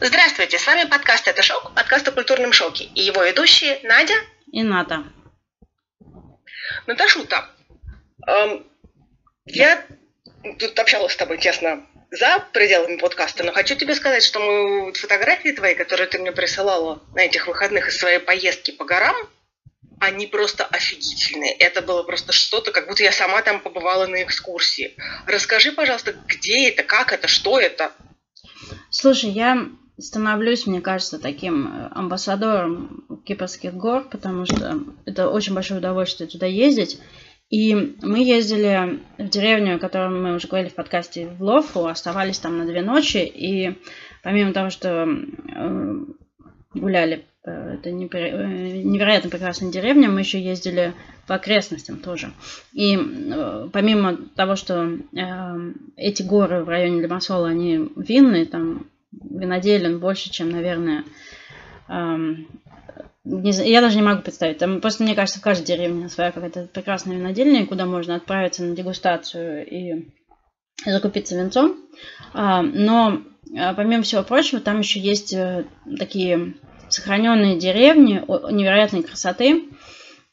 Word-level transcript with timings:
Здравствуйте, 0.00 0.60
с 0.60 0.66
вами 0.66 0.88
подкаст 0.88 1.26
«Это 1.26 1.42
шок», 1.42 1.74
подкаст 1.74 2.06
о 2.06 2.12
культурном 2.12 2.52
шоке. 2.52 2.84
И 2.94 3.02
его 3.02 3.24
ведущие 3.24 3.80
Надя 3.82 4.14
и 4.52 4.62
Ната. 4.62 5.02
Наташута, 6.86 7.50
эм, 8.24 8.64
я 9.46 9.84
тут 10.60 10.78
общалась 10.78 11.14
с 11.14 11.16
тобой, 11.16 11.38
честно, 11.38 11.84
за 12.12 12.38
пределами 12.52 12.96
подкаста, 12.96 13.42
но 13.42 13.50
хочу 13.50 13.74
тебе 13.74 13.96
сказать, 13.96 14.22
что 14.22 14.38
мы, 14.38 14.92
фотографии 14.92 15.50
твои, 15.50 15.74
которые 15.74 16.06
ты 16.06 16.20
мне 16.20 16.30
присылала 16.30 17.02
на 17.16 17.22
этих 17.22 17.48
выходных 17.48 17.88
из 17.88 17.98
своей 17.98 18.20
поездки 18.20 18.70
по 18.70 18.84
горам, 18.84 19.16
они 19.98 20.28
просто 20.28 20.64
офигительные. 20.64 21.54
Это 21.54 21.82
было 21.82 22.04
просто 22.04 22.32
что-то, 22.32 22.70
как 22.70 22.86
будто 22.86 23.02
я 23.02 23.10
сама 23.10 23.42
там 23.42 23.58
побывала 23.58 24.06
на 24.06 24.22
экскурсии. 24.22 24.94
Расскажи, 25.26 25.72
пожалуйста, 25.72 26.12
где 26.12 26.68
это, 26.68 26.84
как 26.84 27.12
это, 27.12 27.26
что 27.26 27.58
это? 27.58 27.90
Слушай, 28.90 29.30
я 29.30 29.66
становлюсь, 29.98 30.66
мне 30.66 30.80
кажется, 30.80 31.18
таким 31.18 31.66
э, 31.66 31.88
амбассадором 31.92 33.04
Кипрских 33.24 33.74
гор, 33.74 34.08
потому 34.08 34.46
что 34.46 34.78
это 35.04 35.28
очень 35.28 35.54
большое 35.54 35.80
удовольствие 35.80 36.28
туда 36.28 36.46
ездить. 36.46 37.00
И 37.50 37.96
мы 38.02 38.22
ездили 38.22 39.00
в 39.16 39.28
деревню, 39.28 39.76
о 39.76 39.78
которой 39.78 40.10
мы 40.10 40.34
уже 40.34 40.48
говорили 40.48 40.70
в 40.70 40.74
подкасте, 40.74 41.28
в 41.28 41.42
Лофу, 41.42 41.86
оставались 41.86 42.38
там 42.38 42.58
на 42.58 42.66
две 42.66 42.82
ночи, 42.82 43.18
и 43.18 43.78
помимо 44.22 44.52
того, 44.52 44.70
что 44.70 45.06
э, 45.08 45.96
гуляли, 46.74 47.24
э, 47.44 47.74
это 47.74 47.90
невероятно 47.90 49.30
прекрасная 49.30 49.72
деревня, 49.72 50.10
мы 50.10 50.20
еще 50.20 50.40
ездили 50.40 50.92
по 51.26 51.34
окрестностям 51.34 51.98
тоже. 51.98 52.32
И 52.72 52.96
помимо 53.70 54.16
того, 54.34 54.56
что 54.56 54.98
эти 55.94 56.22
горы 56.22 56.64
в 56.64 56.68
районе 56.70 57.02
Лимассола, 57.02 57.48
они 57.48 57.90
винные, 57.96 58.46
там 58.46 58.86
виноделен 59.12 60.00
больше, 60.00 60.30
чем, 60.30 60.50
наверное, 60.50 61.04
эм, 61.88 62.48
не, 63.24 63.50
я 63.50 63.80
даже 63.80 63.96
не 63.96 64.02
могу 64.02 64.22
представить. 64.22 64.58
Там 64.58 64.80
просто, 64.80 65.02
мне 65.02 65.14
кажется, 65.14 65.38
в 65.38 65.42
каждой 65.42 65.64
деревне 65.64 66.08
своя 66.08 66.32
какая-то 66.32 66.68
прекрасная 66.72 67.16
винодельня, 67.16 67.66
куда 67.66 67.84
можно 67.84 68.16
отправиться 68.16 68.62
на 68.64 68.74
дегустацию 68.74 69.66
и 69.66 70.08
закупиться 70.84 71.36
венцом. 71.36 71.76
А, 72.32 72.62
но, 72.62 73.22
а, 73.56 73.74
помимо 73.74 74.02
всего 74.02 74.22
прочего, 74.22 74.60
там 74.60 74.78
еще 74.78 75.00
есть 75.00 75.32
э, 75.34 75.66
такие 75.98 76.54
сохраненные 76.88 77.58
деревни 77.58 78.22
невероятной 78.52 79.02
красоты. 79.02 79.64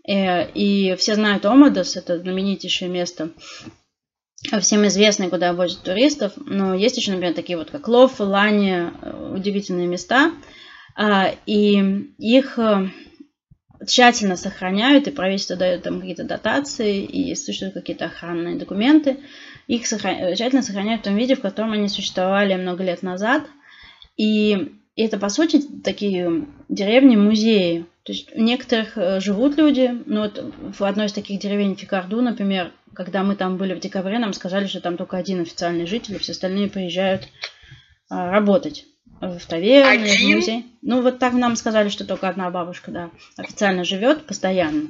Э, 0.08 0.50
и 0.52 0.96
все 0.96 1.16
знают 1.16 1.46
Омадос, 1.46 1.98
это 1.98 2.20
знаменитейшее 2.20 2.90
место 2.90 3.31
всем 4.59 4.85
известные, 4.88 5.29
куда 5.29 5.53
возят 5.53 5.83
туристов. 5.83 6.33
Но 6.38 6.73
есть 6.73 6.97
еще, 6.97 7.11
например, 7.11 7.33
такие 7.33 7.57
вот, 7.57 7.71
как 7.71 7.88
Лов, 7.88 8.19
Лани, 8.19 8.91
э, 9.01 9.33
удивительные 9.35 9.88
места. 9.88 10.31
А, 10.95 11.31
и 11.45 12.09
их 12.17 12.57
э, 12.57 12.88
тщательно 13.85 14.35
сохраняют, 14.35 15.07
и 15.07 15.11
правительство 15.11 15.55
дает 15.55 15.83
там 15.83 15.99
какие-то 15.99 16.23
дотации, 16.23 17.03
и 17.03 17.35
существуют 17.35 17.73
какие-то 17.73 18.05
охранные 18.05 18.55
документы. 18.55 19.17
Их 19.67 19.88
сохраняют, 19.88 20.38
тщательно 20.38 20.61
сохраняют 20.61 21.01
в 21.01 21.05
том 21.05 21.16
виде, 21.16 21.35
в 21.35 21.41
котором 21.41 21.73
они 21.73 21.89
существовали 21.89 22.55
много 22.55 22.83
лет 22.83 23.03
назад. 23.03 23.43
И 24.17 24.73
это, 24.95 25.17
по 25.17 25.29
сути, 25.29 25.61
такие 25.83 26.47
деревни-музеи. 26.69 27.85
То 28.06 28.11
есть 28.11 28.31
у 28.36 28.39
некоторых 28.39 28.98
э, 29.00 29.20
живут 29.20 29.58
люди, 29.58 29.92
ну 30.06 30.22
вот 30.22 30.53
в 30.78 30.84
одной 30.84 31.08
из 31.08 31.14
таких 31.14 31.39
деревень 31.39 31.75
Фикарду, 31.75 32.22
например, 32.22 32.72
когда 32.94 33.23
мы 33.23 33.36
там 33.36 33.58
были 33.58 33.73
в 33.73 33.80
декабре, 33.80 34.20
нам 34.20 34.31
сказали, 34.34 34.67
что 34.67 34.80
там 34.80 34.95
только 34.95 35.17
один 35.17 35.42
официальный 35.42 35.88
житель, 35.88 36.20
все 36.20 36.34
остальные 36.34 36.70
приезжают 36.70 37.28
а, 38.08 38.30
работать 38.30 38.86
в 39.20 39.40
таверне, 39.47 40.13
в 40.13 40.35
музей. 40.35 40.66
Ну, 40.84 41.02
вот 41.02 41.18
так 41.18 41.34
нам 41.34 41.56
сказали, 41.56 41.90
что 41.90 42.06
только 42.06 42.29
одна 42.29 42.52
бабушка, 42.52 42.91
да, 42.91 43.09
официально 43.38 43.84
живет 43.84 44.28
постоянно. 44.28 44.90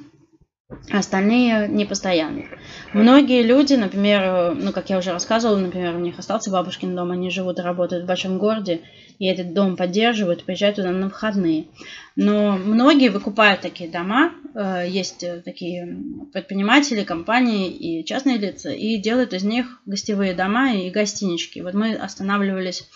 Остальные 0.91 1.67
не 1.67 1.85
постоянно. 1.85 2.45
Многие 2.91 3.43
люди, 3.43 3.75
например, 3.75 4.55
ну, 4.55 4.71
как 4.71 4.89
я 4.89 4.97
уже 4.97 5.11
рассказывала, 5.11 5.57
например, 5.57 5.95
у 5.95 5.99
них 5.99 6.17
остался 6.17 6.49
бабушкин 6.49 6.95
дом, 6.95 7.11
они 7.11 7.29
живут 7.29 7.59
и 7.59 7.61
работают 7.61 8.03
в 8.03 8.07
большом 8.07 8.39
городе, 8.39 8.81
и 9.19 9.27
этот 9.27 9.53
дом 9.53 9.77
поддерживают, 9.77 10.43
приезжают 10.43 10.77
туда 10.77 10.89
на 10.89 11.05
выходные. 11.05 11.67
Но 12.15 12.57
многие 12.57 13.09
выкупают 13.09 13.61
такие 13.61 13.91
дома, 13.91 14.33
э, 14.55 14.85
есть 14.87 15.23
такие 15.43 15.99
предприниматели, 16.33 17.03
компании 17.03 17.69
и 17.69 18.03
частные 18.03 18.37
лица, 18.37 18.71
и 18.71 18.97
делают 18.97 19.33
из 19.33 19.43
них 19.43 19.81
гостевые 19.85 20.33
дома 20.33 20.73
и 20.73 20.89
гостинички. 20.89 21.59
Вот 21.59 21.75
мы 21.75 21.93
останавливались 21.93 22.89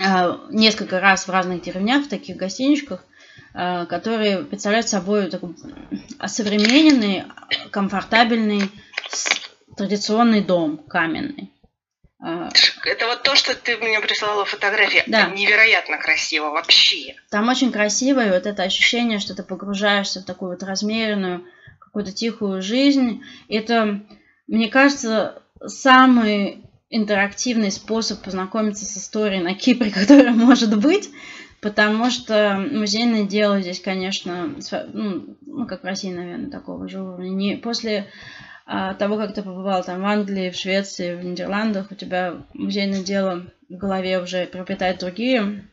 э, 0.00 0.36
несколько 0.50 1.00
раз 1.00 1.26
в 1.26 1.30
разных 1.30 1.62
деревнях, 1.62 2.04
в 2.04 2.08
таких 2.08 2.36
гостиничках, 2.36 3.04
которые 3.88 4.44
представляют 4.44 4.88
собой 4.88 5.30
такой 5.30 5.54
осовремененный, 6.18 7.24
комфортабельный, 7.70 8.70
традиционный 9.76 10.42
дом 10.42 10.78
каменный. 10.78 11.52
Э, 12.22 12.48
Это 12.84 13.06
вот 13.06 13.22
то, 13.22 13.34
что 13.34 13.54
ты 13.54 13.76
мне 13.76 14.00
прислала 14.00 14.44
фотографии. 14.44 15.04
Да. 15.06 15.28
Невероятно 15.28 15.98
красиво 15.98 16.50
вообще. 16.50 17.14
Там 17.30 17.48
очень 17.48 17.72
красиво, 17.72 18.24
и 18.24 18.30
вот 18.30 18.46
это 18.46 18.62
ощущение, 18.62 19.18
что 19.18 19.34
ты 19.34 19.42
погружаешься 19.42 20.20
в 20.20 20.24
такую 20.24 20.52
вот 20.52 20.62
размеренную, 20.62 21.44
какую-то 21.78 22.12
тихую 22.12 22.62
жизнь. 22.62 23.22
Это, 23.48 24.00
мне 24.46 24.68
кажется, 24.68 25.42
самый 25.64 26.62
интерактивный 26.88 27.72
способ 27.72 28.22
познакомиться 28.22 28.84
с 28.84 28.96
историей 28.96 29.42
на 29.42 29.54
Кипре, 29.54 29.90
который 29.94 30.30
может 30.30 30.76
быть 30.78 31.10
потому 31.60 32.10
что 32.10 32.56
музейное 32.70 33.24
дело 33.24 33.60
здесь, 33.60 33.80
конечно, 33.80 34.54
ну, 34.92 35.36
ну 35.42 35.66
как 35.66 35.82
в 35.82 35.86
России, 35.86 36.12
наверное, 36.12 36.50
такого 36.50 36.88
же 36.88 37.02
уровня. 37.02 37.30
Не, 37.30 37.56
после 37.56 38.06
а, 38.66 38.94
того, 38.94 39.16
как 39.16 39.34
ты 39.34 39.42
побывал 39.42 39.84
там 39.84 40.02
в 40.02 40.06
Англии, 40.06 40.50
в 40.50 40.56
Швеции, 40.56 41.14
в 41.14 41.24
Нидерландах, 41.24 41.90
у 41.90 41.94
тебя 41.94 42.42
музейное 42.54 43.02
дело 43.02 43.46
в 43.68 43.76
голове 43.76 44.20
уже 44.20 44.46
приобретает 44.46 44.98
другие 44.98 45.64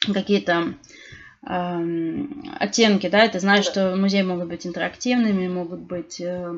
какие-то 0.00 0.74
оттенки, 1.46 3.08
да, 3.08 3.28
ты 3.28 3.38
знаешь, 3.38 3.66
что 3.66 3.94
музеи 3.96 4.22
могут 4.22 4.48
быть 4.48 4.66
интерактивными, 4.66 5.46
могут 5.46 5.80
быть 5.80 6.18
э, 6.18 6.54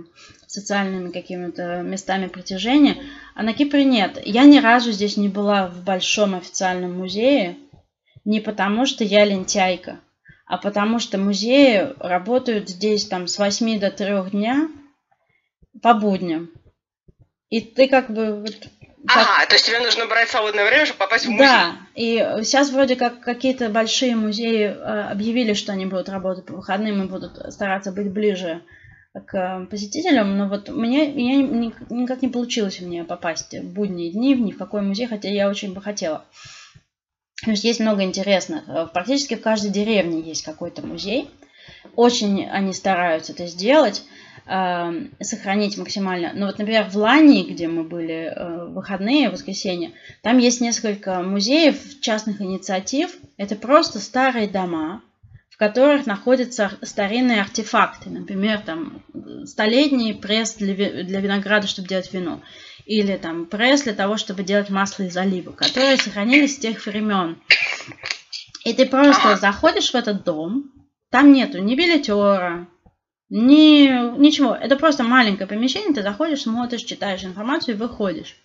социальными 0.47 1.11
какими-то 1.11 1.83
местами 1.83 2.29
притяжения, 2.29 2.97
а 3.35 3.43
на 3.43 3.53
Кипре 3.53 3.85
нет. 3.85 4.23
Я 4.25 4.45
ни 4.45 4.61
разу 4.61 4.93
здесь 4.93 5.17
не 5.17 5.29
была 5.29 5.67
в 5.67 5.83
большом 5.83 6.37
официальном 6.37 6.97
музее, 6.99 7.57
не 8.27 8.41
потому, 8.41 8.85
что 8.85 9.05
я 9.05 9.25
лентяйка, 9.25 10.01
а 10.47 10.59
потому 10.59 10.99
что 10.99 11.17
музеи 11.17 11.95
работают 12.01 12.69
здесь 12.69 13.07
там 13.07 13.29
с 13.29 13.39
8 13.39 13.79
до 13.81 13.91
3 13.91 14.31
дня 14.33 14.69
по 15.81 15.95
будням. 15.95 16.51
И 17.49 17.61
ты 17.61 17.89
как 17.89 18.11
бы... 18.11 18.45
Как... 19.07 19.17
Ага, 19.19 19.47
то 19.47 19.55
есть 19.55 19.67
тебе 19.67 19.79
нужно 19.79 20.07
брать 20.07 20.29
свободное 20.29 20.67
время, 20.67 20.85
чтобы 20.85 20.99
попасть 20.99 21.27
в 21.27 21.31
музей. 21.31 21.47
Да, 21.47 21.77
и 21.95 22.17
сейчас 22.43 22.71
вроде 22.71 22.97
как 22.97 23.21
какие-то 23.21 23.69
большие 23.69 24.17
музеи 24.17 24.65
э, 24.65 25.11
объявили, 25.11 25.53
что 25.53 25.73
они 25.73 25.87
будут 25.87 26.09
работать 26.09 26.47
по 26.47 26.55
выходным 26.55 27.05
и 27.05 27.09
будут 27.09 27.53
стараться 27.53 27.93
быть 27.93 28.11
ближе 28.11 28.63
к 29.25 29.67
посетителям, 29.71 30.37
но 30.37 30.49
вот 30.49 30.69
мне, 30.69 31.07
мне 31.07 31.73
никак 31.91 32.23
не 32.23 32.29
получилось 32.29 32.81
мне 32.81 33.05
попасть 33.05 33.55
в 33.55 33.73
будние 33.73 34.11
дни 34.11 34.35
ни 34.35 34.51
в 34.51 34.59
какой 34.59 34.83
музей, 34.83 35.07
хотя 35.07 35.29
я 35.29 35.49
очень 35.49 35.73
бы 35.73 35.81
хотела. 35.81 36.25
То 37.45 37.51
есть 37.51 37.65
есть 37.65 37.81
много 37.81 38.03
интересных. 38.03 38.69
Э, 38.69 38.87
практически 38.93 39.35
в 39.35 39.43
каждой 39.43 39.71
деревне 39.71 40.21
есть 40.21 40.45
какой-то 40.45 40.85
музей. 40.87 41.31
Очень 41.95 42.47
они 42.49 42.73
стараются 42.73 43.33
это 43.33 43.47
сделать, 43.47 44.03
эм, 44.47 45.11
сохранить 45.21 45.77
максимально. 45.77 46.33
Но 46.35 46.47
вот, 46.47 46.59
например, 46.59 46.89
в 46.89 46.97
Лании, 46.97 47.45
где 47.45 47.69
мы 47.69 47.85
были 47.85 48.33
э, 48.35 48.67
в 48.67 48.75
выходные, 48.75 49.29
в 49.29 49.33
воскресенье, 49.33 49.93
там 50.23 50.39
есть 50.39 50.61
несколько 50.61 51.23
музеев 51.23 52.01
частных 52.01 52.41
инициатив. 52.41 53.17
Это 53.37 53.57
просто 53.57 53.99
старые 53.99 54.49
дома, 54.49 55.03
в 55.51 55.57
которых 55.57 56.07
находятся 56.07 56.73
старинные 56.83 57.41
артефакты. 57.41 58.11
Например, 58.11 58.61
там 58.61 59.03
столетний 59.45 60.15
пресс 60.15 60.55
для 60.55 60.75
винограда, 61.21 61.67
чтобы 61.67 61.89
делать 61.89 62.13
вино 62.13 62.41
или 62.87 63.17
там 63.17 63.47
пресс 63.47 63.83
для 63.83 63.95
того, 63.95 64.17
чтобы 64.17 64.45
делать 64.45 64.71
масло 64.71 65.03
из 65.03 65.17
оливок, 65.17 65.57
которые 65.57 65.97
сохранились 65.97 66.55
с 66.55 66.59
тех 66.59 66.85
времен. 66.87 67.37
И 68.65 68.73
ты 68.73 68.87
просто 68.87 69.37
заходишь 69.37 69.91
в 69.91 69.95
этот 69.95 70.25
дом, 70.25 70.73
там 71.11 71.33
нету 71.33 71.59
ни 71.59 71.75
билетера, 71.75 72.69
ни 73.29 74.19
ничего. 74.19 74.55
Это 74.55 74.77
просто 74.77 75.03
маленькое 75.03 75.49
помещение, 75.49 75.95
ты 75.95 76.03
заходишь, 76.03 76.43
смотришь, 76.43 76.83
читаешь 76.83 77.25
информацию 77.25 77.75
и 77.75 77.79
выходишь. 77.79 78.37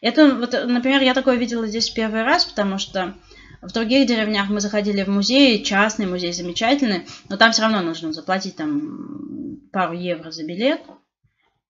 Это, 0.00 0.34
вот, 0.34 0.52
например, 0.66 1.00
я 1.02 1.14
такое 1.14 1.36
видела 1.36 1.66
здесь 1.66 1.88
первый 1.88 2.24
раз, 2.24 2.44
потому 2.44 2.78
что 2.78 3.14
в 3.62 3.72
других 3.72 4.06
деревнях 4.06 4.50
мы 4.50 4.60
заходили 4.60 5.02
в 5.04 5.08
музей, 5.08 5.62
частный 5.62 6.06
музей 6.06 6.32
замечательный, 6.32 7.06
но 7.28 7.36
там 7.36 7.52
все 7.52 7.62
равно 7.62 7.80
нужно 7.80 8.12
заплатить 8.12 8.56
там 8.56 9.60
пару 9.72 9.94
евро 9.94 10.30
за 10.30 10.44
билет. 10.44 10.82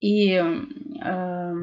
И 0.00 0.32
э, 0.34 1.54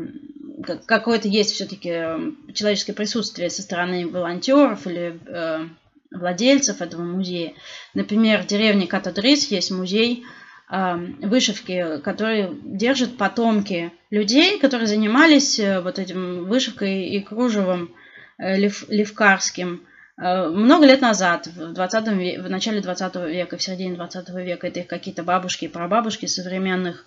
какое-то 0.86 1.28
есть 1.28 1.54
все-таки 1.54 2.54
человеческое 2.54 2.94
присутствие 2.94 3.50
со 3.50 3.62
стороны 3.62 4.08
волонтеров 4.08 4.86
или 4.88 5.20
э, 5.26 5.68
владельцев 6.12 6.82
этого 6.82 7.04
музея. 7.04 7.54
Например, 7.94 8.42
в 8.42 8.48
деревне 8.48 8.88
Катадрис 8.88 9.50
есть 9.50 9.72
музей 9.72 10.24
э, 10.70 10.96
вышивки, 11.22 12.00
который 12.04 12.50
держит 12.64 13.18
потомки 13.18 13.92
людей, 14.10 14.60
которые 14.60 14.88
занимались 14.88 15.60
э, 15.60 15.82
вот 15.82 16.00
этим 16.00 16.46
вышивкой 16.46 17.06
и 17.08 17.22
кружевом 17.22 17.96
э, 18.38 18.58
лев, 18.58 18.86
левкарским 18.90 19.82
э, 20.18 20.48
много 20.48 20.86
лет 20.86 21.02
назад, 21.02 21.48
в, 21.48 21.74
20 21.74 22.08
веке, 22.10 22.42
в 22.42 22.50
начале 22.50 22.82
20 22.82 23.16
века, 23.28 23.58
в 23.58 23.64
середине 23.64 23.96
20 23.96 24.30
века, 24.30 24.68
это 24.68 24.82
их 24.82 24.88
какие-то 24.88 25.24
бабушки 25.24 25.66
и 25.66 25.70
прабабушки 25.70 26.26
современных 26.26 27.06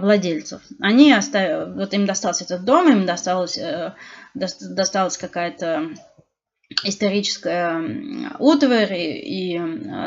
владельцев. 0.00 0.62
Они 0.80 1.12
оставили, 1.12 1.72
вот 1.74 1.94
им 1.94 2.06
достался 2.06 2.44
этот 2.44 2.64
дом, 2.64 2.90
им 2.90 3.06
досталось, 3.06 3.56
э, 3.58 3.94
досталась 4.34 5.16
какая-то 5.16 5.90
историческая 6.82 8.32
утварь 8.38 8.94
и, 8.94 9.54
и 9.54 9.58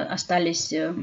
остались 0.10 0.74
э, 0.74 0.94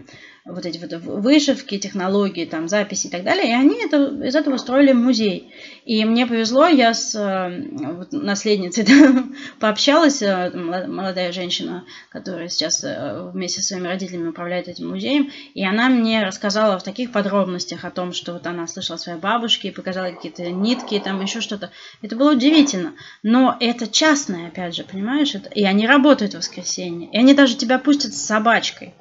вот 0.47 0.67
эти 0.67 0.77
вот 0.77 0.93
вышивки, 0.93 1.79
технологии, 1.79 2.45
там, 2.45 2.69
записи 2.69 3.07
и 3.07 3.11
так 3.11 3.25
далее. 3.25 3.49
И 3.49 3.53
они 3.53 3.83
это, 3.83 4.09
из 4.27 4.35
этого 4.35 4.59
строили 4.59 4.93
музей. 4.93 5.51
И 5.87 6.05
мне 6.05 6.27
повезло, 6.27 6.67
я 6.67 6.93
с 6.93 7.15
э, 7.15 7.95
вот, 7.95 8.13
наследницей 8.13 8.87
пообщалась, 9.59 10.21
э, 10.21 10.51
молодая 10.51 11.33
женщина, 11.33 11.85
которая 12.11 12.51
сейчас 12.51 12.85
э, 12.85 13.31
вместе 13.33 13.63
со 13.63 13.69
своими 13.69 13.89
родителями 13.89 14.29
управляет 14.29 14.69
этим 14.69 14.91
музеем. 14.91 15.31
И 15.55 15.65
она 15.65 15.89
мне 15.89 16.23
рассказала 16.23 16.79
в 16.79 16.83
таких 16.83 17.11
подробностях 17.11 17.87
о 17.87 17.91
том, 17.91 18.13
что 18.13 18.35
вот 18.35 18.47
она 18.47 18.67
слышала 18.67 18.99
своей 18.99 19.19
бабушки, 19.19 19.71
показала 19.71 20.11
какие-то 20.11 20.51
нитки, 20.51 21.01
там 21.03 21.23
еще 21.23 21.41
что-то. 21.41 21.71
Это 22.03 22.17
было 22.17 22.33
удивительно. 22.33 22.93
Но 23.23 23.57
это 23.61 23.87
частное, 23.87 24.49
опять 24.49 24.75
же, 24.75 24.85
понимаешь? 24.85 25.35
Это, 25.35 25.49
и 25.49 25.65
они 25.65 25.87
работают 25.87 26.35
в 26.35 26.37
воскресенье. 26.37 27.09
И 27.11 27.17
они 27.17 27.33
даже 27.33 27.57
тебя 27.57 27.79
пустят 27.79 28.13
с 28.13 28.21
собачкой. 28.21 28.93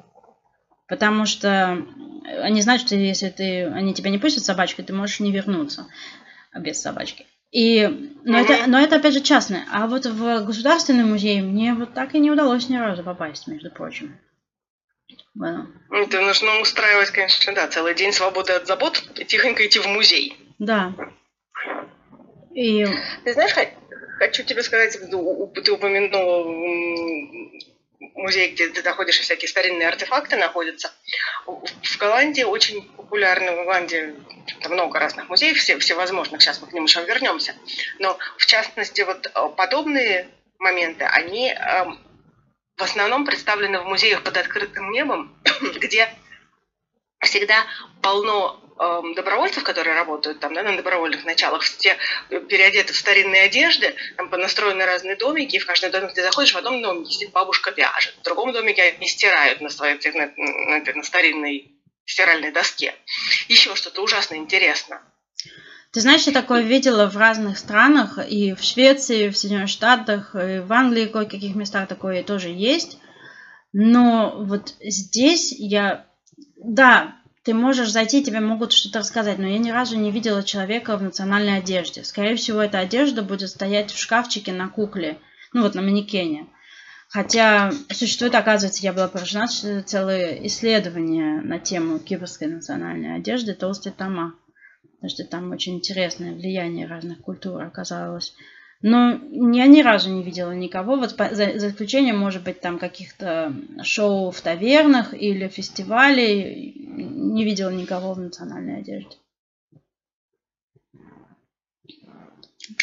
Потому 0.86 1.26
что 1.26 1.78
они 2.42 2.60
знают, 2.60 2.82
что 2.82 2.94
если 2.94 3.30
ты, 3.30 3.64
они 3.66 3.94
тебя 3.94 4.10
не 4.10 4.18
пустят 4.18 4.42
с 4.42 4.46
собачкой, 4.46 4.84
ты 4.84 4.92
можешь 4.92 5.20
не 5.20 5.32
вернуться 5.32 5.86
без 6.54 6.80
собачки. 6.80 7.26
И, 7.50 7.86
но, 8.24 8.38
mm-hmm. 8.38 8.42
это, 8.42 8.70
но 8.70 8.80
это 8.80 8.96
опять 8.96 9.14
же 9.14 9.20
частное. 9.20 9.64
А 9.72 9.86
вот 9.86 10.06
в 10.06 10.44
государственный 10.44 11.04
музей 11.04 11.40
мне 11.40 11.72
вот 11.74 11.94
так 11.94 12.14
и 12.14 12.18
не 12.18 12.30
удалось 12.30 12.68
ни 12.68 12.76
разу 12.76 13.04
попасть, 13.04 13.46
между 13.46 13.70
прочим. 13.70 14.18
Bueno. 15.38 15.66
Это 15.90 16.20
нужно 16.20 16.60
устраивать, 16.60 17.10
конечно, 17.10 17.54
да, 17.54 17.68
целый 17.68 17.94
день 17.94 18.12
свободы 18.12 18.52
от 18.52 18.66
забот 18.66 19.02
и 19.16 19.24
тихонько 19.24 19.66
идти 19.66 19.78
в 19.78 19.86
музей. 19.86 20.36
Да. 20.58 20.94
И... 22.54 22.84
Ты 23.24 23.32
знаешь, 23.32 23.52
хочу 24.18 24.44
тебе 24.44 24.62
сказать, 24.62 24.98
ты 25.00 25.72
упомянула 25.72 26.44
музей, 28.14 28.52
где 28.52 28.68
ты 28.68 28.82
находишь 28.82 29.18
всякие 29.18 29.48
старинные 29.48 29.88
артефакты, 29.88 30.36
находятся. 30.36 30.92
В 31.46 31.98
Голландии 31.98 32.42
очень 32.42 32.82
популярны, 32.82 33.52
в 33.52 33.64
Голландии 33.64 34.14
много 34.68 34.98
разных 34.98 35.28
музеев, 35.28 35.58
все, 35.58 35.78
всевозможных, 35.78 36.42
сейчас 36.42 36.60
мы 36.60 36.68
к 36.68 36.72
ним 36.72 36.84
еще 36.84 37.04
вернемся. 37.04 37.54
Но, 37.98 38.18
в 38.38 38.46
частности, 38.46 39.02
вот 39.02 39.26
э, 39.26 39.48
подобные 39.56 40.28
моменты, 40.58 41.04
они 41.04 41.50
э, 41.50 41.84
в 42.76 42.82
основном 42.82 43.24
представлены 43.24 43.80
в 43.80 43.86
музеях 43.86 44.22
под 44.22 44.36
открытым 44.36 44.90
небом, 44.90 45.36
где 45.76 46.08
всегда 47.20 47.64
полно 48.02 48.60
добровольцев, 48.76 49.62
которые 49.62 49.94
работают 49.94 50.40
там, 50.40 50.54
да, 50.54 50.62
на 50.62 50.76
добровольных 50.76 51.24
началах, 51.24 51.62
все 51.62 51.96
переодеты 52.28 52.92
в 52.92 52.96
старинные 52.96 53.42
одежды, 53.42 53.94
там 54.16 54.28
понастроены 54.28 54.84
разные 54.84 55.16
домики, 55.16 55.56
и 55.56 55.58
в 55.58 55.66
каждом 55.66 55.90
доме 55.90 56.08
ты 56.08 56.22
заходишь, 56.22 56.54
в 56.54 56.58
одном 56.58 56.82
доме 56.82 57.04
сидит 57.06 57.30
бабушка 57.30 57.70
вяжет, 57.70 58.14
в 58.20 58.22
другом 58.22 58.52
домике 58.52 58.94
они 58.98 59.06
стирают 59.06 59.60
на 59.60 59.68
своей 59.68 59.98
на, 60.12 60.32
на, 60.36 60.92
на 60.94 61.02
старинной 61.02 61.70
стиральной 62.04 62.50
доске. 62.52 62.94
Еще 63.48 63.74
что-то 63.76 64.02
ужасно 64.02 64.34
интересно. 64.34 65.00
Ты 65.92 66.00
знаешь, 66.00 66.26
я 66.26 66.32
такое 66.32 66.62
видела 66.62 67.06
в 67.06 67.16
разных 67.16 67.56
странах, 67.56 68.18
и 68.28 68.54
в 68.54 68.62
Швеции, 68.62 69.26
и 69.26 69.30
в 69.30 69.38
Соединенных 69.38 69.70
Штатах, 69.70 70.34
и 70.34 70.58
в 70.58 70.72
Англии, 70.72 71.06
в 71.06 71.12
каких 71.12 71.54
местах 71.54 71.86
такое 71.86 72.24
тоже 72.24 72.48
есть. 72.48 72.98
Но 73.72 74.34
вот 74.36 74.74
здесь 74.80 75.52
я, 75.56 76.06
да, 76.56 77.16
ты 77.44 77.52
можешь 77.52 77.92
зайти, 77.92 78.24
тебе 78.24 78.40
могут 78.40 78.72
что-то 78.72 79.00
рассказать, 79.00 79.38
но 79.38 79.46
я 79.46 79.58
ни 79.58 79.70
разу 79.70 79.98
не 79.98 80.10
видела 80.10 80.42
человека 80.42 80.96
в 80.96 81.02
национальной 81.02 81.58
одежде. 81.58 82.02
Скорее 82.02 82.36
всего, 82.36 82.62
эта 82.62 82.78
одежда 82.78 83.22
будет 83.22 83.50
стоять 83.50 83.90
в 83.90 83.98
шкафчике 83.98 84.52
на 84.52 84.68
кукле, 84.68 85.18
ну 85.52 85.62
вот 85.62 85.74
на 85.74 85.82
манекене. 85.82 86.46
Хотя 87.10 87.70
существует, 87.92 88.34
оказывается, 88.34 88.82
я 88.82 88.94
была 88.94 89.08
поражена, 89.08 89.46
что 89.46 89.82
целое 89.82 90.46
исследование 90.46 91.42
на 91.42 91.58
тему 91.58 91.98
кипрской 91.98 92.48
национальной 92.48 93.14
одежды 93.14 93.52
«Толстые 93.52 93.92
тома». 93.92 94.34
Потому 94.94 95.10
что 95.10 95.24
там 95.24 95.50
очень 95.52 95.76
интересное 95.76 96.32
влияние 96.32 96.86
разных 96.86 97.20
культур 97.20 97.62
оказалось. 97.62 98.34
Но 98.86 99.18
я 99.30 99.66
ни 99.66 99.80
разу 99.80 100.10
не 100.10 100.22
видела 100.22 100.52
никого, 100.52 100.96
вот 100.96 101.12
за, 101.12 101.58
за 101.58 101.68
исключением, 101.70 102.18
может 102.18 102.42
быть, 102.42 102.60
там 102.60 102.78
каких-то 102.78 103.54
шоу 103.82 104.30
в 104.30 104.38
тавернах 104.42 105.14
или 105.14 105.48
фестивалей, 105.48 106.74
не 106.84 107.44
видела 107.46 107.70
никого 107.70 108.12
в 108.12 108.20
национальной 108.20 108.80
одежде. 108.80 109.16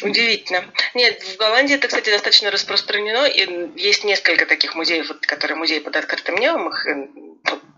Удивительно. 0.02 0.64
Нет, 0.94 1.22
в 1.22 1.36
Голландии 1.36 1.76
это, 1.76 1.86
кстати, 1.86 2.10
достаточно 2.10 2.50
распространено. 2.50 3.26
И 3.26 3.80
есть 3.80 4.02
несколько 4.02 4.44
таких 4.44 4.74
музеев, 4.74 5.08
которые 5.20 5.56
музеи 5.56 5.78
под 5.78 5.94
открытым 5.94 6.34
небом, 6.34 6.68
их 6.68 6.84
э, 6.84 7.08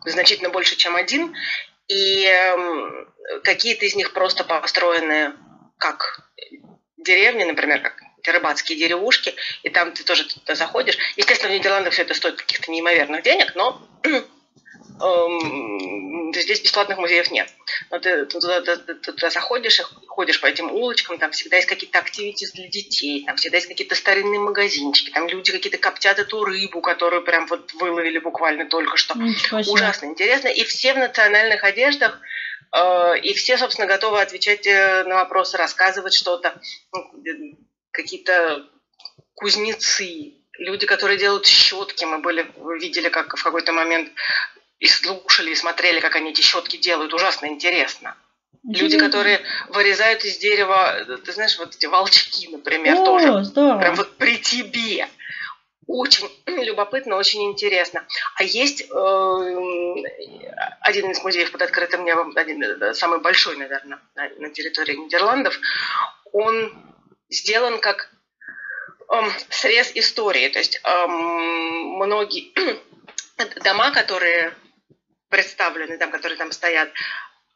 значительно 0.07 0.49
больше, 0.49 0.77
чем 0.77 0.97
один. 0.97 1.35
И 1.89 2.25
э, 2.25 3.41
какие-то 3.43 3.85
из 3.85 3.95
них 3.97 4.15
просто 4.15 4.45
построены 4.45 5.35
как 5.77 6.31
деревни, 6.97 7.45
например, 7.45 7.83
как 7.83 8.04
рыбацкие 8.33 8.79
деревушки, 8.79 9.35
и 9.63 9.71
там 9.71 9.93
ты 9.93 10.05
тоже 10.05 10.25
туда 10.25 10.55
заходишь. 10.55 10.99
Естественно, 11.17 11.53
в 11.53 11.57
Нидерландах 11.57 11.93
все 11.93 12.03
это 12.03 12.15
стоит 12.15 12.37
каких-то 12.37 12.71
неимоверных 12.71 13.23
денег, 13.23 13.55
но 13.55 13.81
эм, 14.05 16.35
здесь 16.35 16.61
бесплатных 16.61 16.99
музеев 16.99 17.31
нет. 17.31 17.49
Но 17.91 17.99
ты, 17.99 18.27
туда, 18.27 18.61
ты 18.61 18.95
туда 18.95 19.31
заходишь 19.31 19.81
ходишь 20.15 20.41
по 20.41 20.47
этим 20.47 20.71
улочкам, 20.71 21.19
там 21.19 21.33
всегда 21.33 21.57
есть 21.57 21.69
какие-то 21.69 21.99
активити 21.99 22.47
для 22.55 22.69
детей, 22.69 23.25
там 23.25 23.37
всегда 23.37 23.57
есть 23.57 23.67
какие-то 23.67 23.97
старинные 23.97 24.39
магазинчики, 24.39 25.11
там 25.11 25.29
люди 25.29 25.51
какие-то 25.51 25.79
коптят 25.79 26.19
эту 26.19 26.45
рыбу, 26.45 26.81
которую 26.81 27.25
прям 27.25 27.47
вот 27.47 27.73
выловили 27.75 28.19
буквально 28.19 28.67
только 28.67 28.97
что. 28.97 29.15
Ужасно 29.73 30.07
интересно. 30.07 30.49
И 30.49 30.63
все 30.65 30.95
в 30.95 30.99
национальных 30.99 31.65
одеждах, 31.65 32.21
э, 32.73 33.19
и 33.23 33.35
все, 33.35 33.59
собственно, 33.59 33.89
готовы 33.89 34.21
отвечать 34.21 34.67
э, 34.67 35.05
на 35.05 35.17
вопросы, 35.17 35.57
рассказывать 35.57 36.15
что-то. 36.15 36.61
Какие-то 37.95 38.67
кузнецы, 39.37 40.35
люди, 40.59 40.85
которые 40.85 41.17
делают 41.17 41.47
щетки. 41.47 42.05
Мы 42.05 42.19
были, 42.19 42.45
видели, 42.81 43.09
как 43.09 43.37
в 43.37 43.43
какой-то 43.43 43.73
момент 43.73 44.11
и 44.81 44.87
слушали, 44.87 45.51
и 45.51 45.55
смотрели, 45.55 46.01
как 46.01 46.17
они 46.17 46.33
эти 46.33 46.41
щетки 46.41 46.77
делают. 46.77 47.15
Ужасно 47.15 47.47
интересно. 47.47 48.17
Люди, 48.67 48.99
которые 48.99 49.41
вырезают 49.69 50.25
из 50.25 50.39
дерева, 50.39 51.05
ты 51.25 51.33
знаешь, 51.33 51.57
вот 51.59 51.77
эти 51.77 51.87
волчки, 51.87 52.49
например, 52.49 52.97
О, 52.97 53.05
тоже. 53.05 53.45
Здорово. 53.45 53.79
Прям 53.79 53.95
вот 53.95 54.17
при 54.17 54.39
тебе. 54.39 55.09
Очень 55.87 56.29
любопытно, 56.47 57.15
очень 57.17 57.45
интересно. 57.45 58.05
А 58.37 58.43
есть 58.43 58.81
э, 58.81 59.95
один 60.81 61.11
из 61.11 61.23
музеев 61.23 61.53
под 61.53 61.63
открытым 61.63 62.05
небом, 62.05 62.33
один, 62.35 62.63
э, 62.63 62.95
самый 62.95 63.21
большой, 63.21 63.57
наверное, 63.57 64.01
на, 64.17 64.29
на 64.39 64.51
территории 64.51 64.97
Нидерландов. 64.97 65.61
Он 66.33 66.73
сделан 67.35 67.81
как 67.81 68.11
эм, 69.11 69.33
срез 69.51 69.93
истории. 69.95 70.49
То 70.49 70.59
есть 70.59 70.81
эм, 70.85 71.97
многие 71.97 72.53
дома, 73.65 73.91
которые 73.91 74.55
представлены, 75.29 75.99
там, 75.99 76.11
которые 76.11 76.39
там 76.39 76.53
стоят, 76.53 76.91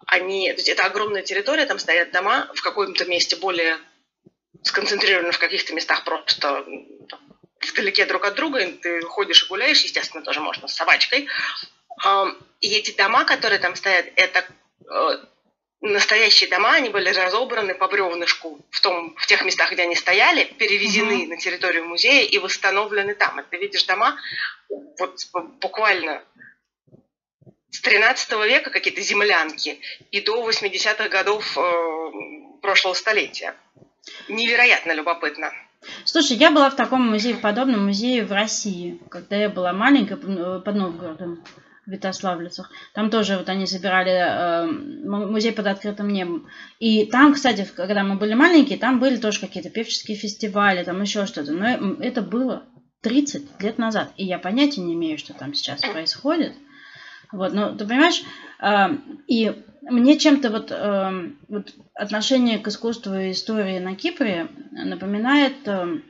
они, 0.06 0.50
то 0.50 0.56
есть 0.56 0.68
это 0.68 0.84
огромная 0.84 1.22
территория, 1.22 1.66
там 1.66 1.78
стоят 1.78 2.10
дома 2.10 2.50
в 2.54 2.62
каком-то 2.62 3.04
месте 3.04 3.36
более 3.36 3.78
сконцентрированы 4.62 5.32
в 5.32 5.38
каких-то 5.38 5.74
местах 5.74 6.04
просто 6.04 6.64
вдалеке 7.60 8.06
друг 8.06 8.24
от 8.24 8.34
друга, 8.34 8.60
и 8.60 8.72
ты 8.72 9.02
ходишь 9.02 9.44
и 9.44 9.48
гуляешь, 9.48 9.82
естественно, 9.82 10.24
тоже 10.24 10.40
можно 10.40 10.68
с 10.68 10.74
собачкой. 10.74 11.28
Эм, 12.04 12.38
и 12.60 12.68
эти 12.70 12.96
дома, 12.96 13.24
которые 13.24 13.58
там 13.58 13.76
стоят, 13.76 14.06
это 14.16 14.44
э, 14.90 15.18
настоящие 15.80 16.50
дома, 16.50 16.74
они 16.74 16.88
были 16.88 17.08
разобраны 17.10 17.74
по 17.74 17.88
бревнышку 17.88 18.60
в, 18.70 18.80
том, 18.80 19.14
в 19.16 19.26
тех 19.26 19.44
местах, 19.44 19.72
где 19.72 19.82
они 19.82 19.94
стояли, 19.94 20.44
перевезены 20.44 21.22
угу. 21.22 21.28
на 21.28 21.36
территорию 21.36 21.86
музея 21.86 22.24
и 22.24 22.38
восстановлены 22.38 23.14
там. 23.14 23.40
И 23.40 23.44
ты 23.48 23.58
видишь 23.58 23.84
дома 23.84 24.16
вот 24.68 25.16
буквально 25.60 26.22
с 27.70 27.80
13 27.80 28.30
века 28.46 28.70
какие-то 28.70 29.00
землянки 29.00 29.80
и 30.10 30.20
до 30.20 30.48
80-х 30.48 31.08
годов 31.08 31.56
э, 31.56 32.10
прошлого 32.60 32.94
столетия. 32.94 33.54
невероятно 34.28 34.92
любопытно. 34.92 35.52
Слушай, 36.04 36.36
я 36.38 36.50
была 36.50 36.70
в 36.70 36.76
таком 36.76 37.02
музее, 37.08 37.34
в 37.34 37.40
подобном 37.40 37.86
музее 37.86 38.24
в 38.24 38.32
России, 38.32 38.98
когда 39.10 39.36
я 39.36 39.48
была 39.48 39.72
маленькая 39.72 40.16
под 40.16 40.74
Новгородом. 40.74 41.44
Витославлицах. 41.88 42.70
Там 42.94 43.10
тоже 43.10 43.36
вот 43.36 43.48
они 43.48 43.66
собирали 43.66 44.12
э, 44.12 44.66
музей 44.66 45.52
под 45.52 45.66
открытым 45.66 46.08
небом. 46.08 46.46
И 46.78 47.06
там, 47.06 47.34
кстати, 47.34 47.66
когда 47.74 48.02
мы 48.04 48.16
были 48.16 48.34
маленькие, 48.34 48.78
там 48.78 49.00
были 49.00 49.16
тоже 49.16 49.40
какие-то 49.40 49.70
певческие 49.70 50.16
фестивали, 50.16 50.84
там 50.84 51.00
еще 51.00 51.26
что-то. 51.26 51.52
Но 51.52 51.94
это 52.00 52.20
было 52.20 52.64
30 53.00 53.62
лет 53.62 53.78
назад. 53.78 54.12
И 54.16 54.24
я 54.24 54.38
понятия 54.38 54.82
не 54.82 54.94
имею, 54.94 55.18
что 55.18 55.32
там 55.32 55.54
сейчас 55.54 55.80
происходит. 55.80 56.52
Вот, 57.32 57.52
но 57.52 57.74
ты 57.74 57.86
понимаешь, 57.86 58.22
э, 58.60 58.88
и 59.26 59.64
мне 59.82 60.18
чем-то 60.18 60.50
вот, 60.50 60.70
э, 60.70 61.30
вот 61.48 61.74
отношение 61.94 62.58
к 62.58 62.68
искусству 62.68 63.14
и 63.14 63.30
истории 63.30 63.78
на 63.78 63.94
Кипре 63.94 64.48
напоминает 64.72 65.56
э, 65.66 66.00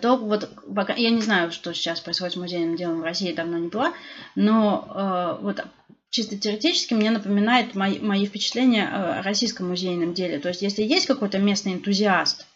то 0.00 0.16
вот 0.16 0.50
пока 0.74 0.94
я 0.94 1.10
не 1.10 1.20
знаю, 1.20 1.50
что 1.50 1.72
сейчас 1.74 2.00
происходит 2.00 2.34
с 2.34 2.36
музейным 2.36 2.76
делом 2.76 3.00
в 3.00 3.04
России, 3.04 3.32
давно 3.32 3.58
не 3.58 3.68
была, 3.68 3.92
но 4.36 4.86
э, 4.88 5.42
вот 5.42 5.64
чисто 6.10 6.38
теоретически 6.38 6.94
мне 6.94 7.10
напоминает 7.10 7.74
мои, 7.74 7.98
мои 7.98 8.24
впечатления 8.26 8.86
о 8.86 9.22
российском 9.22 9.68
музейном 9.68 10.14
деле. 10.14 10.38
То 10.38 10.48
есть, 10.48 10.62
если 10.62 10.82
есть 10.82 11.06
какой-то 11.06 11.38
местный 11.38 11.72
энтузиаст, 11.72 12.46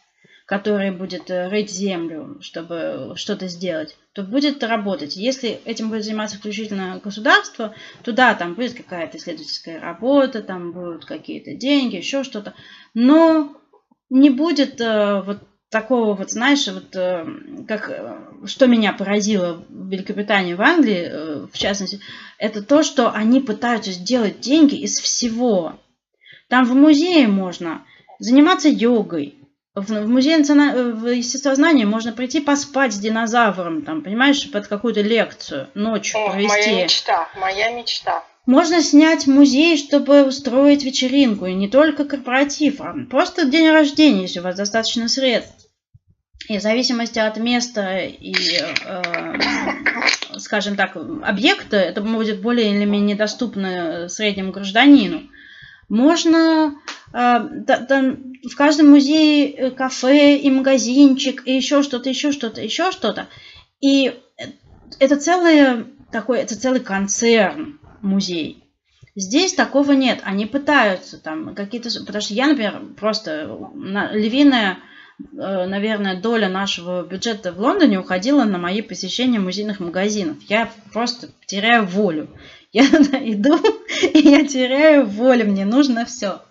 который 0.46 0.92
будет 0.92 1.28
э, 1.28 1.48
рыть 1.48 1.70
землю, 1.70 2.38
чтобы 2.40 3.12
что-то 3.16 3.48
сделать, 3.48 3.96
то 4.12 4.22
будет 4.22 4.62
работать. 4.62 5.16
Если 5.16 5.60
этим 5.64 5.90
будет 5.90 6.04
заниматься 6.04 6.36
исключительно 6.36 7.00
государство, 7.02 7.74
то 8.04 8.12
да, 8.12 8.34
там 8.34 8.54
будет 8.54 8.74
какая-то 8.74 9.18
исследовательская 9.18 9.80
работа, 9.80 10.40
там 10.40 10.72
будут 10.72 11.04
какие-то 11.04 11.54
деньги, 11.54 11.96
еще 11.96 12.22
что-то. 12.22 12.54
Но 12.94 13.60
не 14.08 14.30
будет 14.30 14.80
э, 14.80 15.20
вот 15.20 15.40
такого 15.70 16.14
вот, 16.14 16.30
знаешь, 16.30 16.66
вот 16.68 16.94
э, 16.96 17.26
как 17.66 17.90
э, 17.90 18.46
что 18.46 18.66
меня 18.66 18.92
поразило 18.92 19.62
в 19.68 19.88
Великобритании, 19.88 20.54
в 20.54 20.62
Англии, 20.62 21.08
э, 21.10 21.46
в 21.52 21.56
частности, 21.58 22.00
это 22.38 22.62
то, 22.62 22.82
что 22.82 23.10
они 23.10 23.40
пытаются 23.40 23.92
сделать 23.92 24.40
деньги 24.40 24.76
из 24.76 24.98
всего. 24.98 25.78
Там 26.48 26.64
в 26.64 26.75
музее 26.75 27.28
можно 27.28 27.84
заниматься 28.18 28.68
йогой, 28.68 29.38
в, 29.75 29.87
в 29.87 30.08
музее 30.08 30.38
в 30.38 31.06
естествознания 31.06 31.87
можно 31.87 32.12
прийти 32.12 32.40
поспать 32.40 32.92
с 32.92 32.98
динозавром, 32.98 33.82
там, 33.82 34.02
понимаешь, 34.02 34.50
под 34.50 34.66
какую-то 34.66 35.02
лекцию 35.02 35.68
ночью 35.75 36.18
О, 36.18 36.30
провести. 36.30 36.70
Моя 36.70 36.84
мечта, 36.84 37.28
моя 37.38 37.70
мечта. 37.70 38.25
Можно 38.46 38.82
снять 38.82 39.26
музей, 39.26 39.76
чтобы 39.76 40.25
устроить 40.25 40.82
вечеринку, 40.82 41.46
и 41.46 41.52
не 41.52 41.68
только 41.68 42.06
корпоратив, 42.06 42.80
а 42.80 42.94
просто 43.10 43.44
день 43.44 43.68
рождения, 43.68 44.22
если 44.22 44.40
у 44.40 44.42
вас 44.42 44.56
достаточно 44.56 45.08
средств. 45.08 45.57
И 46.49 46.59
в 46.59 46.62
зависимости 46.62 47.19
от 47.19 47.37
места 47.37 47.99
и, 47.99 48.35
э, 48.35 49.35
скажем 50.38 50.76
так, 50.76 50.97
объекта, 50.97 51.76
это 51.76 52.00
будет 52.00 52.40
более 52.40 52.75
или 52.75 52.87
менее 52.87 53.17
доступно 53.17 54.09
среднему 54.09 54.52
гражданину. 54.52 55.28
Можно 55.90 56.75
э, 57.12 57.12
да, 57.12 57.78
да, 57.81 58.17
в 58.50 58.57
каждом 58.57 58.88
музее 58.88 59.50
э, 59.50 59.71
кафе 59.71 60.38
и 60.38 60.50
магазинчик, 60.50 61.47
и 61.47 61.55
еще 61.55 61.83
что-то, 61.83 62.09
еще 62.09 62.33
что-то, 62.33 62.62
еще 62.62 62.93
что-то. 62.93 63.26
И 63.83 64.19
это 64.99 65.17
целый 65.17 65.85
такой, 66.11 66.38
это 66.38 66.59
целый 66.59 66.81
концерн 66.81 67.78
музей. 68.00 68.64
Здесь 69.14 69.52
такого 69.52 69.93
нет. 69.93 70.21
Они 70.23 70.47
пытаются 70.47 71.19
там 71.19 71.55
какие-то... 71.55 71.90
Потому 72.07 72.23
что 72.23 72.33
я, 72.35 72.47
например, 72.47 72.81
просто 72.97 73.50
львиная 74.12 74.78
наверное, 75.18 76.20
доля 76.20 76.48
нашего 76.48 77.02
бюджета 77.02 77.52
в 77.52 77.60
Лондоне 77.60 77.98
уходила 77.98 78.44
на 78.44 78.58
мои 78.58 78.82
посещения 78.82 79.38
музейных 79.38 79.80
магазинов. 79.80 80.37
Я 80.48 80.70
просто 80.92 81.28
теряю 81.46 81.87
волю. 81.87 82.28
Я 82.72 82.82
иду, 82.87 83.58
и 84.02 84.18
я 84.18 84.46
теряю 84.46 85.06
волю, 85.06 85.46
мне 85.46 85.64
нужно 85.64 86.04
все. 86.04 86.42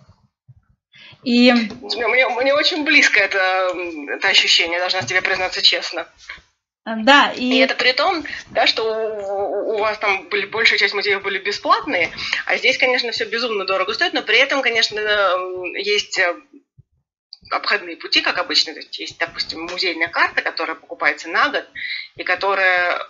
И... 1.23 1.51
Мне, 1.51 2.27
мне 2.29 2.53
очень 2.53 2.83
близко 2.83 3.19
это, 3.19 3.73
это 4.09 4.27
ощущение, 4.27 4.79
должна 4.79 5.01
тебе 5.01 5.21
признаться 5.21 5.61
честно. 5.61 6.07
А, 6.85 6.95
да, 6.95 7.33
и... 7.35 7.43
и 7.43 7.57
это 7.57 7.75
при 7.75 7.91
том, 7.91 8.23
да, 8.51 8.65
что 8.65 8.83
у, 8.83 9.75
у 9.75 9.77
вас 9.77 9.97
там 9.97 10.29
были, 10.29 10.45
большая 10.45 10.79
часть 10.79 10.93
музеев 10.93 11.21
были 11.21 11.37
бесплатные, 11.39 12.11
а 12.45 12.55
здесь, 12.55 12.77
конечно, 12.77 13.11
все 13.11 13.25
безумно 13.25 13.65
дорого 13.65 13.93
стоит, 13.93 14.13
но 14.13 14.21
при 14.21 14.37
этом, 14.37 14.61
конечно, 14.61 14.99
есть 15.75 16.17
э, 16.17 16.33
обходные 17.51 17.97
пути, 17.97 18.21
как 18.21 18.37
обычно. 18.37 18.73
То 18.73 18.79
есть, 18.79 18.97
есть, 18.99 19.17
допустим, 19.17 19.61
музейная 19.61 20.07
карта, 20.07 20.41
которая 20.41 20.75
покупается 20.75 21.29
на 21.29 21.49
год 21.49 21.67
и 22.15 22.23
которая 22.23 23.01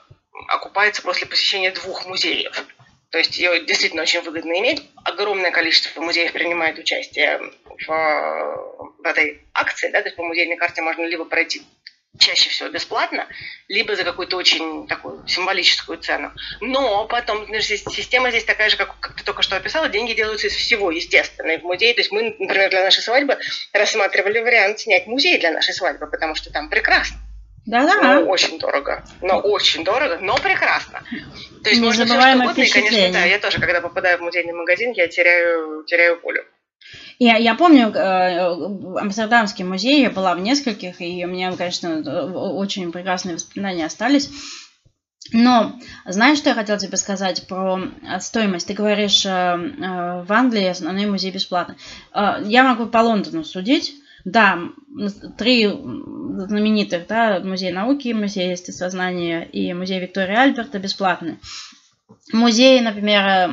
окупается 0.47 1.01
после 1.01 1.27
посещения 1.27 1.71
двух 1.71 2.05
музеев. 2.05 2.65
То 3.09 3.17
есть 3.17 3.37
ее 3.37 3.63
действительно 3.65 4.03
очень 4.03 4.21
выгодно 4.21 4.59
иметь. 4.59 4.83
Огромное 5.03 5.51
количество 5.51 6.01
музеев 6.01 6.33
принимает 6.33 6.77
участие 6.77 7.39
в, 7.65 7.87
в 7.87 9.05
этой 9.05 9.41
акции. 9.53 9.89
Да? 9.89 10.01
То 10.01 10.07
есть 10.07 10.17
по 10.17 10.23
музейной 10.23 10.57
карте 10.57 10.81
можно 10.81 11.05
либо 11.05 11.25
пройти 11.25 11.61
чаще 12.17 12.49
всего 12.49 12.69
бесплатно, 12.69 13.27
либо 13.67 13.95
за 13.95 14.03
какую-то 14.03 14.37
очень 14.37 14.87
такую 14.87 15.27
символическую 15.27 15.97
цену. 15.97 16.31
Но 16.61 17.05
потом 17.05 17.47
система 17.61 18.29
здесь 18.29 18.45
такая 18.45 18.69
же, 18.69 18.77
как, 18.77 18.99
как 18.99 19.15
ты 19.15 19.23
только 19.23 19.41
что 19.41 19.55
описала, 19.55 19.89
деньги 19.89 20.13
делаются 20.13 20.47
из 20.47 20.55
всего, 20.55 20.91
естественно, 20.91 21.51
и 21.51 21.57
в 21.57 21.63
музее. 21.63 21.93
То 21.93 22.01
есть 22.01 22.11
мы, 22.11 22.35
например, 22.39 22.69
для 22.69 22.83
нашей 22.83 23.01
свадьбы 23.01 23.37
рассматривали 23.73 24.39
вариант 24.39 24.79
снять 24.79 25.07
музей 25.07 25.37
для 25.39 25.51
нашей 25.51 25.73
свадьбы, 25.73 26.07
потому 26.07 26.35
что 26.35 26.51
там 26.51 26.69
прекрасно. 26.69 27.17
Да-да. 27.65 28.21
Ну, 28.21 28.29
очень 28.29 28.59
дорого. 28.59 29.03
Но 29.21 29.39
очень 29.39 29.83
дорого, 29.83 30.17
но 30.21 30.37
прекрасно. 30.37 31.03
То 31.63 31.69
есть 31.69 31.81
можно 31.81 32.05
все 32.05 32.13
что 32.15 32.39
угодно, 32.39 32.61
и, 32.61 32.69
конечно, 32.69 33.11
да, 33.11 33.25
я 33.25 33.39
тоже, 33.39 33.59
когда 33.59 33.81
попадаю 33.81 34.17
в 34.19 34.21
музейный 34.21 34.53
магазин, 34.53 34.93
я 34.93 35.07
теряю, 35.07 35.83
теряю 35.83 36.19
волю. 36.21 36.45
Я, 37.19 37.37
я 37.37 37.55
помню, 37.55 37.89
э, 37.89 38.99
Амстердамский 38.99 39.65
музей, 39.65 40.01
я 40.01 40.11
была 40.11 40.35
в 40.35 40.39
нескольких, 40.39 41.01
и 41.01 41.25
у 41.25 41.27
меня, 41.27 41.51
конечно, 41.53 41.99
очень 41.99 42.91
прекрасные 42.91 43.35
воспоминания 43.35 43.85
остались. 43.85 44.29
Но 45.33 45.73
знаешь, 46.05 46.37
что 46.37 46.49
я 46.49 46.55
хотела 46.55 46.79
тебе 46.79 46.95
сказать 46.95 47.47
про 47.47 47.79
э, 47.79 48.19
стоимость? 48.19 48.67
Ты 48.67 48.73
говоришь, 48.73 49.25
э, 49.25 49.29
в 49.29 50.31
Англии 50.31 50.67
основной 50.67 51.07
музей 51.07 51.31
бесплатный. 51.31 51.75
Я 52.13 52.63
могу 52.63 52.85
по 52.85 52.99
Лондону 52.99 53.43
судить. 53.43 53.95
Да, 54.25 54.59
три 55.37 55.67
знаменитых, 55.67 57.07
да, 57.07 57.39
музей 57.39 57.71
науки, 57.71 58.09
музей 58.09 58.51
естествознания 58.51 59.43
и 59.43 59.73
музей 59.73 60.01
Виктория 60.01 60.41
Альберта 60.41 60.79
бесплатные. 60.79 61.39
Музей, 62.33 62.81
например, 62.81 63.23
э, 63.25 63.47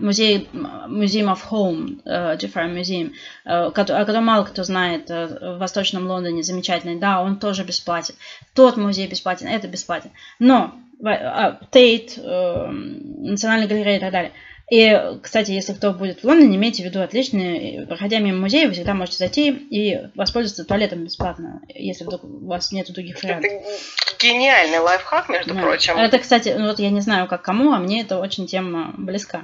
музей 0.00 0.48
Museum 0.52 1.34
of 1.34 1.40
Home, 1.50 2.36
Джеффри 2.36 2.70
Museum, 2.70 3.12
о 3.44 3.70
котором 3.70 4.24
мало 4.24 4.44
кто 4.44 4.64
знает, 4.64 5.10
э, 5.10 5.54
в 5.56 5.58
Восточном 5.58 6.06
Лондоне 6.06 6.42
замечательный, 6.42 6.98
да, 6.98 7.22
он 7.22 7.38
тоже 7.38 7.64
бесплатен. 7.64 8.14
Тот 8.54 8.76
музей 8.76 9.06
бесплатен, 9.06 9.48
это 9.48 9.68
бесплатен. 9.68 10.10
Но 10.38 10.74
Тейт, 11.70 12.16
э, 12.16 12.66
Национальная 12.70 13.68
галерея 13.68 13.96
и 13.96 14.00
так 14.00 14.12
далее– 14.12 14.32
и, 14.70 15.18
кстати, 15.22 15.50
если 15.50 15.72
кто 15.72 15.92
будет 15.92 16.20
в 16.20 16.24
Лондоне, 16.24 16.56
имейте 16.56 16.82
в 16.82 16.86
виду 16.86 17.02
отличный, 17.02 17.86
проходя 17.86 18.18
мимо 18.20 18.40
музея, 18.40 18.68
вы 18.68 18.74
всегда 18.74 18.94
можете 18.94 19.18
зайти 19.18 19.50
и 19.50 20.08
воспользоваться 20.14 20.64
туалетом 20.64 21.04
бесплатно, 21.04 21.60
если 21.68 22.04
вдруг 22.04 22.24
у 22.24 22.46
вас 22.46 22.72
нет 22.72 22.90
других 22.92 23.22
вариантов. 23.22 23.50
Это 23.50 24.26
гениальный 24.26 24.78
лайфхак, 24.78 25.28
между 25.28 25.54
да. 25.54 25.60
прочим. 25.60 25.96
Это, 25.96 26.18
кстати, 26.18 26.54
ну 26.56 26.68
вот 26.68 26.78
я 26.78 26.90
не 26.90 27.00
знаю, 27.00 27.26
как 27.26 27.42
кому, 27.42 27.72
а 27.72 27.78
мне 27.78 28.02
это 28.02 28.18
очень 28.18 28.46
тема 28.46 28.94
близка. 28.96 29.42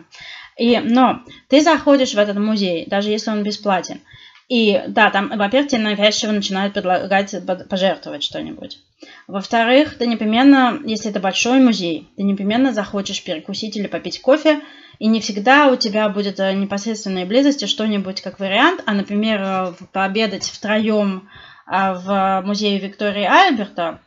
И, 0.56 0.78
но 0.78 1.20
ты 1.48 1.60
заходишь 1.60 2.14
в 2.14 2.18
этот 2.18 2.36
музей, 2.38 2.86
даже 2.86 3.10
если 3.10 3.30
он 3.30 3.42
бесплатен, 3.42 4.00
и 4.48 4.82
да, 4.88 5.10
там, 5.10 5.28
во-первых, 5.36 5.70
тебе 5.70 5.82
навязчиво 5.82 6.32
начинают 6.32 6.72
предлагать 6.72 7.34
пожертвовать 7.68 8.22
что-нибудь. 8.22 8.78
Во-вторых, 9.26 9.98
ты 9.98 10.06
непременно, 10.06 10.80
если 10.84 11.10
это 11.10 11.20
большой 11.20 11.60
музей, 11.60 12.08
ты 12.16 12.22
непременно 12.22 12.72
захочешь 12.72 13.22
перекусить 13.22 13.76
или 13.76 13.88
попить 13.88 14.22
кофе, 14.22 14.60
и 14.98 15.06
не 15.06 15.20
всегда 15.20 15.68
у 15.68 15.76
тебя 15.76 16.08
будет 16.08 16.40
э, 16.40 16.52
непосредственной 16.54 17.24
близости 17.24 17.66
что-нибудь 17.66 18.20
как 18.20 18.40
вариант, 18.40 18.82
а, 18.86 18.94
например, 18.94 19.40
э, 19.42 19.72
пообедать 19.92 20.44
втроем 20.44 21.28
э, 21.66 21.92
в 21.94 22.42
музее 22.44 22.78
Виктории 22.78 23.24
Альберта, 23.24 24.00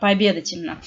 пообедать 0.00 0.52
именно, 0.52 0.80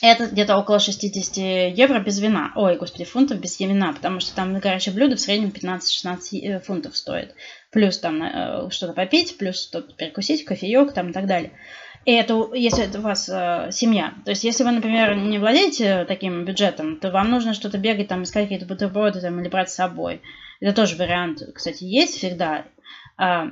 это 0.00 0.26
где-то 0.26 0.56
около 0.56 0.80
60 0.80 1.36
евро 1.76 2.00
без 2.00 2.18
вина. 2.18 2.50
Ой, 2.56 2.76
господи, 2.76 3.04
фунтов 3.04 3.38
без 3.38 3.60
вина, 3.60 3.92
потому 3.92 4.18
что 4.18 4.34
там 4.34 4.58
горячее 4.58 4.92
блюдо 4.92 5.14
в 5.14 5.20
среднем 5.20 5.50
15-16 5.50 6.58
фунтов 6.64 6.96
стоит. 6.96 7.36
Плюс 7.70 7.98
там 7.98 8.68
что-то 8.72 8.92
попить, 8.92 9.38
плюс 9.38 9.62
что-то 9.68 9.94
перекусить, 9.94 10.44
кофеек 10.44 10.92
там 10.92 11.10
и 11.10 11.12
так 11.12 11.26
далее. 11.26 11.52
И 12.04 12.12
это, 12.12 12.50
если 12.54 12.84
это 12.84 12.98
у 12.98 13.02
вас 13.02 13.28
э, 13.28 13.68
семья. 13.70 14.14
То 14.24 14.30
есть, 14.30 14.42
если 14.42 14.64
вы, 14.64 14.72
например, 14.72 15.14
не 15.14 15.38
владеете 15.38 16.04
таким 16.04 16.44
бюджетом, 16.44 16.96
то 16.96 17.10
вам 17.10 17.30
нужно 17.30 17.54
что-то 17.54 17.78
бегать, 17.78 18.08
там, 18.08 18.24
искать 18.24 18.44
какие-то 18.44 18.66
бутерброды 18.66 19.20
там, 19.20 19.40
или 19.40 19.48
брать 19.48 19.70
с 19.70 19.74
собой. 19.76 20.20
Это 20.60 20.74
тоже 20.74 20.96
вариант, 20.96 21.42
кстати, 21.54 21.84
есть 21.84 22.16
всегда. 22.16 22.64
А, 23.16 23.48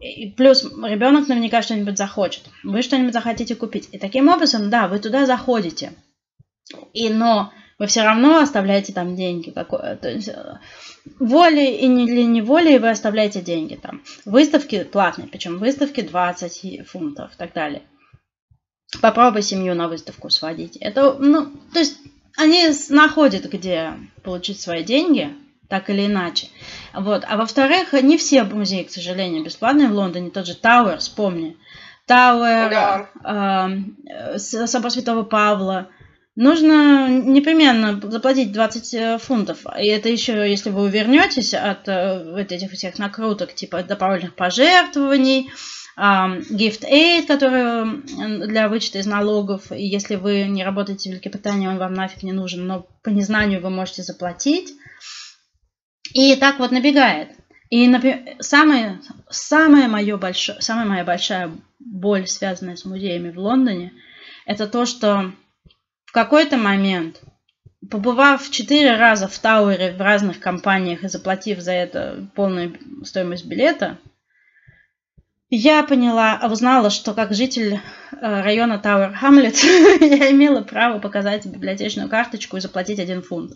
И 0.00 0.30
плюс 0.32 0.64
ребенок 0.64 1.28
наверняка 1.28 1.62
что-нибудь 1.62 1.96
захочет. 1.96 2.42
Вы 2.62 2.82
что-нибудь 2.82 3.14
захотите 3.14 3.54
купить. 3.54 3.88
И 3.92 3.98
таким 3.98 4.28
образом, 4.28 4.68
да, 4.68 4.86
вы 4.86 4.98
туда 4.98 5.24
заходите. 5.24 5.92
И 6.92 7.08
но 7.08 7.52
вы 7.78 7.86
все 7.86 8.02
равно 8.02 8.38
оставляете 8.38 8.92
там 8.92 9.16
деньги. 9.16 9.50
Какое, 9.50 9.96
то 9.96 10.10
есть, 10.10 10.28
э, 10.28 10.58
волей 11.18 11.76
и 11.76 11.86
не 11.86 12.06
для 12.06 12.24
неволей 12.24 12.78
вы 12.78 12.90
оставляете 12.90 13.40
деньги 13.40 13.76
там. 13.76 14.02
Выставки 14.26 14.84
платные, 14.84 15.28
причем 15.28 15.58
выставки 15.58 16.02
20 16.02 16.86
фунтов 16.86 17.32
и 17.34 17.36
так 17.38 17.52
далее. 17.54 17.82
Попробуй 19.00 19.42
семью 19.42 19.74
на 19.74 19.88
выставку 19.88 20.30
сводить. 20.30 20.76
Это, 20.76 21.14
ну, 21.18 21.50
то 21.72 21.78
есть 21.78 21.98
они 22.36 22.68
находят, 22.88 23.44
где 23.44 23.94
получить 24.22 24.60
свои 24.60 24.82
деньги, 24.82 25.34
так 25.68 25.90
или 25.90 26.06
иначе. 26.06 26.48
Вот. 26.92 27.24
А 27.28 27.36
во-вторых, 27.36 27.92
не 27.92 28.18
все 28.18 28.44
музеи, 28.44 28.84
к 28.84 28.90
сожалению, 28.90 29.44
бесплатные 29.44 29.88
в 29.88 29.94
Лондоне. 29.94 30.30
Тот 30.30 30.46
же 30.46 30.54
Тауэр, 30.54 30.98
вспомни. 30.98 31.56
Тауэр, 32.06 32.70
да. 32.70 33.70
э, 34.34 34.38
собор 34.38 34.90
Святого 34.90 35.22
Павла. 35.22 35.88
Нужно 36.36 37.08
непременно 37.08 38.00
заплатить 38.10 38.52
20 38.52 38.94
э, 38.94 39.18
фунтов. 39.18 39.64
И 39.78 39.86
это 39.86 40.08
еще, 40.08 40.48
если 40.50 40.70
вы 40.70 40.82
увернетесь 40.82 41.54
от 41.54 41.88
э, 41.88 42.32
вот 42.32 42.50
этих 42.50 42.72
всех 42.72 42.98
накруток, 42.98 43.54
типа 43.54 43.82
добровольных 43.84 44.34
пожертвований, 44.34 45.50
gift 45.96 46.82
aid, 46.82 47.26
который 47.26 48.46
для 48.46 48.68
вычета 48.68 48.98
из 48.98 49.06
налогов, 49.06 49.70
и 49.70 49.84
если 49.84 50.16
вы 50.16 50.44
не 50.44 50.64
работаете 50.64 51.10
в 51.10 51.12
Великобритании, 51.12 51.68
он 51.68 51.78
вам 51.78 51.94
нафиг 51.94 52.22
не 52.22 52.32
нужен, 52.32 52.66
но 52.66 52.86
по 53.02 53.10
незнанию 53.10 53.60
вы 53.60 53.70
можете 53.70 54.02
заплатить. 54.02 54.72
И 56.12 56.36
так 56.36 56.58
вот 56.58 56.70
набегает. 56.70 57.30
И 57.70 57.88
например, 57.88 58.36
самая, 58.40 59.00
самая, 59.28 59.88
моё 59.88 60.18
большое, 60.18 60.60
самая 60.60 60.86
моя 60.86 61.04
большая 61.04 61.50
боль, 61.78 62.26
связанная 62.26 62.76
с 62.76 62.84
музеями 62.84 63.30
в 63.30 63.38
Лондоне, 63.38 63.92
это 64.46 64.66
то, 64.66 64.86
что 64.86 65.32
в 66.04 66.12
какой-то 66.12 66.56
момент, 66.56 67.20
побывав 67.90 68.48
четыре 68.50 68.96
раза 68.96 69.28
в 69.28 69.38
Тауэре 69.38 69.92
в 69.92 70.00
разных 70.00 70.40
компаниях 70.40 71.02
и 71.02 71.08
заплатив 71.08 71.60
за 71.60 71.72
это 71.72 72.28
полную 72.34 72.78
стоимость 73.04 73.46
билета, 73.46 73.98
я 75.54 75.82
поняла, 75.82 76.40
узнала, 76.50 76.90
что 76.90 77.14
как 77.14 77.34
житель 77.34 77.74
э, 77.74 77.80
района 78.20 78.78
Тауэр 78.78 79.12
Хамлет 79.14 79.56
я 80.00 80.30
имела 80.30 80.62
право 80.62 80.98
показать 80.98 81.46
библиотечную 81.46 82.08
карточку 82.08 82.56
и 82.56 82.60
заплатить 82.60 82.98
один 82.98 83.22
фунт. 83.22 83.52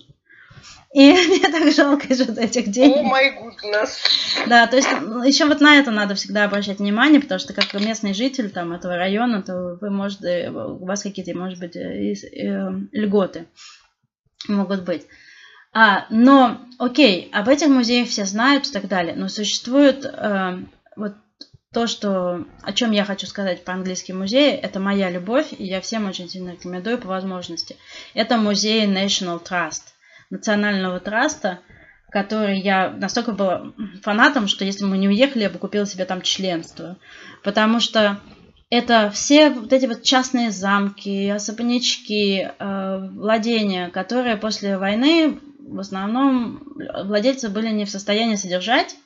И 0.94 1.12
мне 1.28 1.48
так 1.50 1.72
жалко 1.72 2.06
из 2.08 2.20
этих 2.20 2.68
денег. 2.70 2.98
О 2.98 3.02
май 3.02 3.38
гуднес. 3.38 3.98
Да, 4.46 4.66
то 4.66 4.76
есть 4.76 4.88
еще 5.26 5.46
вот 5.46 5.60
на 5.60 5.78
это 5.78 5.90
надо 5.90 6.14
всегда 6.14 6.44
обращать 6.44 6.78
внимание, 6.78 7.20
потому 7.20 7.38
что 7.38 7.52
как 7.52 7.74
местный 7.74 8.14
житель 8.14 8.50
там 8.50 8.72
этого 8.72 8.96
района, 8.96 9.42
то 9.42 9.78
вы 9.80 9.90
можете, 9.90 10.50
у 10.50 10.84
вас 10.84 11.02
какие-то, 11.02 11.36
может 11.38 11.58
быть, 11.58 11.76
э, 11.76 12.14
э, 12.14 12.70
льготы 12.92 13.46
могут 14.48 14.84
быть. 14.84 15.06
А, 15.72 16.06
но, 16.10 16.60
окей, 16.78 17.30
об 17.32 17.48
этих 17.48 17.68
музеях 17.68 18.08
все 18.08 18.24
знают 18.24 18.66
и 18.66 18.72
так 18.72 18.88
далее, 18.88 19.14
но 19.14 19.28
существует 19.28 20.04
э, 20.04 20.58
вот 20.96 21.14
то, 21.72 21.86
что, 21.86 22.46
о 22.62 22.72
чем 22.72 22.92
я 22.92 23.04
хочу 23.04 23.26
сказать 23.26 23.64
по 23.64 23.72
английский 23.72 24.12
музей, 24.12 24.52
это 24.52 24.80
моя 24.80 25.10
любовь, 25.10 25.52
и 25.56 25.64
я 25.64 25.80
всем 25.80 26.08
очень 26.08 26.28
сильно 26.28 26.50
рекомендую 26.50 26.98
по 26.98 27.08
возможности. 27.08 27.76
Это 28.14 28.36
музей 28.38 28.86
National 28.86 29.42
Trust– 29.42 29.82
национального 30.30 31.00
траста, 31.00 31.60
который 32.10 32.60
я 32.60 32.90
настолько 32.90 33.32
была 33.32 33.72
фанатом, 34.02 34.48
что 34.48 34.64
если 34.64 34.84
мы 34.84 34.98
не 34.98 35.08
уехали, 35.08 35.42
я 35.42 35.50
бы 35.50 35.58
купила 35.58 35.86
себе 35.86 36.04
там 36.04 36.22
членство. 36.22 36.96
Потому 37.42 37.80
что 37.80 38.18
это 38.70 39.10
все 39.10 39.50
вот 39.50 39.72
эти 39.72 39.86
вот 39.86 40.02
частные 40.02 40.50
замки, 40.50 41.28
особнячки, 41.28 42.50
э, 42.58 43.08
владения, 43.12 43.88
которые 43.88 44.36
после 44.36 44.78
войны 44.78 45.38
в 45.58 45.80
основном 45.80 46.62
владельцы 47.04 47.50
были 47.50 47.68
не 47.68 47.84
в 47.84 47.90
состоянии 47.90 48.36
содержать, 48.36 48.96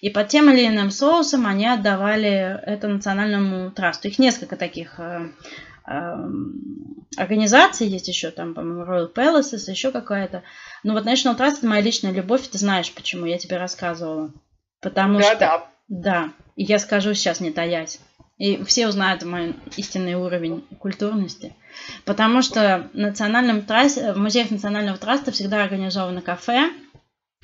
и 0.00 0.10
под 0.10 0.28
тем 0.28 0.50
или 0.50 0.66
иным 0.66 0.90
соусом 0.90 1.46
они 1.46 1.66
отдавали 1.66 2.60
это 2.64 2.88
национальному 2.88 3.70
трасту. 3.70 4.08
Их 4.08 4.18
несколько 4.18 4.56
таких 4.56 4.98
э, 4.98 5.30
Эм, 5.90 7.06
организации 7.16 7.88
есть 7.88 8.06
еще, 8.06 8.30
там, 8.30 8.54
по-моему, 8.54 8.84
Royal 8.84 9.12
Palaces, 9.12 9.68
еще 9.68 9.90
какая-то. 9.90 10.44
Но 10.84 10.92
вот 10.92 11.04
National 11.04 11.36
Trust 11.36 11.58
это 11.58 11.66
моя 11.66 11.82
личная 11.82 12.12
любовь, 12.12 12.46
ты 12.46 12.58
знаешь, 12.58 12.92
почему 12.92 13.26
я 13.26 13.38
тебе 13.38 13.56
рассказывала. 13.56 14.32
Потому 14.80 15.18
да, 15.18 15.24
что... 15.24 15.38
Да, 15.38 15.66
да. 15.88 16.32
И 16.54 16.62
я 16.62 16.78
скажу 16.78 17.12
сейчас, 17.14 17.40
не 17.40 17.50
таясь. 17.50 17.98
И 18.38 18.62
все 18.64 18.86
узнают 18.86 19.24
мой 19.24 19.56
истинный 19.76 20.14
уровень 20.14 20.64
культурности. 20.78 21.54
Потому 22.04 22.40
что 22.42 22.88
в, 22.92 22.96
национальном 22.96 23.62
трассе, 23.62 24.12
в 24.12 24.18
музеях 24.18 24.50
национального 24.50 24.96
траста 24.96 25.32
всегда 25.32 25.64
организовано 25.64 26.22
кафе, 26.22 26.70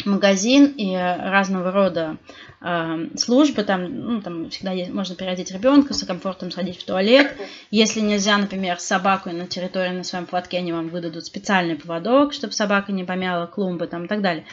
магазин 0.05 0.75
и 0.77 0.95
разного 0.95 1.73
рода 1.73 2.19
э, 2.61 3.09
службы. 3.17 3.65
Там, 3.65 4.15
ну, 4.15 4.23
там 4.23 4.51
всегда 4.51 4.73
есть, 4.73 4.91
можно 4.91 5.17
переодеть 5.17 5.51
ребенка, 5.51 5.95
с 5.95 6.05
комфортом 6.05 6.51
сходить 6.51 6.81
в 6.81 6.85
туалет. 6.85 7.35
Если 7.71 8.01
нельзя, 8.01 8.37
например, 8.37 8.79
с 8.79 8.85
собакой 8.85 9.33
на 9.33 9.47
территории 9.47 9.91
на 9.91 10.05
своем 10.05 10.27
платке, 10.27 10.59
они 10.59 10.73
вам 10.73 10.89
выдадут 10.89 11.25
специальный 11.25 11.77
поводок, 11.77 12.33
чтобы 12.35 12.53
собака 12.53 12.93
не 12.93 13.05
помяла 13.05 13.47
клумбы 13.47 13.87
там, 13.87 14.05
и 14.05 14.09
так 14.09 14.21
далее. 14.21 14.45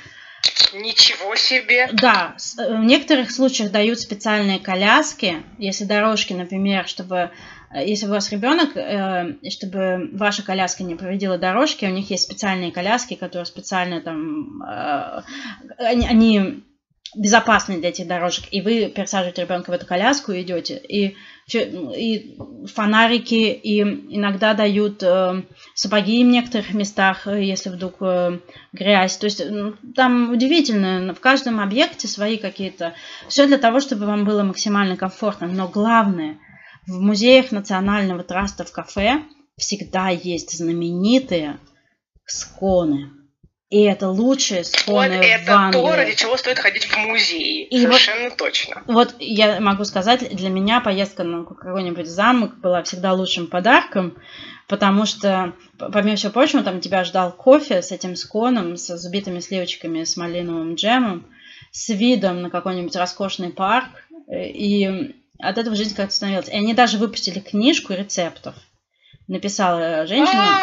Ничего 0.74 1.36
себе! 1.36 1.88
Да, 1.92 2.36
э, 2.58 2.76
в 2.76 2.84
некоторых 2.84 3.32
случаях 3.32 3.72
дают 3.72 4.00
специальные 4.00 4.60
коляски, 4.60 5.44
если 5.58 5.84
дорожки, 5.84 6.34
например, 6.34 6.88
чтобы 6.88 7.32
если 7.82 8.06
у 8.06 8.10
вас 8.10 8.32
ребенок, 8.32 8.76
э, 8.76 9.50
чтобы 9.50 10.10
ваша 10.14 10.44
коляска 10.44 10.84
не 10.84 10.96
проводила 10.96 11.38
дорожки, 11.38 11.86
у 11.86 11.90
них 11.90 12.10
есть 12.10 12.24
специальные 12.24 12.72
коляски, 12.72 13.16
которые 13.16 13.46
специально 13.46 14.02
там, 14.02 14.62
э, 14.62 15.22
они, 15.80 16.64
безопасны 17.16 17.78
для 17.80 17.90
этих 17.90 18.08
дорожек, 18.08 18.46
и 18.52 18.62
вы 18.62 18.88
пересаживаете 18.90 19.44
ребенка 19.44 19.70
в 19.70 19.74
эту 19.74 19.86
коляску 19.86 20.32
и 20.32 20.42
идете, 20.42 20.78
и, 20.78 21.16
и 21.54 22.38
фонарики, 22.74 23.52
и 23.52 23.82
иногда 23.82 24.54
дают 24.54 25.04
э, 25.04 25.44
сапоги 25.76 26.24
в 26.24 26.28
некоторых 26.28 26.74
местах, 26.74 27.28
если 27.28 27.70
вдруг 27.70 27.96
э, 28.02 28.40
грязь. 28.72 29.18
То 29.18 29.26
есть 29.26 29.44
там 29.96 30.32
удивительно, 30.32 31.14
в 31.14 31.20
каждом 31.20 31.60
объекте 31.60 32.08
свои 32.08 32.38
какие-то... 32.38 32.94
Все 33.28 33.46
для 33.46 33.58
того, 33.58 33.80
чтобы 33.80 34.06
вам 34.06 34.26
было 34.26 34.44
максимально 34.44 34.98
комфортно. 34.98 35.48
Но 35.48 35.68
главное– 35.68 36.38
в 36.88 37.00
музеях 37.00 37.52
Национального 37.52 38.24
траста 38.24 38.64
в 38.64 38.72
кафе 38.72 39.24
всегда 39.58 40.10
есть 40.10 40.58
знаменитые 40.58 41.60
сконы. 42.26 43.12
И 43.70 43.82
это 43.82 44.08
лучшие 44.08 44.64
сконы 44.64 45.18
вот 45.18 45.26
это 45.26 45.46
в 45.46 45.50
Англии. 45.50 45.82
то, 45.82 45.96
ради 45.96 46.16
чего 46.16 46.38
стоит 46.38 46.60
ходить 46.60 46.86
в 46.86 46.96
музей. 46.96 47.64
И 47.64 47.82
Совершенно 47.82 48.30
вот, 48.30 48.38
точно. 48.38 48.84
Вот 48.86 49.16
я 49.18 49.60
могу 49.60 49.84
сказать, 49.84 50.36
для 50.36 50.50
меня 50.50 50.80
поездка 50.80 51.24
на 51.24 51.44
какой-нибудь 51.44 52.08
замок 52.08 52.60
была 52.60 52.84
всегда 52.84 53.14
лучшим 53.14 53.48
подарком, 53.48 54.16
потому 54.68 55.08
что, 55.08 55.54
помимо 55.80 56.18
всего 56.18 56.32
прочего, 56.32 56.62
там 56.62 56.82
тебя 56.82 57.04
ждал 57.04 57.32
кофе 57.32 57.82
с 57.82 57.92
этим 57.92 58.16
сконом, 58.16 58.78
с 58.78 58.92
взбитыми 58.94 59.40
сливочками, 59.40 60.04
с 60.04 60.18
малиновым 60.18 60.76
джемом, 60.76 61.26
с 61.72 61.90
видом 61.90 62.44
на 62.44 62.52
какой-нибудь 62.52 62.96
роскошный 62.96 63.50
парк. 63.50 63.90
И 64.30 65.16
от 65.44 65.58
этого 65.58 65.76
жизнь 65.76 65.96
как-то 65.96 66.16
становилась. 66.16 66.50
И 66.50 66.54
они 66.54 66.74
даже 66.74 66.98
выпустили 66.98 67.40
книжку 67.40 67.94
рецептов. 67.94 68.56
Написала 69.28 70.06
женщина, 70.06 70.60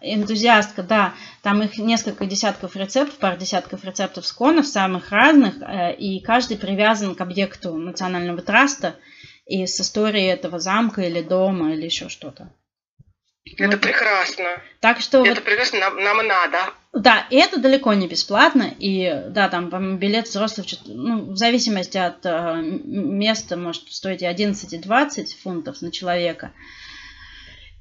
энтузиастка, 0.00 0.82
да, 0.82 1.14
там 1.42 1.62
их 1.62 1.76
несколько 1.78 2.24
десятков 2.26 2.74
рецептов, 2.76 3.18
пар 3.18 3.36
десятков 3.36 3.84
рецептов 3.84 4.26
сконов, 4.26 4.66
самых 4.66 5.10
разных, 5.10 5.60
э, 5.60 5.94
и 5.94 6.20
каждый 6.20 6.56
привязан 6.56 7.14
к 7.14 7.20
объекту 7.20 7.74
национального 7.74 8.40
траста 8.40 8.96
и 9.44 9.66
с 9.66 9.80
историей 9.80 10.28
этого 10.28 10.58
замка 10.58 11.02
или 11.02 11.20
дома 11.20 11.72
или 11.72 11.84
еще 11.84 12.08
что-то. 12.08 12.50
Это 13.44 13.72
вот. 13.72 13.80
прекрасно. 13.80 14.62
Так 14.80 15.00
что 15.00 15.22
это 15.24 15.36
вот, 15.36 15.44
прекрасно, 15.44 15.80
нам, 15.80 15.96
нам 16.02 16.26
надо. 16.26 16.58
Да, 16.92 17.26
и 17.30 17.36
это 17.36 17.58
далеко 17.58 17.94
не 17.94 18.08
бесплатно, 18.08 18.74
и 18.78 19.24
да, 19.28 19.48
там 19.48 19.96
билет 19.98 20.26
взрослых, 20.26 20.66
ну, 20.86 21.32
в 21.32 21.36
зависимости 21.36 21.96
от 21.96 22.26
э, 22.26 22.60
места, 22.62 23.56
может 23.56 23.90
стоить 23.92 24.22
и 24.22 24.26
11, 24.26 24.72
и 24.72 24.78
20 24.78 25.40
фунтов 25.40 25.80
на 25.82 25.90
человека. 25.90 26.52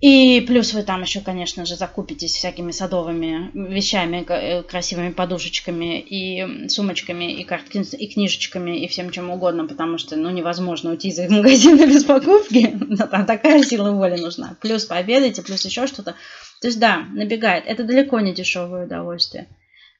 И 0.01 0.39
плюс 0.47 0.73
вы 0.73 0.83
там 0.83 1.01
еще, 1.01 1.19
конечно 1.19 1.65
же, 1.65 1.75
закупитесь 1.75 2.33
всякими 2.33 2.71
садовыми 2.71 3.51
вещами, 3.53 4.25
э, 4.29 4.63
красивыми 4.63 5.11
подушечками 5.11 5.99
и 5.99 6.69
сумочками, 6.69 7.33
и, 7.33 7.43
карткин, 7.43 7.81
и 7.81 8.07
книжечками, 8.07 8.79
и 8.79 8.87
всем 8.87 9.11
чем 9.11 9.29
угодно, 9.29 9.67
потому 9.67 9.97
что, 9.97 10.15
ну, 10.15 10.29
невозможно 10.29 10.91
уйти 10.91 11.09
из 11.09 11.19
магазина 11.29 11.85
без 11.85 12.05
покупки. 12.05 12.79
Там 13.11 13.25
такая 13.25 13.61
сила 13.63 13.91
воли 13.91 14.15
нужна. 14.21 14.55
Плюс 14.61 14.85
пообедаете, 14.85 15.41
плюс 15.41 15.65
еще 15.65 15.85
что-то. 15.85 16.15
То 16.61 16.67
есть, 16.67 16.79
да, 16.79 17.05
набегает. 17.11 17.65
Это 17.67 17.83
далеко 17.83 18.21
не 18.21 18.33
дешевое 18.33 18.85
удовольствие. 18.85 19.47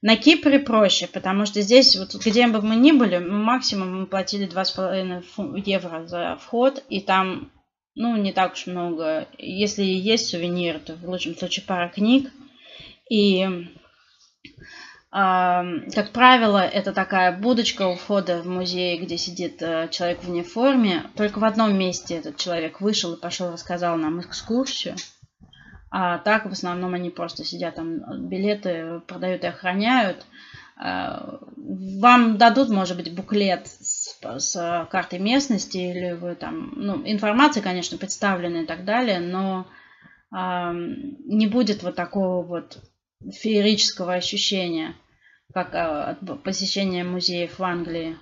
На 0.02 0.16
Кипре 0.16 0.60
проще, 0.60 1.08
потому 1.08 1.46
что 1.46 1.60
здесь, 1.60 1.98
вот 1.98 2.16
где 2.24 2.48
бы 2.48 2.62
мы 2.62 2.78
ни 2.78 2.94
были, 2.94 3.18
максимум 3.18 4.00
мы 4.00 4.06
платили 4.06 4.48
2,5 4.48 5.62
евро 5.66 6.08
за 6.08 6.40
вход, 6.42 6.82
и 6.88 7.02
там, 7.02 7.52
ну, 8.00 8.16
не 8.16 8.32
так 8.32 8.54
уж 8.54 8.66
много. 8.66 9.28
Если 9.38 9.84
есть 9.84 10.30
сувениры, 10.30 10.80
то 10.80 10.96
в 10.96 11.10
лучшем 11.10 11.36
случае 11.36 11.66
пара 11.66 11.90
книг. 11.90 12.32
И, 13.10 13.44
э, 13.44 14.50
как 15.12 16.12
правило, 16.14 16.60
это 16.66 16.94
такая 16.94 17.38
будочка 17.38 17.88
у 17.88 17.96
входа 17.96 18.42
в 18.42 18.48
музей, 18.48 18.98
где 19.00 19.18
сидит 19.18 19.62
э, 19.62 19.90
человек 19.92 20.24
в 20.24 20.30
униформе. 20.30 21.08
Только 21.18 21.40
в 21.40 21.44
одном 21.44 21.78
месте 21.78 22.16
этот 22.16 22.38
человек 22.38 22.80
вышел 22.80 23.16
и 23.16 23.20
пошел 23.20 23.52
рассказал 23.52 23.98
нам 23.98 24.22
экскурсию. 24.22 24.96
А 25.92 26.20
так 26.20 26.46
в 26.46 26.54
основном 26.54 26.94
они 26.94 27.10
просто 27.10 27.44
сидят 27.44 27.76
там, 27.76 28.30
билеты 28.30 29.02
продают 29.08 29.44
и 29.44 29.48
охраняют. 29.48 30.26
А, 30.82 31.40
вам 31.58 32.38
дадут, 32.38 32.70
может 32.70 32.96
быть, 32.96 33.14
буклет 33.14 33.68
с, 33.68 33.99
с 34.21 34.88
картой 34.91 35.19
местности 35.19 35.77
или 35.77 36.12
вы 36.13 36.36
там, 36.36 36.73
ну, 36.75 37.01
информация, 37.05 37.62
конечно, 37.63 37.97
представлена 37.97 38.62
и 38.62 38.65
так 38.65 38.86
далее, 38.86 39.19
но 39.19 39.67
а, 40.32 40.73
не 40.73 41.47
будет 41.47 41.84
вот 41.84 41.95
такого 41.95 42.45
вот 42.45 42.79
феерического 43.32 44.13
ощущения, 44.13 44.95
как 45.53 45.73
а, 45.73 46.12
от 46.12 46.43
посещения 46.43 47.03
музеев 47.03 47.60
в 47.60 47.63
Англии 47.63 48.17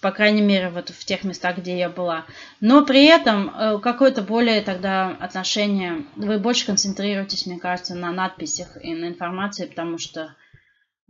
по 0.00 0.12
крайней 0.12 0.42
мере, 0.42 0.70
вот 0.70 0.90
в 0.90 1.04
тех 1.04 1.24
местах, 1.24 1.58
где 1.58 1.76
я 1.76 1.88
была. 1.88 2.24
Но 2.60 2.84
при 2.84 3.06
этом 3.06 3.50
э, 3.50 3.78
какое-то 3.80 4.22
более 4.22 4.62
тогда 4.62 5.16
отношение, 5.18 6.04
вы 6.14 6.38
больше 6.38 6.64
концентрируетесь, 6.66 7.46
мне 7.46 7.58
кажется, 7.58 7.96
на 7.96 8.12
надписях 8.12 8.82
и 8.82 8.94
на 8.94 9.08
информации, 9.08 9.66
потому 9.66 9.98
что 9.98 10.36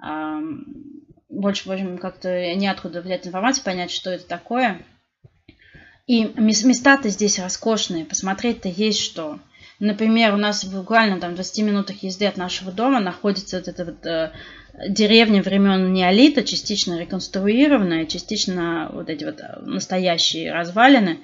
э, 0.02 0.40
больше, 1.30 1.66
больше 1.66 1.96
как-то 1.96 2.54
неоткуда 2.54 3.00
взять 3.00 3.26
информацию, 3.26 3.64
понять, 3.64 3.90
что 3.90 4.10
это 4.10 4.26
такое. 4.26 4.82
И 6.06 6.24
места-то 6.36 7.08
здесь 7.08 7.38
роскошные, 7.38 8.04
посмотреть-то 8.04 8.68
есть 8.68 9.00
что. 9.00 9.38
Например, 9.78 10.34
у 10.34 10.36
нас 10.36 10.64
буквально 10.64 11.20
там 11.20 11.32
в 11.32 11.34
20 11.36 11.64
минутах 11.64 12.02
езды 12.02 12.26
от 12.26 12.36
нашего 12.36 12.72
дома 12.72 13.00
находится 13.00 13.58
вот 13.58 13.68
это 13.68 13.84
вот 13.84 14.06
э, 14.06 14.32
деревня 14.88 15.42
времен 15.42 15.92
неолита, 15.92 16.42
частично 16.42 16.98
реконструированная, 16.98 18.06
частично 18.06 18.90
вот 18.92 19.08
эти 19.08 19.24
вот 19.24 19.40
настоящие 19.62 20.52
развалины. 20.52 21.20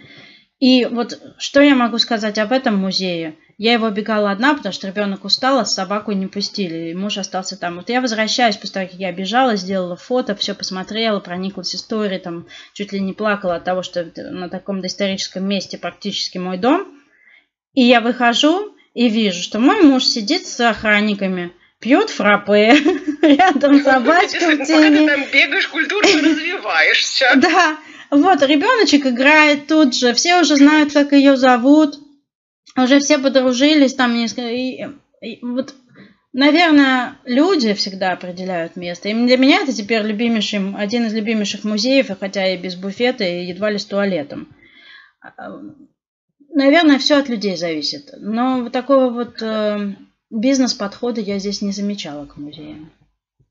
И 0.59 0.87
вот 0.87 1.21
что 1.38 1.61
я 1.61 1.75
могу 1.75 1.99
сказать 1.99 2.38
об 2.38 2.53
этом 2.53 2.77
музее? 2.77 3.37
Я 3.59 3.75
его 3.75 3.88
бегала 3.90 4.31
одна, 4.31 4.55
потому 4.55 4.73
что 4.73 4.87
ребенок 4.87 5.25
устал, 5.25 5.59
а 5.59 5.64
собаку 5.64 6.12
не 6.12 6.27
пустили, 6.27 6.90
и 6.90 6.95
муж 6.95 7.19
остался 7.19 7.59
там. 7.59 7.77
Вот 7.77 7.88
я 7.88 8.01
возвращаюсь 8.01 8.57
после 8.57 8.75
того, 8.75 8.87
как 8.87 8.99
я 8.99 9.12
бежала, 9.12 9.57
сделала 9.57 9.97
фото, 9.97 10.35
все 10.35 10.55
посмотрела, 10.55 11.21
прониклась 11.21 11.75
историей, 11.75 12.19
там 12.19 12.47
чуть 12.75 12.92
ли 12.92 13.01
не 13.01 13.12
плакала 13.12 13.57
от 13.57 13.64
того, 13.64 13.83
что 13.83 14.11
на 14.16 14.49
таком 14.49 14.81
доисторическом 14.81 15.47
месте 15.47 15.79
практически 15.79 16.38
мой 16.38 16.59
дом. 16.59 16.87
И 17.73 17.83
я 17.83 18.01
выхожу 18.01 18.75
и 18.95 19.09
вижу, 19.09 19.42
что 19.42 19.59
мой 19.59 19.83
муж 19.83 20.05
сидит 20.05 20.47
с 20.47 20.61
охранниками– 20.61 21.53
пьет 21.81 22.11
фраппе 22.11 22.75
рядом 23.23 23.83
собачка 23.83 24.51
в 24.51 24.64
тени. 24.66 24.97
ты 24.97 25.07
там 25.07 25.25
бегаешь, 25.33 25.69
культурно 25.69 26.23
развиваешься. 26.23 27.27
Да, 27.37 27.77
вот, 28.11 28.42
ребеночек 28.42 29.07
играет 29.07 29.66
тут 29.66 29.95
же, 29.95 30.14
все 30.14 30.40
уже 30.40 30.57
знают, 30.57 30.92
как 30.92 31.12
ее 31.12 31.37
зовут, 31.37 31.99
уже 32.77 33.01
все 33.01 33.19
подружились 33.19 33.95
там 33.95 34.14
несколько... 34.14 34.51
И, 34.51 34.87
и, 35.23 35.38
вот, 35.42 35.75
наверное, 36.33 37.19
люди 37.25 37.75
всегда 37.75 38.12
определяют 38.12 38.77
место. 38.77 39.09
И 39.09 39.14
для 39.14 39.37
меня 39.37 39.62
это 39.62 39.73
теперь 39.73 40.03
любимейший, 40.03 40.75
один 40.77 41.07
из 41.07 41.14
любимейших 41.14 41.64
музеев, 41.64 42.11
хотя 42.19 42.55
и 42.55 42.59
без 42.59 42.75
буфета, 42.77 43.25
и 43.25 43.47
едва 43.47 43.71
ли 43.71 43.79
с 43.79 43.87
туалетом. 43.87 44.55
А, 45.21 45.61
наверное, 46.51 46.99
все 46.99 47.19
от 47.19 47.29
людей 47.29 47.57
зависит. 47.57 48.11
Но 48.19 48.69
такого 48.71 49.11
вот 49.11 49.40
э, 49.42 49.95
бизнес-подхода 50.31 51.21
я 51.21 51.38
здесь 51.38 51.62
не 51.62 51.73
замечала 51.73 52.27
к 52.27 52.37
музеям. 52.37 52.92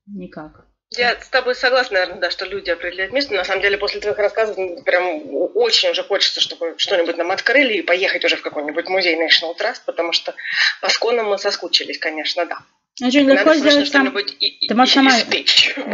Никак. 0.06 0.65
Я 0.90 1.20
с 1.20 1.28
тобой 1.28 1.54
согласна, 1.56 1.94
наверное, 1.94 2.20
да, 2.20 2.30
что 2.30 2.46
люди 2.46 2.70
определяют 2.70 3.12
место. 3.12 3.34
На 3.34 3.44
самом 3.44 3.60
деле, 3.60 3.76
после 3.76 4.00
твоих 4.00 4.18
рассказов 4.18 4.56
прям 4.84 5.20
очень 5.54 5.90
уже 5.90 6.04
хочется, 6.04 6.40
чтобы 6.40 6.74
что-нибудь 6.78 7.16
нам 7.16 7.32
открыли 7.32 7.74
и 7.74 7.82
поехать 7.82 8.24
уже 8.24 8.36
в 8.36 8.42
какой-нибудь 8.42 8.88
музей 8.88 9.16
National 9.16 9.56
Trust, 9.58 9.82
потому 9.84 10.12
что 10.12 10.34
по 10.80 10.88
сконам 10.88 11.30
мы 11.30 11.38
соскучились, 11.38 11.98
конечно, 11.98 12.46
да. 12.46 12.58
Очень 13.04 13.28
легко 13.28 13.46
надо 13.46 13.58
сделать 13.58 13.88
сам... 13.88 14.14
Ты 14.14 14.74
можешь 14.74 14.94
сама... 14.94 15.10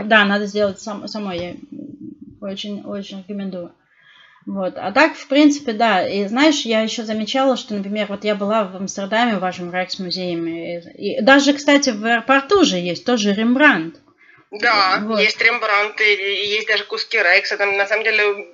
Да, 0.04 0.24
надо 0.24 0.46
сделать 0.46 0.80
сам... 0.80 1.08
самой. 1.08 1.38
Я 1.38 1.54
очень, 2.40 2.82
очень 2.82 3.20
рекомендую. 3.20 3.74
Вот. 4.44 4.74
А 4.76 4.92
так, 4.92 5.16
в 5.16 5.26
принципе, 5.26 5.72
да. 5.72 6.06
И 6.06 6.26
знаешь, 6.26 6.62
я 6.62 6.82
еще 6.82 7.04
замечала, 7.04 7.56
что, 7.56 7.74
например, 7.74 8.06
вот 8.08 8.24
я 8.24 8.34
была 8.34 8.64
в 8.64 8.76
Амстердаме, 8.76 9.36
в 9.36 9.40
вашем 9.40 9.70
Райкс-музее. 9.70 10.82
И 10.98 11.20
даже, 11.22 11.54
кстати, 11.54 11.90
в 11.90 12.04
аэропорту 12.04 12.64
же 12.64 12.76
есть 12.76 13.06
тоже 13.06 13.32
Рембрандт. 13.32 14.01
Да, 14.52 15.00
вот. 15.04 15.20
есть 15.20 15.40
Рембрандт, 15.40 16.00
и 16.00 16.04
есть 16.04 16.68
даже 16.68 16.84
куски 16.84 17.18
Райкса. 17.18 17.56
Там, 17.56 17.76
на 17.76 17.86
самом 17.86 18.04
деле, 18.04 18.46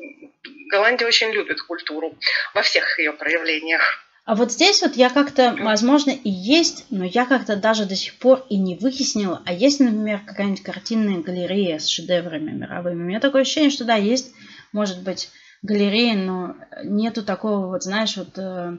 Голландия 0.68 1.06
очень 1.06 1.30
любит 1.30 1.60
культуру 1.62 2.16
во 2.54 2.62
всех 2.62 2.98
ее 2.98 3.12
проявлениях. 3.12 3.82
А 4.24 4.34
вот 4.34 4.52
здесь 4.52 4.82
вот 4.82 4.94
я 4.94 5.08
как-то, 5.08 5.56
возможно, 5.58 6.10
и 6.10 6.28
есть, 6.28 6.84
но 6.90 7.04
я 7.04 7.24
как-то 7.24 7.56
даже 7.56 7.86
до 7.86 7.96
сих 7.96 8.18
пор 8.18 8.44
и 8.50 8.58
не 8.58 8.76
выяснила, 8.76 9.42
а 9.46 9.54
есть, 9.54 9.80
например, 9.80 10.20
какая-нибудь 10.26 10.62
картинная 10.62 11.22
галерея 11.22 11.78
с 11.78 11.88
шедеврами 11.88 12.50
мировыми. 12.50 13.02
У 13.02 13.06
меня 13.06 13.20
такое 13.20 13.42
ощущение, 13.42 13.70
что 13.70 13.84
да, 13.84 13.94
есть, 13.94 14.32
может 14.72 15.02
быть, 15.02 15.30
галереи, 15.62 16.12
но 16.12 16.56
нету 16.84 17.24
такого, 17.24 17.68
вот 17.68 17.82
знаешь, 17.82 18.18
вот 18.18 18.36
э, 18.36 18.76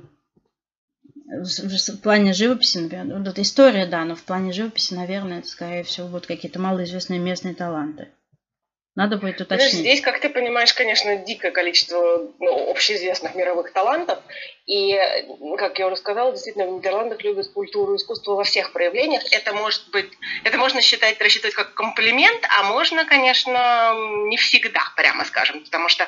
в, 1.29 2.01
плане 2.01 2.33
живописи, 2.33 2.79
например, 2.79 3.19
вот 3.19 3.37
история, 3.37 3.85
да, 3.85 4.03
но 4.03 4.15
в 4.15 4.23
плане 4.23 4.51
живописи, 4.51 4.95
наверное, 4.95 5.39
это, 5.39 5.47
скорее 5.47 5.83
всего, 5.83 6.07
будут 6.07 6.25
какие-то 6.25 6.59
малоизвестные 6.59 7.19
местные 7.19 7.53
таланты. 7.53 8.09
Надо 8.95 9.17
будет 9.17 9.39
уточнить. 9.39 9.73
Ну, 9.75 9.79
здесь, 9.79 10.01
как 10.01 10.19
ты 10.19 10.27
понимаешь, 10.29 10.73
конечно, 10.73 11.15
дикое 11.15 11.51
количество 11.51 12.27
ну, 12.39 12.71
общеизвестных 12.71 13.35
мировых 13.35 13.71
талантов. 13.71 14.19
И, 14.65 14.99
как 15.57 15.79
я 15.79 15.87
уже 15.87 15.95
сказала, 15.95 16.31
действительно, 16.31 16.67
в 16.67 16.73
Нидерландах 16.73 17.23
любят 17.23 17.47
культуру 17.53 17.93
и 17.93 17.97
искусство 17.97 18.33
во 18.33 18.43
всех 18.43 18.73
проявлениях. 18.73 19.21
Это 19.31 19.53
может 19.53 19.89
быть, 19.91 20.11
это 20.43 20.57
можно 20.57 20.81
считать, 20.81 21.21
рассчитывать 21.21 21.55
как 21.55 21.75
комплимент, 21.75 22.41
а 22.49 22.63
можно, 22.63 23.05
конечно, 23.05 23.93
не 24.27 24.35
всегда, 24.35 24.81
прямо 24.97 25.23
скажем. 25.23 25.63
Потому 25.63 25.87
что 25.87 26.05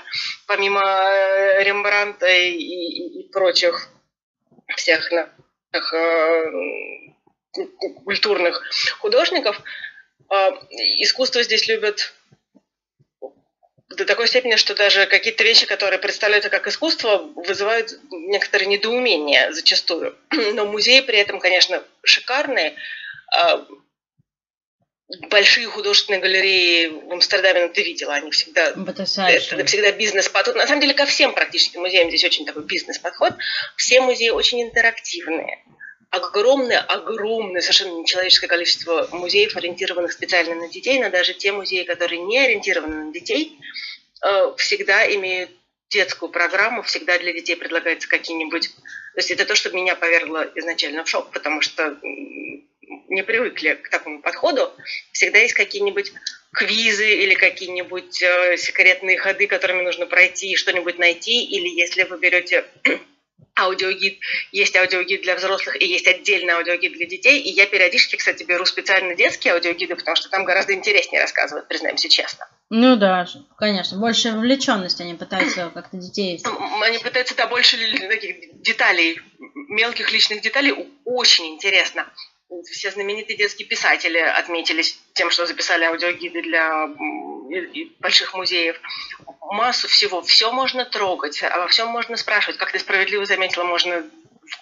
помимо 0.48 0.82
э, 0.82 1.64
Рембранта 1.64 2.28
и, 2.28 2.52
и, 2.52 3.20
и 3.22 3.32
прочих 3.32 3.90
всех 4.76 5.12
э, 5.12 5.30
культурных 8.04 8.62
художников, 9.00 9.62
э, 10.30 10.36
искусство 11.00 11.44
здесь 11.44 11.68
любят 11.68 12.14
до 13.90 14.06
такой 14.06 14.28
степени, 14.28 14.56
что 14.56 14.74
даже 14.74 15.06
какие-то 15.06 15.44
вещи, 15.44 15.66
которые 15.66 16.00
представляются 16.00 16.50
как 16.50 16.68
искусство, 16.68 17.18
вызывают 17.36 18.00
некоторое 18.10 18.66
недоумение 18.66 19.52
зачастую. 19.54 20.16
Но 20.54 20.66
музеи 20.66 21.02
при 21.02 21.18
этом, 21.20 21.40
конечно, 21.40 21.84
шикарные. 22.04 22.76
Большие 25.30 25.68
художественные 25.68 26.22
галереи 26.22 26.88
в 26.88 27.12
Амстердаме, 27.12 27.66
ну, 27.66 27.74
ты 27.74 27.84
видела, 27.84 28.14
они 28.14 28.32
всегда... 28.32 28.74
Это, 29.56 29.56
это 29.56 29.66
всегда 29.66 29.92
бизнес-подход. 29.92 30.56
На 30.56 30.68
самом 30.68 30.82
деле 30.82 30.94
ко 30.94 31.06
всем 31.06 31.34
практически 31.34 31.78
музеям 31.78 32.10
здесь 32.10 32.24
очень 32.24 32.46
такой 32.46 32.64
бизнес-подход. 32.64 33.34
Все 33.76 34.02
музеи 34.02 34.30
очень 34.30 34.62
интерактивные 34.62 35.64
огромное, 36.12 36.80
огромное, 36.80 37.62
совершенно 37.62 38.02
нечеловеческое 38.02 38.50
количество 38.50 39.08
музеев, 39.14 39.56
ориентированных 39.56 40.12
специально 40.12 40.56
на 40.56 40.68
детей, 40.68 41.00
но 41.00 41.10
даже 41.10 41.34
те 41.34 41.54
музеи, 41.54 41.84
которые 41.84 42.22
не 42.22 42.38
ориентированы 42.38 43.06
на 43.06 43.14
детей, 43.14 43.58
э, 44.24 44.54
всегда 44.58 45.10
имеют 45.16 45.52
детскую 45.90 46.30
программу, 46.30 46.84
всегда 46.84 47.18
для 47.18 47.34
детей 47.34 47.56
предлагаются 47.56 48.08
какие-нибудь... 48.08 48.68
То 48.68 49.18
есть 49.18 49.32
это 49.32 49.46
то, 49.46 49.56
что 49.56 49.72
меня 49.72 49.96
повергло 49.96 50.50
изначально 50.56 51.04
в 51.04 51.10
шок, 51.10 51.32
потому 51.32 51.62
что 51.62 51.98
не 53.10 53.24
привыкли 53.24 53.74
к 53.74 53.90
такому 53.90 54.22
подходу. 54.22 54.72
Всегда 55.12 55.40
есть 55.40 55.54
какие-нибудь 55.54 56.14
квизы 56.52 57.16
или 57.24 57.34
какие-нибудь 57.34 58.22
э, 58.22 58.58
секретные 58.58 59.18
ходы, 59.18 59.48
которыми 59.48 59.84
нужно 59.84 60.06
пройти 60.06 60.52
и 60.52 60.56
что-нибудь 60.56 60.98
найти. 61.00 61.44
Или 61.46 61.70
если 61.70 62.04
вы 62.04 62.18
берете 62.18 62.66
аудиогид, 63.56 64.20
есть 64.52 64.76
аудиогид 64.76 65.22
для 65.22 65.36
взрослых 65.36 65.82
и 65.82 65.86
есть 65.86 66.08
отдельный 66.08 66.54
аудиогид 66.54 66.94
для 66.94 67.06
детей. 67.06 67.42
И 67.42 67.52
я 67.52 67.68
периодически, 67.68 68.18
кстати, 68.18 68.44
беру 68.44 68.66
специально 68.66 69.16
детские 69.16 69.54
аудиогиды, 69.54 69.96
потому 69.96 70.16
что 70.16 70.30
там 70.30 70.44
гораздо 70.44 70.74
интереснее 70.74 71.22
рассказывают, 71.22 71.68
признаемся 71.70 72.10
честно. 72.10 72.48
Ну 72.70 72.98
да, 72.98 73.26
конечно. 73.58 73.98
Больше 73.98 74.32
вовлеченности 74.32 75.02
они 75.04 75.14
пытаются 75.14 75.70
как-то 75.74 75.98
детей... 75.98 76.42
Они 76.82 76.98
пытаются, 76.98 77.36
да, 77.36 77.48
больше 77.48 77.78
таких 78.10 78.62
деталей, 78.62 79.22
мелких 79.70 80.12
личных 80.12 80.42
деталей. 80.42 80.74
Очень 81.06 81.48
интересно. 81.48 82.08
Все 82.72 82.92
знаменитые 82.92 83.38
детские 83.38 83.68
писатели 83.68 84.18
отметились 84.18 85.00
тем, 85.14 85.32
что 85.32 85.46
записали 85.46 85.86
аудиогиды 85.86 86.42
для 86.42 86.90
больших 88.00 88.34
музеев. 88.34 88.80
Массу 89.42 89.88
всего. 89.88 90.22
Все 90.22 90.52
можно 90.52 90.86
трогать, 90.86 91.42
обо 91.44 91.68
всем 91.68 91.88
можно 91.88 92.16
спрашивать. 92.18 92.58
Как 92.58 92.72
ты 92.72 92.80
справедливо 92.80 93.26
заметила, 93.26 93.64
можно 93.64 94.04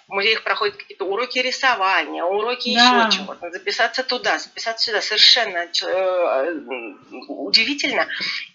в 0.08 0.12
музеях 0.12 0.42
проходят 0.42 0.76
какие-то 0.76 1.04
уроки 1.04 1.38
рисования, 1.38 2.22
уроки 2.22 2.74
да. 2.74 3.08
еще 3.08 3.18
чего-то. 3.18 3.50
Записаться 3.50 4.04
туда, 4.04 4.38
записаться 4.38 4.86
сюда. 4.86 5.00
Совершенно 5.00 5.58
э, 5.58 6.60
удивительно. 7.28 8.06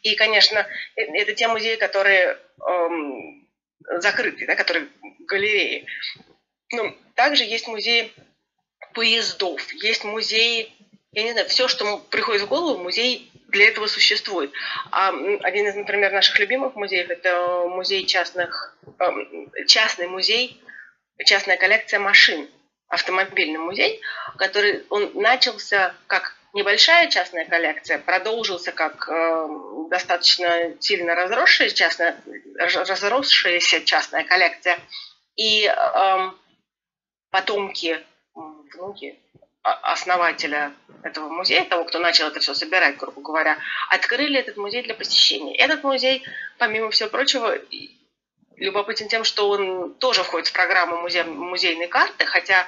И, 0.04 0.16
конечно, 0.16 0.60
э, 0.96 1.02
это 1.02 1.34
те 1.34 1.48
музеи, 1.48 1.76
которые 1.76 2.38
эм, 2.66 3.48
закрыты, 3.98 4.46
да, 4.46 4.56
которые 4.56 4.88
галереи. 5.28 5.88
Ну, 6.72 6.96
также 7.16 7.44
есть 7.44 7.68
музей 7.68 8.14
поездов, 8.94 9.62
есть 9.74 10.04
музей, 10.04 10.74
я 11.12 11.24
не 11.24 11.32
знаю, 11.32 11.48
все, 11.48 11.68
что 11.68 11.98
приходит 12.10 12.44
в 12.44 12.48
голову, 12.48 12.82
музей 12.82 13.32
для 13.50 13.68
этого 13.68 13.88
существует. 13.88 14.52
А 14.92 15.10
один 15.10 15.68
из, 15.68 15.76
например, 15.76 16.12
наших 16.12 16.40
любимых 16.40 16.76
музеев– 16.76 17.10
это 17.10 17.68
музей 17.68 18.06
частных, 18.06 18.78
эм, 19.00 19.52
частный 19.68 20.08
музей, 20.08 20.62
частная 21.26 21.58
коллекция 21.58 22.00
машин, 22.00 22.50
автомобильный 22.88 23.60
музей, 23.60 24.02
который 24.38 24.84
он 24.90 25.12
начался 25.14 25.96
как 26.08 26.36
небольшая 26.54 27.10
частная 27.10 27.46
коллекция, 27.46 28.00
продолжился 28.00 28.72
как 28.72 29.08
э, 29.10 29.48
достаточно 29.90 30.74
сильно 30.80 31.16
разросшаяся 31.16 31.76
частная, 31.76 32.18
разросшаяся 32.58 33.82
частная 33.82 34.24
коллекция, 34.24 34.80
и 35.36 35.66
э, 35.66 36.32
потомки, 37.30 38.00
внуки 38.76 39.18
основателя 39.62 40.74
этого 41.04 41.28
музея, 41.28 41.66
того, 41.66 41.86
кто 41.86 41.98
начал 42.00 42.28
это 42.28 42.40
все 42.40 42.54
собирать, 42.54 42.98
грубо 42.98 43.22
говоря, 43.22 43.58
открыли 43.90 44.40
этот 44.40 44.58
музей 44.58 44.84
для 44.84 44.94
посещения. 44.94 45.56
Этот 45.56 45.84
музей, 45.84 46.24
помимо 46.60 46.92
всего 46.92 47.10
прочего, 47.10 47.58
любопытен 48.58 49.08
тем, 49.08 49.24
что 49.24 49.50
он 49.50 49.96
тоже 49.96 50.24
входит 50.24 50.50
в 50.50 50.54
программу 50.54 50.98
музей, 50.98 51.24
музейной 51.24 51.88
карты, 51.88 52.26
хотя 52.26 52.68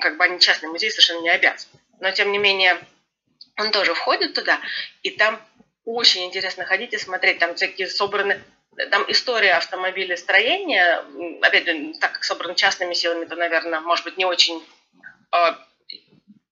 как 0.00 0.16
бы 0.16 0.24
они 0.24 0.40
частный 0.40 0.70
музей 0.70 0.90
совершенно 0.90 1.20
не 1.20 1.30
обязаны. 1.30 1.80
Но 2.00 2.10
тем 2.12 2.32
не 2.32 2.38
менее 2.38 2.78
он 3.58 3.70
тоже 3.70 3.92
входит 3.94 4.32
туда, 4.32 4.58
и 5.02 5.10
там 5.10 5.38
очень 5.84 6.24
интересно 6.24 6.64
ходить 6.64 6.94
и 6.94 6.98
смотреть, 6.98 7.38
там 7.38 7.54
всякие 7.54 7.88
собраны 7.88 8.42
там 8.90 9.04
история 9.08 9.52
автомобилестроения, 9.52 11.04
опять 11.42 11.66
же, 11.66 11.92
так 12.00 12.12
как 12.12 12.24
собрана 12.24 12.54
частными 12.54 12.94
силами, 12.94 13.26
то, 13.26 13.36
наверное, 13.36 13.80
может 13.80 14.04
быть, 14.06 14.16
не 14.16 14.24
очень 14.24 14.62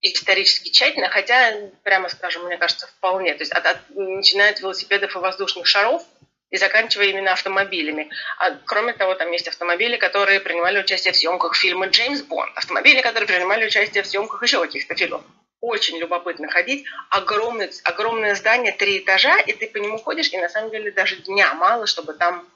исторически 0.03 0.71
тщательно, 0.71 1.09
хотя, 1.09 1.53
прямо 1.83 2.09
скажем, 2.09 2.45
мне 2.47 2.57
кажется, 2.57 2.87
вполне. 2.87 3.35
То 3.35 3.43
есть 3.43 3.53
от, 3.53 3.67
от, 3.67 3.79
начиная 3.91 4.51
от 4.51 4.61
велосипедов 4.61 5.15
и 5.15 5.19
воздушных 5.19 5.67
шаров 5.67 6.03
и 6.51 6.57
заканчивая 6.57 7.07
именно 7.07 7.33
автомобилями. 7.33 8.11
А 8.39 8.53
кроме 8.65 8.93
того, 8.93 9.15
там 9.15 9.31
есть 9.31 9.49
автомобили, 9.49 9.97
которые 9.97 10.41
принимали 10.41 10.81
участие 10.81 11.13
в 11.13 11.17
съемках 11.17 11.55
фильма 11.55 11.87
«Джеймс 11.87 12.23
Бонд», 12.23 12.51
автомобили, 12.57 13.03
которые 13.03 13.29
принимали 13.29 13.67
участие 13.67 14.03
в 14.03 14.07
съемках 14.07 14.43
еще 14.43 14.61
каких-то 14.61 14.95
фильмов 14.97 15.23
очень 15.61 15.99
любопытно 15.99 16.49
ходить. 16.49 16.87
Огромное, 17.11 17.71
огромное 17.85 18.35
здание, 18.35 18.73
три 18.73 18.99
этажа, 18.99 19.39
и 19.41 19.53
ты 19.53 19.69
по 19.69 19.77
нему 19.77 19.99
ходишь, 19.99 20.33
и 20.33 20.39
на 20.39 20.49
самом 20.49 20.71
деле 20.71 20.91
даже 20.91 21.17
дня 21.17 21.53
мало, 21.55 21.87
чтобы 21.87 22.15
там 22.15 22.49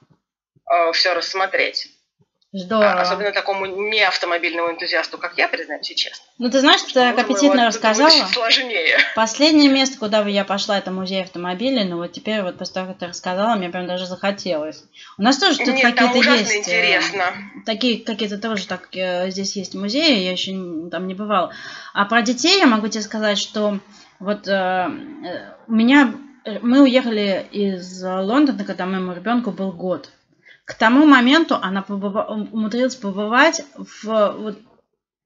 э, 0.71 0.93
все 0.93 1.13
рассмотреть. 1.13 1.89
Здорово. 2.57 2.93
А, 2.93 3.01
особенно 3.01 3.33
такому 3.33 3.67
не 3.67 4.01
автомобильному 4.01 4.71
энтузиасту, 4.71 5.19
как 5.19 5.37
я, 5.37 5.49
признаюсь 5.49 5.89
честно. 5.89 6.25
Ну, 6.39 6.49
ты 6.49 6.61
знаешь, 6.61 6.83
ты 6.83 6.93
так 6.95 7.19
аппетитно 7.19 7.67
рассказала. 7.67 8.11
сложнее. 8.11 8.97
Последнее 9.17 9.69
место, 9.69 9.99
куда 9.99 10.23
бы 10.23 10.31
я 10.31 10.45
пошла, 10.45 10.79
это 10.79 10.93
музей 10.93 11.25
автомобилей, 11.25 11.83
но 11.83 11.97
вот 11.97 12.13
теперь 12.13 12.43
вот 12.43 12.57
после 12.57 12.75
того, 12.75 12.87
как 12.87 12.99
ты 12.99 13.07
рассказала, 13.09 13.57
мне 13.57 13.71
прям 13.71 13.89
даже 13.89 14.07
захотелось. 14.07 14.85
У 15.19 15.23
нас 15.23 15.39
тоже 15.39 15.59
тут 15.59 15.81
какие-то 15.81 16.17
есть. 16.17 16.53
Э, 16.53 16.59
интересно. 16.61 17.25
Такие 17.67 17.99
какие-то 17.99 18.39
тоже 18.39 18.69
так 18.69 18.89
э, 18.93 19.31
здесь 19.31 19.57
есть 19.57 19.75
музеи, 19.75 20.21
я 20.21 20.31
еще 20.31 20.53
там 20.93 21.09
не 21.09 21.15
бывала. 21.15 21.53
А 21.93 22.05
про 22.05 22.23
детей 22.23 22.61
я 22.61 22.67
могу 22.67 22.87
тебе 22.87 23.03
сказать, 23.03 23.39
что 23.39 23.81
вот 24.21 24.47
э, 24.47 24.91
у 25.67 25.73
меня 25.73 26.15
мы 26.63 26.83
уехали 26.83 27.49
из 27.51 28.01
Лондона, 28.01 28.63
когда 28.63 28.87
моему 28.87 29.13
ребенку 29.13 29.51
был 29.51 29.73
год. 29.73 30.11
К 30.65 30.75
тому 30.75 31.05
моменту 31.07 31.59
она 31.61 31.83
побыва, 31.83 32.25
умудрилась 32.25 32.97
побывать 32.97 33.63
в, 33.77 34.05
вот, 34.39 34.59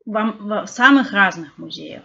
в, 0.04 0.64
в 0.64 0.66
самых 0.66 1.12
разных 1.12 1.56
музеях. 1.58 2.02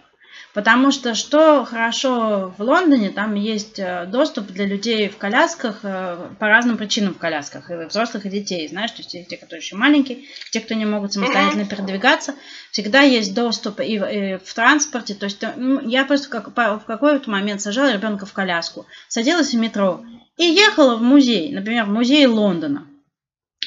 Потому 0.52 0.92
что 0.92 1.14
что 1.14 1.64
хорошо 1.64 2.54
в 2.56 2.62
Лондоне, 2.62 3.10
там 3.10 3.34
есть 3.34 3.78
э, 3.78 4.06
доступ 4.06 4.46
для 4.48 4.66
людей 4.66 5.08
в 5.08 5.16
колясках 5.16 5.80
э, 5.82 6.16
по 6.38 6.48
разным 6.48 6.76
причинам 6.76 7.14
в 7.14 7.18
колясках, 7.18 7.70
и 7.70 7.86
взрослых, 7.86 8.26
и 8.26 8.30
детей, 8.30 8.68
знаешь, 8.68 8.92
то 8.92 9.02
есть 9.02 9.28
те, 9.28 9.36
которые 9.36 9.60
еще 9.60 9.76
маленькие, 9.76 10.18
те, 10.52 10.60
кто 10.60 10.74
не 10.74 10.86
могут 10.86 11.12
самостоятельно 11.12 11.66
передвигаться, 11.66 12.34
всегда 12.70 13.00
есть 13.00 13.34
доступ 13.34 13.80
и 13.80 13.98
в, 13.98 14.08
и 14.08 14.38
в 14.38 14.54
транспорте. 14.54 15.14
То 15.14 15.24
есть 15.24 15.42
ну, 15.56 15.80
я 15.80 16.04
просто 16.04 16.28
как, 16.28 16.48
в 16.48 16.84
какой-то 16.84 17.30
момент 17.30 17.60
сажала 17.60 17.92
ребенка 17.92 18.26
в 18.26 18.32
коляску, 18.32 18.86
садилась 19.08 19.52
в 19.52 19.58
метро 19.58 20.04
и 20.36 20.44
ехала 20.44 20.96
в 20.96 21.02
музей, 21.02 21.52
например, 21.52 21.84
в 21.84 21.90
музей 21.90 22.26
Лондона. 22.26 22.86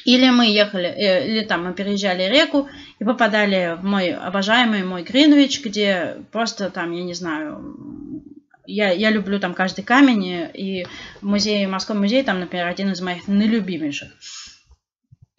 Или 0.07 0.29
мы 0.29 0.45
ехали, 0.45 0.87
э, 0.87 1.27
или 1.27 1.43
там 1.43 1.65
мы 1.65 1.73
переезжали 1.73 2.23
реку 2.29 2.69
и 2.97 3.03
попадали 3.03 3.75
в 3.77 3.83
мой 3.83 4.13
обожаемый 4.13 4.85
мой 4.85 5.03
Гринвич, 5.03 5.61
где 5.61 6.15
просто 6.31 6.69
там, 6.69 6.93
я 6.93 7.03
не 7.03 7.13
знаю, 7.13 8.23
я, 8.65 8.89
я 8.91 9.09
люблю 9.09 9.37
там 9.37 9.53
каждый 9.53 9.83
камень, 9.83 10.49
и 10.53 10.87
музей, 11.21 11.67
морской 11.67 11.97
музей 11.97 12.23
там, 12.23 12.39
например, 12.39 12.67
один 12.67 12.93
из 12.93 13.01
моих 13.01 13.27
наилюбимейших. 13.27 14.09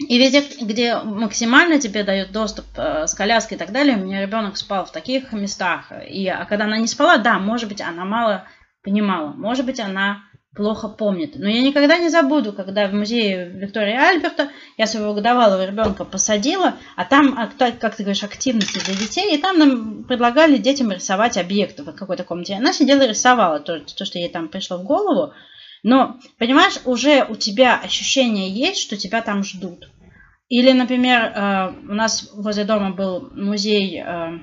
И 0.07 0.19
везде, 0.19 0.45
где 0.61 0.99
максимально 0.99 1.81
тебе 1.81 2.05
дают 2.05 2.31
доступ 2.33 2.67
э, 2.77 3.07
с 3.07 3.15
коляской 3.15 3.57
и 3.57 3.59
так 3.59 3.73
далее, 3.73 3.97
у 3.97 4.01
меня 4.05 4.21
ребенок 4.21 4.59
спал 4.59 4.85
в 4.85 4.93
таких 4.93 5.33
местах. 5.33 5.91
И, 6.07 6.29
а 6.29 6.45
когда 6.45 6.67
она 6.67 6.77
не 6.77 6.89
спала, 6.89 7.17
да, 7.17 7.39
может 7.39 7.71
быть, 7.71 7.81
она 7.81 8.05
мало 8.05 8.45
понимала, 8.83 9.33
может 9.33 9.65
быть, 9.65 9.81
она 9.81 10.28
плохо 10.55 10.89
помнит. 10.89 11.35
Но 11.37 11.49
я 11.49 11.63
никогда 11.63 11.99
не 11.99 12.09
забуду, 12.09 12.53
когда 12.53 12.89
в 12.89 12.93
музее 12.93 13.49
Виктория 13.49 14.09
Альберта 14.09 14.51
я 14.77 14.87
своего 14.87 15.15
годовалого 15.15 15.65
ребенка 15.65 16.05
посадила, 16.05 16.75
а 16.97 17.05
там, 17.05 17.39
а, 17.39 17.49
как 17.71 17.97
ты 17.97 18.03
говоришь, 18.03 18.25
активности 18.25 18.85
для 18.85 18.95
детей, 18.95 19.35
и 19.35 19.41
там 19.41 19.59
нам 19.59 20.05
предлагали 20.05 20.57
детям 20.57 20.91
рисовать 20.91 21.37
объекты 21.37 21.83
в 21.83 21.93
какой-то 21.93 22.25
комнате. 22.25 22.55
Она 22.55 22.73
сидела 22.73 23.03
и 23.03 23.09
рисовала 23.09 23.61
то, 23.61 23.81
то, 23.81 24.05
что 24.05 24.19
ей 24.19 24.29
там 24.29 24.49
пришло 24.49 24.79
в 24.79 24.85
голову. 24.85 25.33
Но, 25.83 26.19
понимаешь, 26.39 26.81
уже 26.85 27.25
у 27.25 27.37
тебя 27.37 27.79
ощущение 27.79 28.51
есть, 28.51 28.81
что 28.81 28.97
тебя 28.97 29.23
там 29.23 29.45
ждут. 29.45 29.89
Или, 30.49 30.73
например, 30.73 31.23
э, 31.23 31.73
у 31.89 31.95
нас 31.95 32.31
возле 32.35 32.65
дома 32.65 32.91
был 32.91 33.31
музей 33.33 34.01
э, 34.01 34.39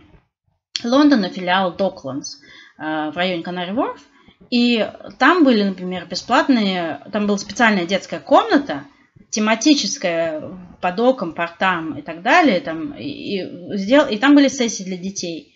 Лондона, 0.84 1.30
филиал 1.30 1.76
Докландс 1.76 2.38
э, 2.78 3.12
в 3.12 3.18
районе 3.18 3.44
Канари 3.44 3.72
Ворф, 3.72 4.00
и 4.50 4.90
там 5.20 5.44
были, 5.44 5.64
например, 5.64 6.06
бесплатные, 6.06 7.02
там 7.12 7.28
была 7.28 7.38
специальная 7.38 7.86
детская 7.86 8.20
комната, 8.20 8.86
тематическая 9.30 10.42
под 10.82 11.00
оком, 11.00 11.34
портам 11.34 11.98
и 11.98 12.02
так 12.02 12.22
далее, 12.22 12.60
там, 12.60 12.94
и, 12.94 13.42
и, 13.42 13.78
сделал, 13.78 14.08
и 14.08 14.18
там 14.18 14.36
были 14.36 14.48
сессии 14.48 14.84
для 14.84 14.98
детей. 14.98 15.54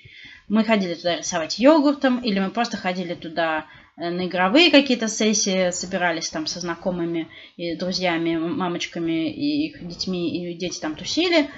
Мы 0.47 0.63
ходили 0.63 0.95
туда 0.95 1.17
рисовать 1.17 1.59
йогуртом, 1.59 2.19
или 2.19 2.39
мы 2.39 2.49
просто 2.49 2.77
ходили 2.77 3.13
туда 3.13 3.67
э, 3.95 4.09
на 4.09 4.25
игровые 4.25 4.71
какие-то 4.71 5.07
сессии, 5.07 5.69
собирались 5.69 6.29
там 6.29 6.47
со 6.47 6.59
знакомыми 6.59 7.27
и 7.55 7.75
друзьями, 7.75 8.35
мамочками 8.37 9.31
и 9.31 9.67
их 9.67 9.87
детьми, 9.87 10.51
и 10.51 10.53
дети 10.55 10.79
там 10.79 10.95
тусили. 10.95 11.49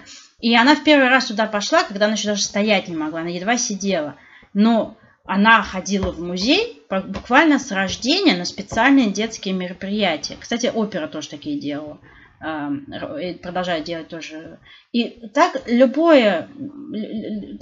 И 0.41 0.55
она 0.55 0.75
в 0.75 0.83
первый 0.83 1.07
раз 1.07 1.27
туда 1.27 1.45
пошла, 1.45 1.83
когда 1.83 2.05
она 2.05 2.15
еще 2.15 2.27
даже 2.27 2.41
стоять 2.41 2.87
не 2.87 2.95
могла, 2.97 3.21
она 3.21 3.29
едва 3.29 3.57
сидела. 3.57 4.15
Но 4.53 4.97
она 5.23 5.61
ходила 5.61 6.11
в 6.11 6.19
музей 6.19 6.80
буквально 6.99 7.59
с 7.59 7.71
рождения 7.71 8.35
на 8.35 8.45
специальные 8.45 9.11
детские 9.11 9.53
мероприятия. 9.53 10.37
Кстати, 10.39 10.71
опера 10.73 11.07
тоже 11.07 11.29
такие 11.29 11.59
делала. 11.59 11.99
Продолжает 12.39 13.83
делать 13.85 14.07
тоже. 14.07 14.59
И 14.91 15.27
так 15.33 15.61
любое... 15.67 16.49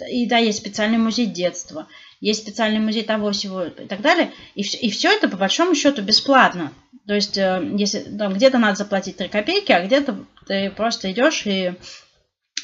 И 0.09 0.25
да, 0.27 0.37
есть 0.37 0.59
специальный 0.59 0.97
музей 0.97 1.25
детства, 1.25 1.87
есть 2.21 2.43
специальный 2.43 2.79
музей 2.79 3.03
того 3.03 3.31
всего 3.31 3.65
и 3.65 3.69
так 3.69 4.01
далее. 4.01 4.31
И, 4.55 4.61
и 4.61 4.89
все 4.89 5.11
это 5.11 5.27
по 5.27 5.37
большому 5.37 5.75
счету 5.75 6.01
бесплатно. 6.01 6.71
То 7.09 7.13
есть, 7.13 7.37
э, 7.37 7.67
если 7.75 7.99
там 8.01 8.33
где-то 8.33 8.57
надо 8.57 8.75
заплатить 8.75 9.17
3 9.17 9.29
копейки, 9.29 9.71
а 9.71 9.85
где-то 9.85 10.25
ты 10.47 10.69
просто 10.69 11.11
идешь 11.11 11.45
и 11.45 11.73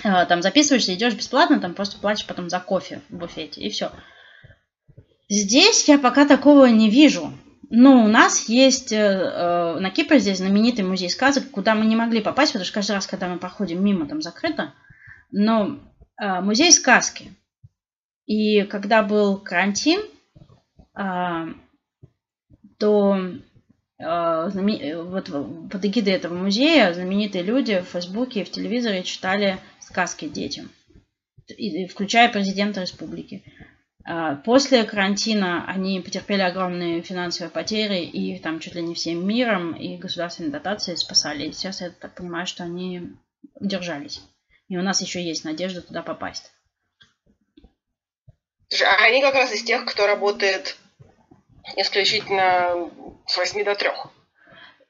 э, 0.04 0.26
там 0.28 0.42
записываешься, 0.42 0.94
идешь 0.94 1.16
бесплатно, 1.16 1.60
там 1.60 1.74
просто 1.74 1.98
платишь 2.00 2.26
потом 2.26 2.50
за 2.50 2.60
кофе 2.60 3.02
в 3.10 3.18
буфете, 3.18 3.62
и 3.62 3.70
все. 3.70 3.92
Здесь 5.30 5.88
я 5.88 5.98
пока 5.98 6.28
такого 6.28 6.66
не 6.66 6.90
вижу. 6.90 7.32
Но 7.70 8.04
у 8.06 8.08
нас 8.08 8.48
есть 8.48 8.92
э, 8.92 8.98
э, 8.98 9.80
на 9.80 9.90
Кипре 9.90 10.20
здесь 10.20 10.38
знаменитый 10.38 10.86
музей 10.86 11.10
сказок, 11.10 11.50
куда 11.50 11.74
мы 11.74 11.86
не 11.86 11.96
могли 11.96 12.22
попасть, 12.22 12.54
потому 12.54 12.66
что 12.66 12.76
каждый 12.76 12.92
раз, 12.92 13.08
когда 13.08 13.28
мы 13.28 13.40
проходим 13.40 13.84
мимо, 13.84 14.08
там 14.08 14.22
закрыто. 14.22 14.74
Но 15.32 15.80
э, 16.22 16.42
музей 16.42 16.72
сказки. 16.72 17.34
И 18.26 18.64
когда 18.64 19.04
был 19.04 19.38
карантин, 19.38 20.00
а, 20.94 21.48
то 22.78 23.18
а, 24.02 24.50
вот 24.50 25.70
под 25.72 25.86
эгидой 25.86 26.14
этого 26.14 26.34
музея 26.34 26.94
знаменитые 26.94 27.44
люди 27.44 27.80
в 27.82 27.92
Фейсбуке 27.92 28.42
и 28.42 28.44
в 28.44 28.52
телевизоре 28.52 29.04
читали 29.04 29.60
сказки 29.80 30.28
детям, 30.28 30.70
включая 31.90 32.32
президента 32.32 32.82
республики. 32.82 33.44
А, 34.08 34.36
после 34.36 34.84
карантина 34.84 35.66
они 35.68 36.00
потерпели 36.00 36.42
огромные 36.42 37.02
финансовые 37.02 37.50
потери, 37.50 38.04
и 38.06 38.38
там 38.40 38.60
чуть 38.60 38.76
ли 38.76 38.84
не 38.84 38.94
всем 38.94 39.28
миром, 39.28 39.74
и 39.74 39.98
государственные 39.98 40.52
дотации 40.52 40.94
спасали. 40.96 41.50
Сейчас 41.52 41.82
я 41.82 41.90
так 41.90 42.14
понимаю, 42.14 42.46
что 42.46 42.64
они 42.64 43.14
удержались. 43.56 44.22
И 44.68 44.78
у 44.78 44.84
нас 44.84 45.02
еще 45.02 45.24
есть 45.24 45.44
надежда 45.44 45.82
туда 45.82 46.04
попасть. 46.04 46.52
А 48.84 49.06
они 49.06 49.22
как 49.22 49.34
раз 49.34 49.52
из 49.52 49.64
тех, 49.64 49.86
кто 49.86 50.06
работает 50.06 50.78
исключительно 51.76 52.92
с 53.26 53.38
8 53.38 53.64
до 53.64 53.74
3. 53.74 53.90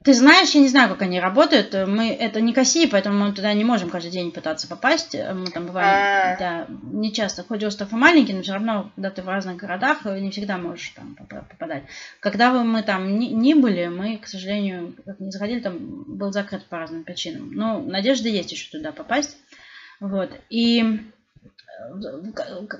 Ты 0.06 0.14
знаешь, 0.14 0.52
я 0.52 0.62
не 0.62 0.68
знаю, 0.68 0.88
как 0.90 1.02
они 1.02 1.20
работают. 1.20 1.74
Мы 1.74 2.14
это 2.14 2.40
не 2.40 2.54
Россия, 2.54 2.88
поэтому 2.88 3.26
мы 3.26 3.34
туда 3.34 3.52
не 3.54 3.64
можем 3.64 3.90
каждый 3.90 4.12
день 4.12 4.32
пытаться 4.32 4.68
попасть. 4.68 5.16
Мы 5.16 5.48
там 5.48 5.66
бываем, 5.66 6.36
а... 6.36 6.38
да, 6.38 6.68
не 6.84 7.12
часто. 7.12 7.44
Хоть 7.44 7.64
остров 7.64 7.92
и 7.92 7.96
маленький, 7.96 8.34
но 8.34 8.44
все 8.44 8.54
равно, 8.54 8.92
когда 8.94 9.10
ты 9.10 9.24
в 9.24 9.28
разных 9.28 9.58
городах, 9.58 10.06
не 10.06 10.30
всегда 10.30 10.60
можешь 10.60 10.90
там 10.90 11.16
попадать. 11.16 11.86
Когда 12.20 12.52
мы 12.54 12.84
там 12.84 13.18
не, 13.18 13.30
не 13.30 13.56
были, 13.56 13.88
мы, 13.88 14.18
к 14.18 14.28
сожалению, 14.28 14.96
как 15.04 15.20
не 15.20 15.32
заходили, 15.32 15.62
там 15.62 15.78
был 15.80 16.32
закрыт 16.32 16.66
по 16.66 16.78
разным 16.78 17.04
причинам. 17.04 17.52
Но 17.54 17.82
надежда 17.82 18.30
есть 18.30 18.52
еще 18.52 18.70
туда 18.70 18.92
попасть. 18.92 19.36
Вот. 20.00 20.30
И 20.52 21.00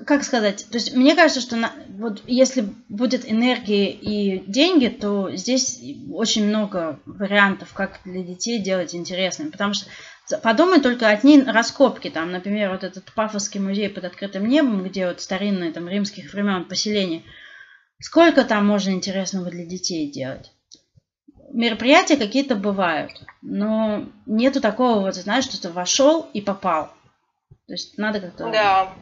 как 0.06 0.24
сказать, 0.24 0.66
то 0.70 0.76
есть 0.76 0.94
мне 0.94 1.14
кажется, 1.14 1.40
что 1.40 1.56
на, 1.56 1.72
вот 1.88 2.22
если 2.26 2.68
будет 2.88 3.30
энергия 3.30 3.90
и 3.90 4.38
деньги, 4.46 4.88
то 4.88 5.30
здесь 5.34 5.80
очень 6.10 6.46
много 6.46 6.98
вариантов, 7.06 7.72
как 7.72 8.00
для 8.04 8.22
детей 8.22 8.58
делать 8.58 8.94
интересным, 8.94 9.50
потому 9.50 9.74
что 9.74 9.86
подумай 10.42 10.80
только 10.80 11.08
одни 11.08 11.42
раскопки, 11.42 12.10
там, 12.10 12.32
например, 12.32 12.70
вот 12.70 12.84
этот 12.84 13.12
Пафосский 13.12 13.60
музей 13.60 13.88
под 13.88 14.04
открытым 14.04 14.48
небом, 14.48 14.82
где 14.84 15.06
вот 15.06 15.20
старинные 15.20 15.72
там 15.72 15.88
римских 15.88 16.32
времен 16.32 16.64
поселения, 16.64 17.22
сколько 18.00 18.44
там 18.44 18.66
можно 18.66 18.90
интересного 18.90 19.50
для 19.50 19.64
детей 19.64 20.10
делать? 20.10 20.52
Мероприятия 21.52 22.16
какие-то 22.16 22.56
бывают, 22.56 23.12
но 23.40 24.04
нету 24.26 24.60
такого 24.60 25.00
вот, 25.00 25.14
знаешь, 25.14 25.44
что 25.44 25.60
ты 25.60 25.70
вошел 25.70 26.28
и 26.32 26.40
попал. 26.40 26.92
То 27.66 27.72
есть 27.72 27.98
надо 27.98 28.20
как-то... 28.20 28.50
Да. 28.50 28.94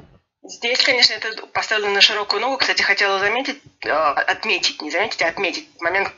Здесь, 0.47 0.83
конечно, 0.83 1.15
это 1.15 1.47
поставлено 1.47 1.95
на 1.95 2.01
широкую 2.03 2.43
ногу. 2.43 2.59
Кстати, 2.59 2.83
хотела 2.83 3.19
заметить, 3.19 3.63
э, 3.83 3.91
отметить, 3.91 4.83
не 4.83 4.91
заметить, 4.91 5.23
а 5.23 5.29
отметить 5.29 5.69
момент 5.81 6.13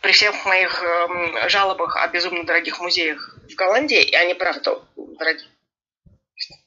при 0.00 0.12
всех 0.12 0.44
моих 0.46 0.82
эм, 0.82 1.48
жалобах 1.48 1.96
о 1.96 2.06
безумно 2.06 2.44
дорогих 2.44 2.80
музеях 2.80 3.36
в 3.50 3.54
Голландии, 3.56 4.00
и 4.00 4.14
они, 4.14 4.34
правда, 4.34 4.82
дорогие 4.96 5.48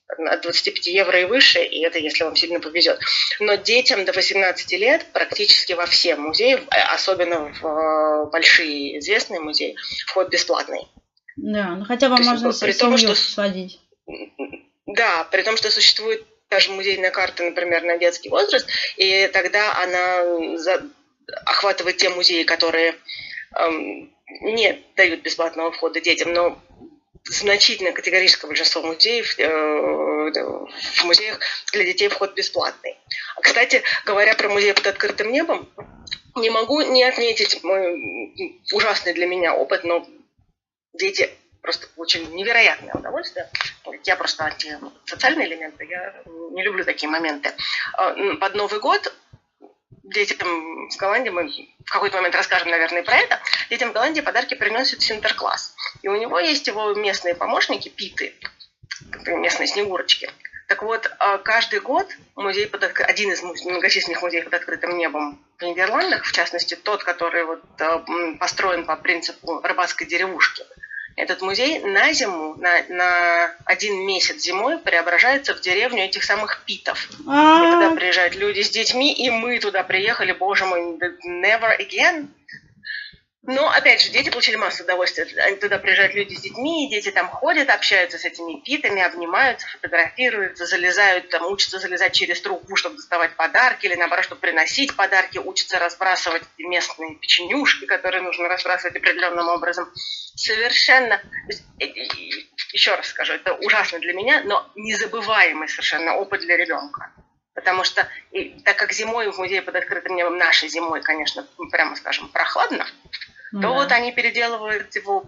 от 0.07 0.41
25 0.41 0.87
евро 0.87 1.19
и 1.21 1.25
выше, 1.25 1.63
и 1.63 1.79
это 1.81 1.99
если 1.99 2.23
вам 2.23 2.35
сильно 2.35 2.59
повезет. 2.59 2.99
Но 3.39 3.55
детям 3.55 4.05
до 4.05 4.13
18 4.13 4.71
лет 4.73 5.05
практически 5.13 5.73
во 5.73 5.85
все 5.85 6.15
музеи, 6.15 6.55
э, 6.55 6.79
особенно 6.93 7.53
в 7.53 7.65
э, 7.65 8.29
большие 8.29 8.99
известные 8.99 9.39
музеи, 9.39 9.75
вход 10.07 10.29
бесплатный. 10.29 10.87
Да, 11.37 11.75
ну 11.75 11.85
хотя 11.85 12.09
бы 12.09 12.17
можно 12.17 12.51
при 12.53 12.73
том, 12.73 12.97
что 12.97 13.15
сводить. 13.15 13.79
Да, 14.85 15.23
при 15.31 15.41
том, 15.41 15.57
что 15.57 15.71
существует 15.71 16.25
даже 16.49 16.71
музейная 16.71 17.11
карта, 17.11 17.43
например, 17.43 17.83
на 17.83 17.97
детский 17.97 18.29
возраст, 18.29 18.67
и 18.97 19.27
тогда 19.33 19.75
она 19.81 20.57
за... 20.57 20.87
охватывает 21.45 21.97
те 21.97 22.09
музеи, 22.09 22.43
которые 22.43 22.95
эм, 23.57 24.13
не 24.41 24.83
дают 24.95 25.21
бесплатного 25.21 25.71
входа 25.71 25.99
детям, 26.01 26.33
но 26.33 26.61
значительное 27.23 27.93
категорическое 27.93 28.47
большинство 28.47 28.83
музеев, 28.83 29.39
э, 29.39 29.47
в 29.47 31.03
музеях 31.05 31.39
для 31.71 31.83
детей 31.83 32.07
вход 32.07 32.35
бесплатный. 32.35 32.97
А, 33.35 33.41
кстати, 33.41 33.81
говоря 34.05 34.35
про 34.35 34.49
музей 34.49 34.73
под 34.73 34.87
открытым 34.87 35.31
небом, 35.31 35.67
не 36.35 36.49
могу 36.49 36.81
не 36.81 37.03
отметить 37.03 37.63
мой 37.63 38.61
ужасный 38.71 39.13
для 39.13 39.25
меня 39.25 39.55
опыт, 39.55 39.83
но 39.83 40.05
дети 40.93 41.29
просто 41.65 41.87
получили 41.95 42.25
невероятное 42.25 42.93
удовольствие. 42.93 43.49
Я 44.03 44.15
просто 44.15 44.45
антисоциальный 44.45 45.45
элемент, 45.45 45.73
я 45.81 46.13
не 46.51 46.63
люблю 46.63 46.85
такие 46.85 47.09
моменты. 47.09 47.53
А, 47.93 48.13
под 48.35 48.53
Новый 48.53 48.79
год 48.79 49.11
детям 50.03 50.89
в 50.89 50.97
Голландии, 50.97 51.31
мы 51.31 51.47
в 51.47 51.91
какой-то 51.91 52.17
момент 52.17 52.35
расскажем, 52.35 52.69
наверное, 52.69 53.01
про 53.01 53.17
это, 53.17 53.41
детям 53.71 53.89
в 53.89 53.93
Голландии 53.93 54.21
подарки 54.21 54.53
приносит 54.53 55.01
Синтеркласс. 55.01 55.73
И 56.03 56.07
у 56.07 56.15
него 56.15 56.39
есть 56.39 56.67
его 56.67 56.93
местные 56.93 57.33
помощники, 57.33 57.89
питы, 57.89 58.35
местные 59.25 59.65
снегурочки. 59.65 60.31
Так 60.67 60.83
вот, 60.83 61.11
а, 61.17 61.39
каждый 61.39 61.79
год 61.79 62.07
музей 62.35 62.67
под, 62.67 62.83
один 62.83 63.31
из 63.31 63.41
многочисленных 63.41 64.21
музеев 64.21 64.45
под 64.45 64.53
открытым 64.53 64.97
небом 64.97 65.43
в 65.57 65.63
Нидерландах, 65.63 66.25
в 66.25 66.31
частности, 66.31 66.75
тот, 66.75 67.03
который 67.03 67.43
вот 67.43 67.63
а, 67.79 68.05
построен 68.39 68.85
по 68.85 68.95
принципу 68.95 69.61
рыбацкой 69.63 70.05
деревушки– 70.05 70.63
этот 71.15 71.41
музей 71.41 71.79
на 71.79 72.11
зиму, 72.13 72.55
на, 72.55 72.83
на 72.89 73.51
один 73.65 74.05
месяц 74.05 74.41
зимой 74.41 74.77
преображается 74.77 75.53
в 75.53 75.61
деревню 75.61 76.03
этих 76.03 76.23
самых 76.23 76.63
питов. 76.65 77.09
А-а-а. 77.25 77.67
И 77.67 77.71
туда 77.71 77.95
приезжают 77.95 78.35
люди 78.35 78.61
с 78.61 78.69
детьми, 78.69 79.13
и 79.13 79.29
мы 79.29 79.59
туда 79.59 79.83
приехали, 79.83 80.33
боже 80.33 80.65
мой, 80.65 80.81
never 81.25 81.79
again. 81.79 82.27
Но, 83.47 83.69
опять 83.69 84.01
же, 84.01 84.09
дети 84.09 84.31
получили 84.31 84.55
массу 84.55 84.83
удовольствия. 84.83 85.27
Они 85.43 85.57
туда 85.57 85.77
приезжают 85.77 86.15
люди 86.15 86.33
с 86.33 86.41
детьми, 86.41 86.87
и 86.87 86.89
дети 86.89 87.11
там 87.11 87.27
ходят, 87.27 87.69
общаются 87.69 88.17
с 88.17 88.25
этими 88.25 88.59
питами, 88.61 89.03
обнимаются, 89.03 89.67
фотографируются, 89.67 90.65
залезают, 90.65 91.29
там, 91.29 91.45
учатся 91.45 91.77
залезать 91.77 92.13
через 92.13 92.41
трубу, 92.41 92.75
чтобы 92.75 92.95
доставать 92.95 93.35
подарки, 93.35 93.85
или 93.85 93.95
наоборот, 93.95 94.25
чтобы 94.25 94.41
приносить 94.41 94.95
подарки, 94.95 95.37
учатся 95.37 95.77
разбрасывать 95.77 96.41
местные 96.57 97.15
печенюшки, 97.17 97.85
которые 97.85 98.23
нужно 98.23 98.47
разбрасывать 98.47 98.95
определенным 98.95 99.47
образом. 99.47 99.91
Совершенно, 100.35 101.21
еще 102.73 102.95
раз 102.95 103.07
скажу, 103.07 103.33
это 103.33 103.53
ужасно 103.53 103.99
для 103.99 104.13
меня, 104.13 104.41
но 104.43 104.67
незабываемый 104.75 105.69
совершенно 105.69 106.15
опыт 106.15 106.41
для 106.41 106.57
ребенка. 106.57 107.11
Потому 107.53 107.83
что, 107.85 108.07
и, 108.31 108.59
так 108.65 108.75
как 108.75 108.91
зимой 108.91 109.31
в 109.31 109.37
музее 109.37 109.61
под 109.61 109.75
открытым 109.75 110.15
небом, 110.15 110.37
нашей 110.37 110.67
зимой, 110.67 111.01
конечно, 111.01 111.47
прямо 111.71 111.95
скажем, 111.95 112.27
прохладно, 112.27 112.85
то 113.55 113.61
да. 113.61 113.69
вот 113.69 113.91
они 113.93 114.11
переделывают 114.11 114.93
его 114.95 115.21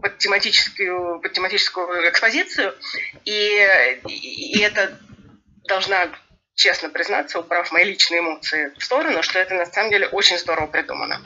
под 0.00 0.18
тематическую, 0.18 1.20
под 1.20 1.32
тематическую 1.32 2.08
экспозицию, 2.08 2.74
и, 3.24 3.98
и 4.06 4.60
это 4.60 4.96
должна 5.66 6.08
честно 6.54 6.90
признаться, 6.90 7.40
убрав 7.40 7.72
мои 7.72 7.84
личные 7.84 8.20
эмоции 8.20 8.72
в 8.78 8.84
сторону, 8.84 9.22
что 9.24 9.40
это 9.40 9.54
на 9.54 9.66
самом 9.66 9.90
деле 9.90 10.06
очень 10.06 10.38
здорово 10.38 10.68
придумано. 10.68 11.20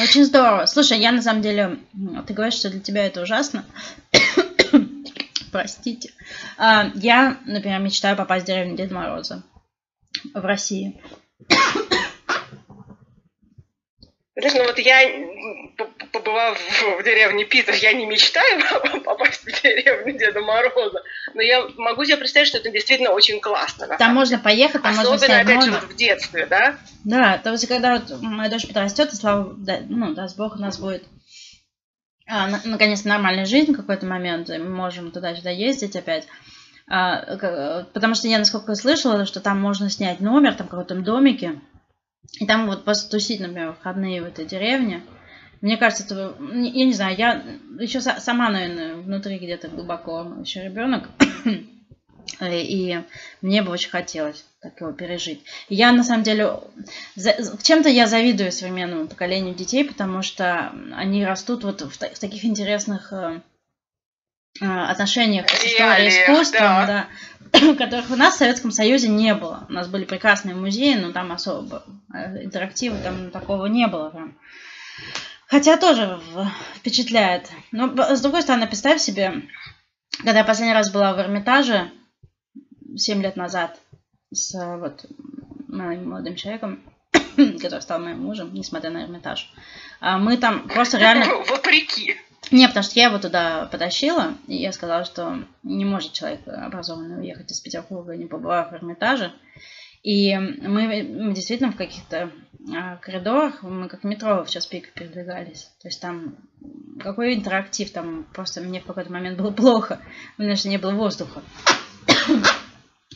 Очень 0.00 0.24
здорово. 0.24 0.66
Слушай, 0.66 0.98
я 0.98 1.12
на 1.12 1.22
самом 1.22 1.42
деле, 1.42 1.78
ты 2.26 2.34
говоришь, 2.34 2.54
что 2.54 2.70
для 2.70 2.80
тебя 2.80 3.06
это 3.06 3.20
ужасно. 3.20 3.64
Простите. 5.52 6.10
А, 6.56 6.90
я, 6.94 7.36
например, 7.44 7.78
мечтаю 7.78 8.16
попасть 8.16 8.44
в 8.44 8.46
деревню 8.48 8.74
Деда 8.74 8.94
Мороза 8.94 9.42
в 10.34 10.44
России. 10.44 11.00
Знаешь, 14.42 14.58
ну 14.58 14.64
вот 14.64 14.78
я, 14.80 15.76
побывав 16.10 16.58
в 16.98 17.04
деревне 17.04 17.44
Питер, 17.44 17.74
я 17.74 17.92
не 17.92 18.06
мечтаю 18.06 18.60
попасть 19.04 19.44
в 19.44 19.62
деревню 19.62 20.18
Деда 20.18 20.40
Мороза, 20.40 21.00
но 21.32 21.42
я 21.42 21.64
могу 21.76 22.04
себе 22.04 22.16
представить, 22.16 22.48
что 22.48 22.58
это 22.58 22.68
действительно 22.70 23.10
очень 23.10 23.40
классно. 23.40 23.86
Там 23.98 24.14
можно 24.14 24.40
поехать, 24.40 24.82
там 24.82 24.94
Особенно, 24.94 25.10
можно 25.10 25.26
снять 25.26 25.44
опять 25.44 25.64
же, 25.64 25.70
вот 25.70 25.84
в 25.84 25.94
детстве, 25.94 26.46
да? 26.46 26.76
Да, 27.04 27.38
то 27.38 27.52
есть 27.52 27.68
когда 27.68 27.98
вот 27.98 28.20
моя 28.20 28.50
дочь 28.50 28.66
подрастет, 28.66 29.12
и 29.12 29.16
слава, 29.16 29.54
да, 29.56 29.78
ну, 29.88 30.12
даст 30.12 30.36
Бог, 30.36 30.56
у 30.56 30.58
нас 30.58 30.76
будет 30.76 31.04
а, 32.26 32.48
наконец 32.64 33.04
нормальная 33.04 33.46
жизнь 33.46 33.72
в 33.72 33.76
какой-то 33.76 34.06
момент, 34.06 34.50
и 34.50 34.58
мы 34.58 34.70
можем 34.70 35.12
туда-сюда 35.12 35.50
ездить 35.50 35.94
опять. 35.94 36.26
А, 36.88 37.84
потому 37.92 38.16
что 38.16 38.26
я, 38.26 38.40
насколько 38.40 38.74
слышала, 38.74 39.24
что 39.24 39.38
там 39.38 39.60
можно 39.60 39.88
снять 39.88 40.18
номер, 40.18 40.54
там 40.54 40.66
в 40.66 40.70
каком-то 40.70 40.96
домике, 40.96 41.60
и 42.38 42.46
там 42.46 42.66
вот 42.66 42.84
постусить, 42.84 43.40
например, 43.40 43.70
выходные 43.70 44.22
в 44.22 44.26
этой 44.26 44.44
деревне. 44.44 45.02
Мне 45.60 45.76
кажется, 45.76 46.04
это, 46.04 46.34
я 46.40 46.84
не 46.84 46.92
знаю, 46.92 47.16
я 47.16 47.42
еще 47.78 48.00
сама, 48.00 48.50
наверное, 48.50 48.96
внутри 48.96 49.38
где-то 49.38 49.68
глубоко 49.68 50.26
еще 50.40 50.64
ребенок. 50.64 51.08
И 52.40 53.00
мне 53.40 53.62
бы 53.62 53.70
очень 53.70 53.90
хотелось 53.90 54.44
так 54.60 54.80
его 54.80 54.92
пережить. 54.92 55.42
я, 55.68 55.90
на 55.92 56.04
самом 56.04 56.22
деле, 56.22 56.60
чем-то 57.62 57.88
я 57.88 58.06
завидую 58.06 58.52
современному 58.52 59.08
поколению 59.08 59.54
детей, 59.54 59.84
потому 59.84 60.22
что 60.22 60.72
они 60.94 61.24
растут 61.24 61.64
вот 61.64 61.82
в, 61.82 61.90
в 61.90 62.18
таких 62.18 62.44
интересных 62.44 63.12
э, 63.12 63.40
отношениях 64.60 65.48
с 65.48 65.64
историей 65.64 66.08
искусством, 66.08 66.60
да. 66.60 67.08
да, 67.52 67.74
которых 67.78 68.10
у 68.10 68.16
нас 68.16 68.34
в 68.34 68.38
Советском 68.38 68.70
Союзе 68.70 69.08
не 69.08 69.34
было. 69.34 69.66
У 69.68 69.72
нас 69.72 69.88
были 69.88 70.04
прекрасные 70.04 70.54
музеи, 70.54 70.94
но 70.94 71.12
там 71.12 71.32
особо 71.32 71.84
интерактива 72.12 72.96
там 72.98 73.30
такого 73.30 73.66
не 73.66 73.86
было. 73.86 74.10
Прям. 74.10 74.36
Хотя 75.46 75.76
тоже 75.76 76.18
впечатляет. 76.76 77.50
Но, 77.72 77.94
с 78.14 78.20
другой 78.20 78.42
стороны, 78.42 78.66
представь 78.66 79.00
себе, 79.00 79.42
когда 80.18 80.38
я 80.38 80.44
последний 80.44 80.74
раз 80.74 80.90
была 80.90 81.12
в 81.12 81.20
Эрмитаже, 81.20 81.90
7 82.96 83.22
лет 83.22 83.36
назад, 83.36 83.78
с 84.32 84.54
вот 84.78 85.04
моим 85.68 86.08
молодым 86.08 86.36
человеком, 86.36 86.82
который 87.36 87.82
стал 87.82 88.00
моим 88.00 88.22
мужем, 88.22 88.52
несмотря 88.54 88.90
на 88.90 89.04
Эрмитаж, 89.04 89.52
а 90.00 90.18
мы 90.18 90.36
там 90.36 90.68
просто 90.68 90.98
реально... 90.98 91.26
Вопреки. 91.48 92.16
Не, 92.50 92.66
потому 92.66 92.84
что 92.84 92.98
я 92.98 93.06
его 93.06 93.18
туда 93.18 93.66
потащила, 93.66 94.34
и 94.46 94.56
я 94.56 94.72
сказала, 94.72 95.04
что 95.04 95.44
не 95.62 95.84
может 95.84 96.12
человек 96.12 96.40
образованный 96.46 97.20
уехать 97.20 97.50
из 97.50 97.60
Петербурга, 97.60 98.16
не 98.16 98.26
побывав 98.26 98.70
в 98.70 98.74
Эрмитаже. 98.74 99.32
И 100.02 100.36
мы, 100.36 101.04
мы 101.04 101.32
действительно 101.32 101.70
в 101.70 101.76
каких-то 101.76 102.32
а, 102.74 102.96
коридорах, 102.96 103.62
мы 103.62 103.88
как 103.88 104.02
метро 104.02 104.44
в 104.44 104.50
час 104.50 104.66
пик 104.66 104.92
передвигались. 104.92 105.70
То 105.80 105.88
есть 105.88 106.00
там 106.00 106.36
какой 107.00 107.34
интерактив, 107.34 107.90
там 107.92 108.26
просто 108.34 108.60
мне 108.60 108.80
в 108.80 108.84
какой-то 108.84 109.12
момент 109.12 109.38
было 109.38 109.52
плохо, 109.52 110.00
у 110.38 110.42
меня 110.42 110.56
же 110.56 110.68
не 110.68 110.78
было 110.78 110.92
воздуха. 110.92 111.42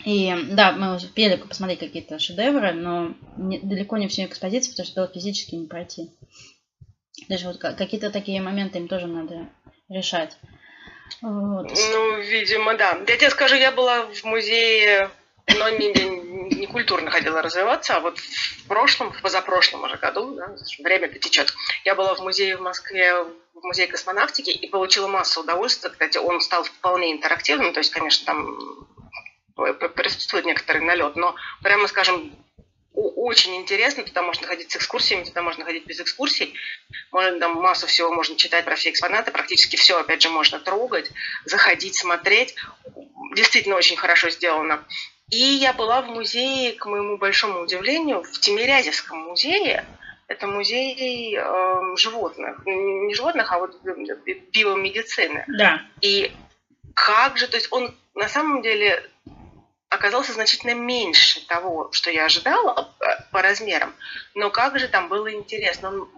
И 0.04 0.32
да, 0.52 0.72
мы 0.72 0.94
успели 0.94 1.36
посмотреть 1.36 1.80
какие-то 1.80 2.20
шедевры, 2.20 2.72
но 2.72 3.14
не, 3.36 3.58
далеко 3.58 3.96
не 3.96 4.06
всю 4.06 4.22
экспозицию, 4.22 4.72
потому 4.72 4.86
что 4.86 5.00
было 5.00 5.12
физически 5.12 5.56
не 5.56 5.66
пройти. 5.66 6.10
Даже 7.28 7.46
вот 7.48 7.58
какие-то 7.58 8.10
такие 8.10 8.40
моменты 8.40 8.78
им 8.78 8.88
тоже 8.88 9.06
надо 9.06 9.48
решать. 9.88 10.36
Вот. 11.22 11.70
Ну, 11.70 12.20
видимо, 12.20 12.76
да. 12.76 12.98
Я 13.06 13.16
тебе 13.16 13.30
скажу, 13.30 13.54
я 13.54 13.72
была 13.72 14.02
в 14.02 14.24
музее, 14.24 15.10
но 15.46 15.68
не, 15.70 15.92
не, 15.92 16.56
не 16.56 16.66
культурно 16.66 17.10
хотела 17.10 17.42
развиваться, 17.42 17.96
а 17.96 18.00
вот 18.00 18.18
в 18.18 18.66
прошлом, 18.66 19.12
в 19.12 19.22
позапрошлом 19.22 19.84
уже 19.84 19.96
году, 19.96 20.34
да, 20.34 20.54
время-то 20.82 21.18
течет, 21.18 21.54
я 21.84 21.94
была 21.94 22.14
в 22.14 22.20
музее 22.20 22.56
в 22.56 22.60
Москве, 22.60 23.14
в 23.22 23.62
музее 23.62 23.86
космонавтики 23.86 24.50
и 24.50 24.68
получила 24.68 25.06
массу 25.06 25.40
удовольствия. 25.40 25.90
Кстати, 25.90 26.18
он 26.18 26.40
стал 26.40 26.64
вполне 26.64 27.12
интерактивным, 27.12 27.72
то 27.72 27.80
есть, 27.80 27.90
конечно, 27.90 28.26
там 28.26 28.58
присутствует 29.94 30.44
некоторый 30.44 30.82
налет, 30.82 31.16
но 31.16 31.34
прямо 31.62 31.86
скажем, 31.86 32.32
очень 32.96 33.56
интересно, 33.56 34.02
туда 34.04 34.22
можно 34.22 34.46
ходить 34.46 34.72
с 34.72 34.76
экскурсиями, 34.76 35.24
туда 35.24 35.42
можно 35.42 35.64
ходить 35.64 35.86
без 35.86 36.00
экскурсий. 36.00 36.54
Можно, 37.12 37.38
там 37.38 37.54
массу 37.56 37.86
всего 37.86 38.12
можно 38.12 38.36
читать 38.36 38.64
про 38.64 38.74
все 38.74 38.90
экспонаты, 38.90 39.30
практически 39.30 39.76
все, 39.76 39.98
опять 40.00 40.22
же, 40.22 40.30
можно 40.30 40.58
трогать, 40.58 41.10
заходить, 41.44 41.94
смотреть. 41.94 42.54
Действительно 43.34 43.76
очень 43.76 43.96
хорошо 43.96 44.30
сделано. 44.30 44.82
И 45.30 45.36
я 45.36 45.72
была 45.72 46.02
в 46.02 46.06
музее, 46.06 46.72
к 46.72 46.86
моему 46.86 47.18
большому 47.18 47.60
удивлению, 47.60 48.22
в 48.22 48.40
Тимирязевском 48.40 49.18
музее. 49.18 49.84
Это 50.28 50.46
музей 50.46 51.36
э, 51.36 51.96
животных. 51.96 52.64
Не 52.64 53.14
животных, 53.14 53.52
а 53.52 53.58
вот 53.58 53.76
биомедицины. 53.84 55.44
Да. 55.48 55.82
И 56.00 56.32
как 56.94 57.36
же, 57.36 57.46
то 57.46 57.56
есть 57.56 57.70
он 57.72 57.94
на 58.14 58.28
самом 58.28 58.62
деле 58.62 59.04
оказался 59.96 60.32
значительно 60.32 60.74
меньше 60.74 61.46
того, 61.46 61.90
что 61.92 62.10
я 62.10 62.26
ожидала 62.26 62.94
э, 63.00 63.04
по 63.32 63.42
размерам. 63.42 63.94
Но 64.34 64.50
как 64.50 64.78
же 64.78 64.88
там 64.88 65.08
было 65.08 65.32
интересно. 65.32 65.88
Он 65.88 66.08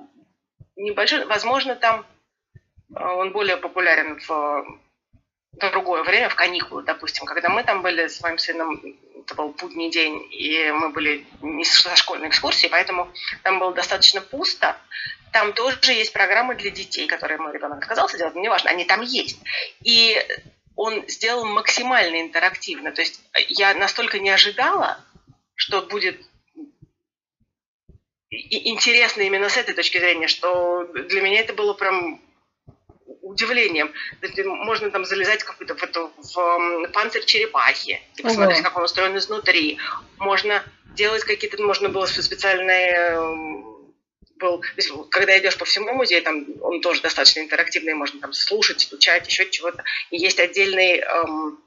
небольшой, 0.77 1.25
возможно, 1.25 1.75
там 1.75 2.07
э, 2.95 3.03
он 3.03 3.33
более 3.33 3.57
популярен 3.57 4.21
в 4.29 4.81
другое 5.71 6.03
время, 6.05 6.29
в 6.29 6.35
каникулы, 6.35 6.83
допустим, 6.83 7.25
когда 7.25 7.49
мы 7.49 7.65
там 7.65 7.83
были 7.83 8.07
с 8.07 8.21
моим 8.21 8.39
сыном, 8.39 8.81
это 9.17 9.35
был 9.35 9.49
будний 9.49 9.91
день, 9.91 10.27
и 10.31 10.71
мы 10.71 10.91
были 10.91 11.27
не 11.43 11.65
со 11.65 11.97
школьной 11.97 12.29
экскурсии, 12.29 12.69
поэтому 12.69 13.13
там 13.43 13.59
было 13.59 13.73
достаточно 13.75 14.21
пусто. 14.21 14.77
Там 15.33 15.53
тоже 15.53 15.93
есть 15.93 16.13
программы 16.13 16.55
для 16.55 16.71
детей, 16.71 17.07
которые 17.07 17.39
мой 17.39 17.53
ребенок 17.53 17.83
отказался 17.83 18.17
делать, 18.17 18.35
но 18.35 18.41
неважно, 18.41 18.71
они 18.71 18.85
там 18.85 19.03
есть. 19.03 19.39
И 19.83 20.17
он 20.79 21.05
сделал 21.09 21.45
максимально 21.45 22.21
интерактивно. 22.21 22.93
То 22.93 23.03
есть 23.03 23.21
э, 23.33 23.41
я 23.49 23.75
настолько 23.75 24.21
не 24.21 24.31
ожидала, 24.31 25.05
что 25.57 25.83
будет 25.83 26.21
интересно 28.31 29.23
именно 29.23 29.49
с 29.49 29.57
этой 29.57 29.75
точки 29.75 29.99
зрения, 29.99 30.29
что 30.29 30.85
для 30.85 31.21
меня 31.21 31.41
это 31.41 31.53
было 31.53 31.75
прям 31.75 32.23
удивлением. 33.23 33.93
Можно 34.45 34.93
там 34.93 35.05
залезать 35.05 35.43
какую-то 35.43 35.75
в, 35.75 35.83
эту, 35.83 36.13
в 36.17 36.89
панцирь 36.93 37.25
черепахи 37.25 38.01
и 38.15 38.23
посмотреть, 38.23 38.63
как 38.63 38.77
он 38.77 38.85
устроен 38.85 39.17
изнутри. 39.17 39.79
Можно 40.19 40.63
делать 40.95 41.25
какие-то, 41.25 41.61
можно 41.61 41.89
было 41.89 42.07
специальные 42.07 43.19
был, 44.39 44.63
когда 45.11 45.39
идешь 45.39 45.57
по 45.57 45.65
всему 45.65 45.93
музею, 45.93 46.23
там 46.23 46.47
он 46.61 46.81
тоже 46.81 47.03
достаточно 47.03 47.41
интерактивный, 47.41 47.95
можно 47.95 48.21
там 48.21 48.33
слушать, 48.33 48.81
стучать, 48.81 49.27
еще 49.27 49.49
чего-то. 49.51 49.85
И 50.11 50.19
есть 50.19 50.41
отдельный 50.41 50.99
эм, 50.99 51.59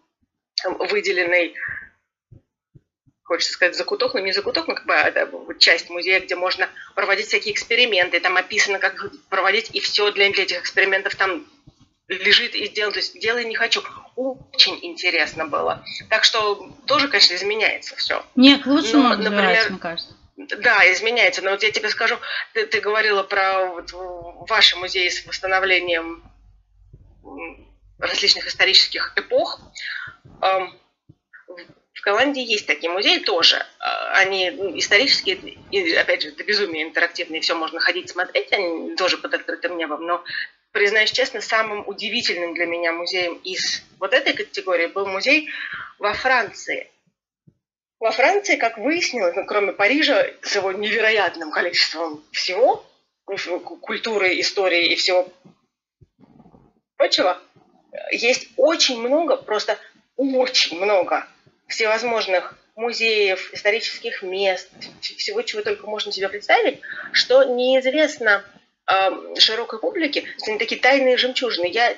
выделенный 0.80 1.56
хочется 3.24 3.54
сказать, 3.54 3.78
закуток, 3.78 4.14
но 4.14 4.20
не 4.20 4.34
закуток, 4.34 4.68
но 4.68 4.76
как 4.76 4.86
бы 4.86 4.94
это 4.94 5.30
часть 5.58 5.90
музея, 5.90 6.20
где 6.20 6.36
можно 6.36 6.70
проводить 6.96 7.28
всякие 7.28 7.54
эксперименты, 7.54 8.20
там 8.20 8.36
описано, 8.36 8.78
как 8.78 9.10
проводить, 9.30 9.70
и 9.74 9.80
все 9.80 10.12
для, 10.12 10.30
для 10.32 10.44
этих 10.44 10.60
экспериментов 10.60 11.16
там 11.16 11.46
лежит 12.10 12.56
и 12.56 12.68
сделано, 12.68 12.92
то 12.92 13.00
есть 13.00 13.18
делай 13.22 13.46
не 13.46 13.56
хочу. 13.56 13.82
Очень 14.18 14.78
интересно 14.82 15.46
было. 15.46 15.82
Так 16.10 16.26
что 16.26 16.76
тоже, 16.86 17.08
конечно, 17.08 17.34
изменяется 17.36 17.96
все. 17.96 18.26
Не, 18.36 18.58
к 18.58 18.66
лучшему, 18.66 19.16
например, 19.16 19.70
мне 19.70 19.80
кажется. 19.80 20.14
Да, 20.48 20.92
изменяется. 20.92 21.42
Но 21.42 21.52
вот 21.52 21.64
я 21.64 21.72
тебе 21.72 21.90
скажу, 21.90 22.18
ты, 22.54 22.66
ты 22.66 22.80
говорила 22.80 23.24
про 23.24 23.66
вот 23.68 23.92
ваши 24.50 24.76
музеи 24.78 25.10
с 25.10 25.26
восстановлением 25.26 26.24
различных 28.00 28.48
исторических 28.48 29.14
эпох. 29.16 29.60
В 32.02 32.04
Голландии 32.04 32.44
есть 32.44 32.66
такие 32.66 32.92
музеи 32.92 33.20
тоже. 33.20 33.64
А, 33.80 34.14
они 34.14 34.50
ну, 34.50 34.78
исторические, 34.78 35.36
и, 35.70 35.94
опять 35.94 36.24
же, 36.24 36.30
это 36.30 36.44
безумие 36.44 36.84
интерактивные, 36.84 37.42
все 37.42 37.54
можно 37.54 37.80
ходить, 37.80 38.10
смотреть, 38.10 38.52
они 38.52 38.96
тоже 38.96 39.20
под 39.20 39.36
открытым 39.36 39.78
небом. 39.78 40.08
Но, 40.08 40.24
признаюсь 40.72 41.12
честно, 41.12 41.42
самым 41.42 41.88
удивительным 41.88 42.56
для 42.56 42.66
меня 42.66 42.92
музеем 42.92 43.36
из 43.44 43.84
вот 44.00 44.14
этой 44.14 44.34
категории 44.34 44.88
был 44.88 45.06
музей 45.06 45.50
во 46.00 46.14
Франции. 46.14 46.90
Во 48.02 48.12
Франции, 48.12 48.56
как 48.56 48.80
выяснилось, 48.80 49.36
ну, 49.36 49.46
кроме 49.46 49.74
Парижа, 49.74 50.26
с 50.42 50.56
его 50.56 50.72
невероятным 50.72 51.52
количеством 51.52 52.24
всего, 52.32 52.84
культуры, 53.80 54.40
истории 54.40 54.88
и 54.88 54.96
всего 54.96 55.32
прочего, 56.98 57.40
есть 58.12 58.50
очень 58.58 59.00
много, 59.00 59.38
просто 59.38 59.78
очень 60.18 60.84
много 60.84 61.28
всевозможных 61.68 62.58
музеев, 62.76 63.54
исторических 63.54 64.24
мест, 64.24 64.72
всего, 65.00 65.44
чего 65.44 65.62
только 65.62 65.86
можно 65.86 66.12
себе 66.12 66.28
представить, 66.28 66.82
что 67.12 67.44
неизвестно 67.44 68.44
э, 68.92 69.36
широкой 69.38 69.78
публике, 69.78 70.26
они 70.48 70.58
такие 70.58 70.82
тайные 70.82 71.18
жемчужины. 71.18 71.68
Я 71.68 71.96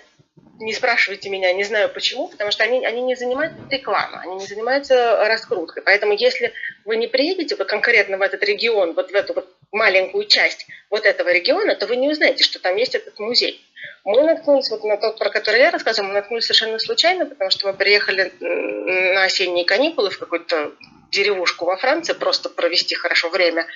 не 0.60 0.74
спрашивайте 0.74 1.30
меня, 1.30 1.52
не 1.54 1.64
знаю 1.64 1.90
почему, 1.90 2.28
потому 2.28 2.52
что 2.52 2.64
они, 2.64 2.86
они 2.86 3.02
не 3.02 3.16
занимаются 3.16 3.60
рекламой, 3.70 4.22
они 4.22 4.36
не 4.36 4.46
занимаются 4.46 5.26
раскруткой. 5.28 5.84
Поэтому 5.84 6.14
если 6.14 6.54
вы 6.86 6.98
не 6.98 7.08
приедете 7.08 7.56
вот 7.56 7.68
конкретно 7.68 8.18
в 8.18 8.22
этот 8.22 8.44
регион, 8.44 8.94
вот 8.94 9.12
в 9.12 9.16
эту 9.16 9.34
вот 9.34 9.50
маленькую 9.72 10.26
часть 10.26 10.68
вот 10.90 11.06
этого 11.06 11.30
региона, 11.32 11.76
то 11.76 11.88
вы 11.88 11.96
не 11.96 12.10
узнаете, 12.10 12.44
что 12.44 12.60
там 12.60 12.76
есть 12.78 12.96
этот 12.96 13.20
музей. 13.20 13.64
Мы 14.06 14.22
наткнулись 14.24 14.70
вот 14.70 14.84
на 14.84 14.98
тот, 14.98 15.18
про 15.18 15.30
который 15.30 15.60
я 15.60 15.72
рассказывала, 15.72 16.10
мы 16.10 16.16
наткнулись 16.16 16.46
совершенно 16.46 16.80
случайно, 16.80 17.26
потому 17.26 17.50
что 17.50 17.68
мы 17.68 17.74
приехали 17.74 18.32
на 18.40 19.24
осенние 19.24 19.66
каникулы 19.66 20.10
в 20.10 20.20
какой-то 20.20 20.72
деревушку 21.14 21.66
во 21.66 21.78
Франции, 21.78 22.14
просто 22.14 22.50
провести 22.50 22.96
хорошо 22.96 23.30
время. 23.30 23.68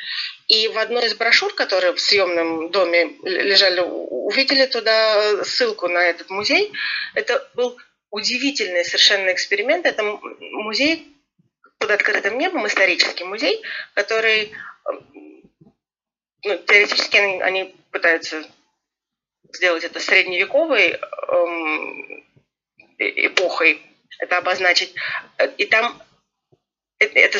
И 0.48 0.68
в 0.68 0.78
одной 0.78 1.06
из 1.06 1.16
брошюр, 1.16 1.54
которые 1.54 1.94
в 1.94 2.00
съемном 2.00 2.70
доме 2.72 3.16
лежали, 3.24 3.82
увидели 3.82 4.66
туда 4.66 5.44
ссылку 5.44 5.88
на 5.88 6.00
этот 6.00 6.30
музей. 6.30 6.74
Это 7.14 7.48
был 7.54 7.78
удивительный 8.10 8.84
совершенно 8.84 9.32
эксперимент. 9.32 9.86
Это 9.86 10.04
музей 10.04 11.08
под 11.78 11.92
открытым 11.92 12.38
небом, 12.38 12.66
исторический 12.66 13.24
музей, 13.24 13.62
который 13.94 14.52
ну, 16.44 16.58
теоретически 16.58 17.18
они, 17.18 17.42
они 17.42 17.76
пытаются 17.92 18.44
сделать 19.54 19.84
это 19.84 20.00
средневековой 20.00 21.00
эм, 21.30 22.26
эпохой, 22.98 23.82
это 24.20 24.38
обозначить. 24.38 24.94
И 25.58 25.66
там 25.66 26.02
это, 27.00 27.40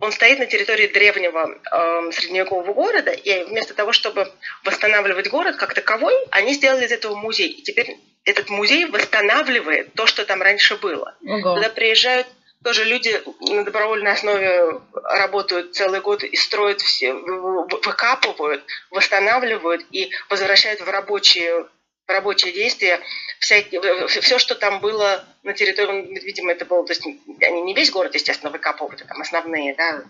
он 0.00 0.12
стоит 0.12 0.38
на 0.38 0.46
территории 0.46 0.88
древнего 0.88 1.58
э, 1.70 2.12
средневекового 2.12 2.72
города, 2.72 3.10
и 3.10 3.44
вместо 3.44 3.74
того, 3.74 3.92
чтобы 3.92 4.30
восстанавливать 4.64 5.30
город 5.30 5.56
как 5.56 5.74
таковой, 5.74 6.14
они 6.30 6.54
сделали 6.54 6.86
из 6.86 6.92
этого 6.92 7.14
музей. 7.14 7.48
И 7.48 7.62
теперь 7.62 7.96
этот 8.24 8.50
музей 8.50 8.86
восстанавливает 8.86 9.94
то, 9.94 10.06
что 10.06 10.24
там 10.24 10.42
раньше 10.42 10.76
было. 10.76 11.16
Ого. 11.24 11.56
Туда 11.56 11.68
приезжают 11.70 12.26
тоже 12.64 12.84
люди 12.84 13.22
на 13.52 13.62
добровольной 13.62 14.12
основе 14.12 14.80
работают 14.94 15.74
целый 15.76 16.00
год 16.00 16.24
и 16.24 16.34
строят 16.34 16.80
все, 16.80 17.12
выкапывают, 17.12 18.64
восстанавливают 18.90 19.84
и 19.90 20.10
возвращают 20.30 20.80
в 20.80 20.88
рабочие, 20.88 21.66
рабочие 22.06 22.52
действия 22.52 23.00
всякие, 23.38 24.06
все, 24.08 24.38
что 24.38 24.54
там 24.54 24.80
было 24.80 25.24
на 25.42 25.52
территории, 25.52 26.18
видимо, 26.20 26.52
это 26.52 26.64
было, 26.64 26.86
то 26.86 26.92
есть 26.92 27.04
они 27.04 27.62
не 27.62 27.74
весь 27.74 27.90
город, 27.90 28.14
естественно, 28.14 28.50
выкапывают, 28.50 29.04
там 29.06 29.20
основные 29.20 29.74
да, 29.74 30.04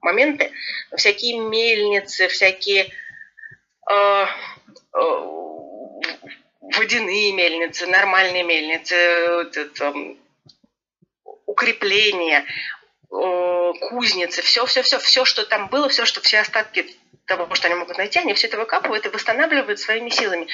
моменты, 0.00 0.52
всякие 0.96 1.38
мельницы, 1.38 2.28
всякие 2.28 2.92
э, 3.90 3.94
э, 3.94 4.26
водяные 6.60 7.32
мельницы, 7.32 7.86
нормальные 7.86 8.42
мельницы, 8.42 8.94
это, 8.94 9.94
укрепления, 11.46 12.44
кузницы, 13.08 14.42
все, 14.42 14.66
все, 14.66 14.82
все, 14.82 14.98
все, 14.98 15.24
что 15.24 15.46
там 15.46 15.68
было, 15.68 15.88
все, 15.88 16.04
что 16.04 16.20
все 16.20 16.40
остатки 16.40 16.86
того, 17.26 17.54
что 17.54 17.66
они 17.66 17.74
могут 17.74 17.98
найти, 17.98 18.18
они 18.20 18.34
все 18.34 18.46
это 18.46 18.56
выкапывают 18.56 19.04
и 19.04 19.08
восстанавливают 19.08 19.78
своими 19.78 20.10
силами. 20.10 20.46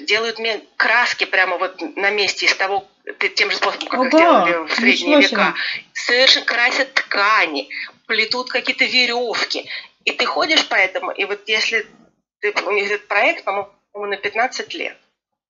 Делают 0.00 0.38
мне 0.38 0.62
краски 0.76 1.24
прямо 1.24 1.58
вот 1.58 1.80
на 1.96 2.10
месте 2.10 2.46
из 2.46 2.54
того, 2.54 2.88
тем 3.34 3.50
же 3.50 3.56
способом, 3.56 3.88
как 3.88 4.00
Ого, 4.00 4.06
их 4.06 4.12
делали 4.12 4.66
в 4.66 4.72
средние 4.74 5.20
века. 5.20 5.54
Совершенно 5.92 6.46
красят 6.46 6.94
ткани, 6.94 7.68
плетут 8.06 8.50
какие-то 8.50 8.84
веревки. 8.84 9.68
И 10.04 10.12
ты 10.12 10.24
ходишь 10.24 10.66
по 10.68 10.76
этому, 10.76 11.10
и 11.10 11.24
вот 11.24 11.42
если 11.48 11.86
ты, 12.40 12.54
у 12.64 12.70
них 12.70 12.90
этот 12.90 13.08
проект, 13.08 13.44
по-моему, 13.44 13.72
на 13.94 14.16
15 14.16 14.74
лет. 14.74 14.96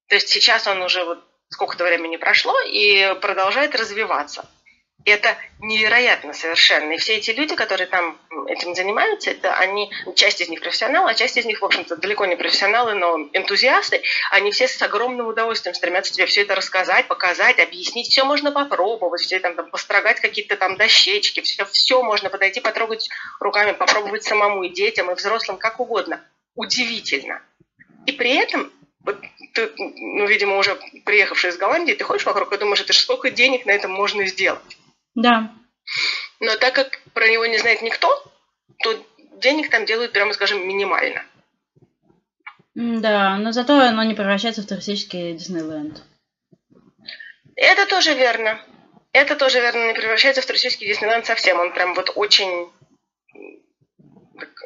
То 0.08 0.14
есть 0.14 0.28
сейчас 0.28 0.66
он 0.66 0.82
уже 0.82 1.04
вот 1.04 1.22
сколько-то 1.50 1.84
времени 1.84 2.16
прошло 2.16 2.58
и 2.62 3.14
продолжает 3.20 3.74
развиваться. 3.74 4.48
И 5.08 5.10
это 5.10 5.38
невероятно 5.60 6.34
совершенно. 6.34 6.92
И 6.92 6.98
все 6.98 7.16
эти 7.16 7.30
люди, 7.30 7.54
которые 7.54 7.86
там 7.86 8.18
этим 8.46 8.74
занимаются, 8.74 9.30
это 9.30 9.54
они, 9.54 9.90
часть 10.14 10.42
из 10.42 10.50
них 10.50 10.60
профессионалы, 10.60 11.10
а 11.10 11.14
часть 11.14 11.38
из 11.38 11.46
них, 11.46 11.62
в 11.62 11.64
общем-то, 11.64 11.96
далеко 11.96 12.26
не 12.26 12.36
профессионалы, 12.36 12.92
но 12.92 13.16
энтузиасты. 13.32 14.02
Они 14.30 14.50
все 14.50 14.68
с 14.68 14.82
огромным 14.82 15.28
удовольствием 15.28 15.74
стремятся 15.74 16.12
тебе 16.12 16.26
все 16.26 16.42
это 16.42 16.54
рассказать, 16.54 17.08
показать, 17.08 17.58
объяснить. 17.58 18.08
Все 18.08 18.24
можно 18.24 18.52
попробовать, 18.52 19.22
все 19.22 19.38
там, 19.38 19.54
там 19.54 19.70
построгать 19.70 20.20
какие-то 20.20 20.58
там 20.58 20.76
дощечки, 20.76 21.40
все, 21.40 21.64
все 21.64 22.02
можно 22.02 22.28
подойти, 22.28 22.60
потрогать 22.60 23.08
руками, 23.40 23.72
попробовать 23.72 24.24
самому 24.24 24.64
и 24.64 24.68
детям, 24.68 25.10
и 25.10 25.14
взрослым, 25.14 25.56
как 25.56 25.80
угодно. 25.80 26.22
Удивительно. 26.54 27.40
И 28.04 28.12
при 28.12 28.34
этом 28.34 28.70
вот 29.00 29.16
ты, 29.54 29.70
ну, 29.76 30.26
видимо, 30.26 30.58
уже 30.58 30.78
приехавший 31.06 31.48
из 31.48 31.56
Голландии, 31.56 31.94
ты 31.94 32.04
ходишь 32.04 32.26
вокруг 32.26 32.52
и 32.52 32.58
думаешь, 32.58 32.82
это 32.82 32.92
же 32.92 33.00
сколько 33.00 33.30
денег 33.30 33.64
на 33.64 33.70
этом 33.70 33.90
можно 33.90 34.26
сделать. 34.26 34.77
Да. 35.18 35.52
Но 36.38 36.56
так 36.56 36.74
как 36.74 37.00
про 37.12 37.28
него 37.28 37.44
не 37.46 37.58
знает 37.58 37.82
никто, 37.82 38.08
то 38.84 39.04
денег 39.42 39.68
там 39.68 39.84
делают, 39.84 40.12
прямо 40.12 40.32
скажем, 40.32 40.66
минимально. 40.66 41.24
Да, 42.76 43.36
но 43.36 43.50
зато 43.50 43.80
оно 43.80 44.04
не 44.04 44.14
превращается 44.14 44.62
в 44.62 44.66
туристический 44.66 45.32
Диснейленд. 45.32 46.04
Это 47.56 47.86
тоже 47.86 48.14
верно. 48.14 48.60
Это 49.12 49.34
тоже 49.34 49.60
верно, 49.60 49.88
не 49.88 49.94
превращается 49.94 50.40
в 50.40 50.46
туристический 50.46 50.86
Диснейленд 50.86 51.26
совсем. 51.26 51.58
Он 51.58 51.72
прям 51.72 51.94
вот 51.94 52.12
очень 52.14 52.70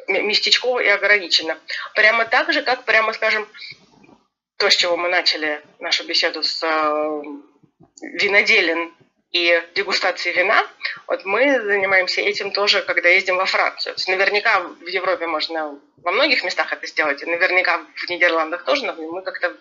местечково 0.07 0.81
и 0.81 0.87
ограниченно. 0.87 1.57
Прямо 1.95 2.25
так 2.25 2.53
же, 2.53 2.61
как, 2.61 2.83
прямо 2.83 3.13
скажем, 3.13 3.47
то, 4.57 4.69
с 4.69 4.75
чего 4.75 4.97
мы 4.97 5.09
начали 5.09 5.63
нашу 5.79 6.05
беседу 6.05 6.43
с 6.43 6.61
э, 6.63 7.21
виноделен 8.03 8.93
и 9.33 9.61
дегустации 9.75 10.31
вина, 10.31 10.63
вот 11.07 11.25
мы 11.25 11.59
занимаемся 11.61 12.21
этим 12.21 12.51
тоже, 12.51 12.83
когда 12.83 13.09
ездим 13.09 13.37
во 13.37 13.45
Францию. 13.45 13.95
То 13.95 13.99
есть 13.99 14.07
наверняка 14.07 14.61
в 14.61 14.87
Европе 14.87 15.25
можно 15.25 15.79
во 15.97 16.11
многих 16.11 16.43
местах 16.43 16.71
это 16.71 16.85
сделать, 16.85 17.21
и 17.23 17.25
наверняка 17.25 17.81
в 17.95 18.09
Нидерландах 18.09 18.63
тоже, 18.63 18.85
но 18.85 18.93
мы 18.93 19.23
как-то 19.23 19.57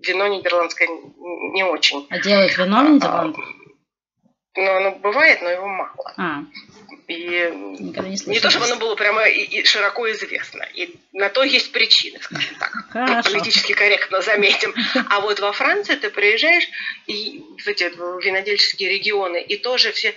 вино 0.00 0.26
нидерландское 0.26 0.88
не 0.88 1.62
очень. 1.62 2.06
А 2.10 2.18
делают 2.18 2.56
вино 2.58 2.84
в 2.84 2.90
Нидерландах? 2.90 3.44
Ну, 4.56 4.70
оно 4.76 4.90
бывает, 4.96 5.40
но 5.42 5.50
его 5.50 5.68
мало. 5.68 6.14
А. 6.16 6.40
И 7.10 7.50
не, 7.80 8.30
не 8.30 8.40
то, 8.40 8.50
чтобы 8.50 8.66
оно 8.66 8.76
было 8.76 8.94
прямо 8.94 9.24
и, 9.28 9.42
и 9.42 9.64
широко 9.64 10.08
известно. 10.12 10.62
И 10.74 10.94
на 11.12 11.28
то 11.28 11.42
есть 11.42 11.72
причины, 11.72 12.20
скажем 12.20 12.54
так. 12.54 12.72
Хорошо. 12.90 13.30
Политически 13.30 13.72
корректно 13.72 14.20
заметим. 14.22 14.72
А 15.08 15.20
вот 15.20 15.40
во 15.40 15.50
Франции 15.52 15.96
ты 15.96 16.10
приезжаешь, 16.10 16.68
и 17.08 17.42
в 17.58 17.66
эти 17.66 17.84
винодельческие 18.24 18.90
регионы, 18.90 19.42
и 19.42 19.56
тоже 19.56 19.90
все... 19.90 20.14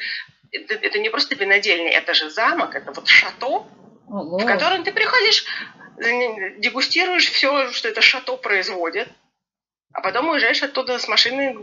Это, 0.52 0.76
это 0.76 1.00
не 1.00 1.10
просто 1.10 1.34
винодельня, 1.34 1.90
это 1.90 2.14
же 2.14 2.30
замок, 2.30 2.76
это 2.76 2.92
вот 2.92 3.08
шато, 3.08 3.66
Ого. 4.08 4.38
в 4.38 4.46
котором 4.46 4.84
ты 4.84 4.92
приходишь, 4.92 5.46
дегустируешь 6.60 7.28
все, 7.28 7.72
что 7.72 7.88
это 7.90 8.02
шато 8.02 8.38
производит, 8.38 9.10
а 9.94 10.02
потом 10.02 10.30
уезжаешь 10.30 10.62
оттуда 10.62 11.00
с 11.00 11.08
машиной, 11.08 11.54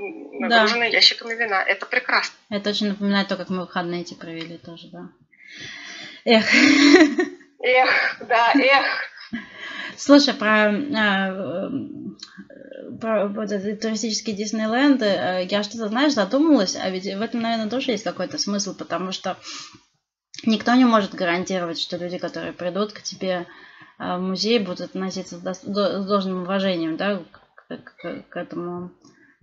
нагруженной 0.41 0.91
да. 0.91 0.97
ящиками 0.97 1.35
вина. 1.35 1.63
Это 1.63 1.87
прекрасно. 1.87 2.35
Это 2.49 2.71
очень 2.71 2.89
напоминает 2.89 3.29
то, 3.29 3.37
как 3.37 3.51
мы 3.51 3.61
выходные 3.61 4.03
эти 4.03 4.15
провели 4.15 4.57
тоже, 4.57 4.89
да. 4.93 5.09
Эх. 6.25 6.47
Эх, 7.63 8.17
да, 8.29 8.53
эх. 8.55 8.87
Слушай, 9.97 10.35
про, 10.35 10.71
а, 10.71 11.71
про 13.01 13.29
вот 13.29 13.53
эти 13.53 13.79
туристические 13.79 14.35
Диснейленды, 14.37 15.05
э, 15.05 15.45
я 15.45 15.63
что-то, 15.63 15.89
знаешь, 15.89 16.15
задумалась, 16.15 16.77
а 16.77 16.89
ведь 16.89 17.05
в 17.05 17.21
этом, 17.21 17.43
наверное, 17.43 17.69
тоже 17.69 17.91
есть 17.91 18.05
какой-то 18.05 18.39
смысл, 18.39 18.75
потому 18.75 19.13
что 19.13 19.37
никто 20.45 20.75
не 20.75 20.87
может 20.87 21.15
гарантировать, 21.15 21.79
что 21.79 21.99
люди, 21.99 22.17
которые 22.17 22.53
придут 22.53 22.93
к 22.93 23.03
тебе 23.03 23.47
э, 23.99 24.17
в 24.17 24.21
музей, 24.21 24.59
будут 24.59 24.81
относиться 24.81 25.39
с 25.39 25.61
должным 25.65 26.43
уважением, 26.43 26.97
да, 26.97 27.23
к, 27.69 28.23
к 28.29 28.37
этому 28.37 28.93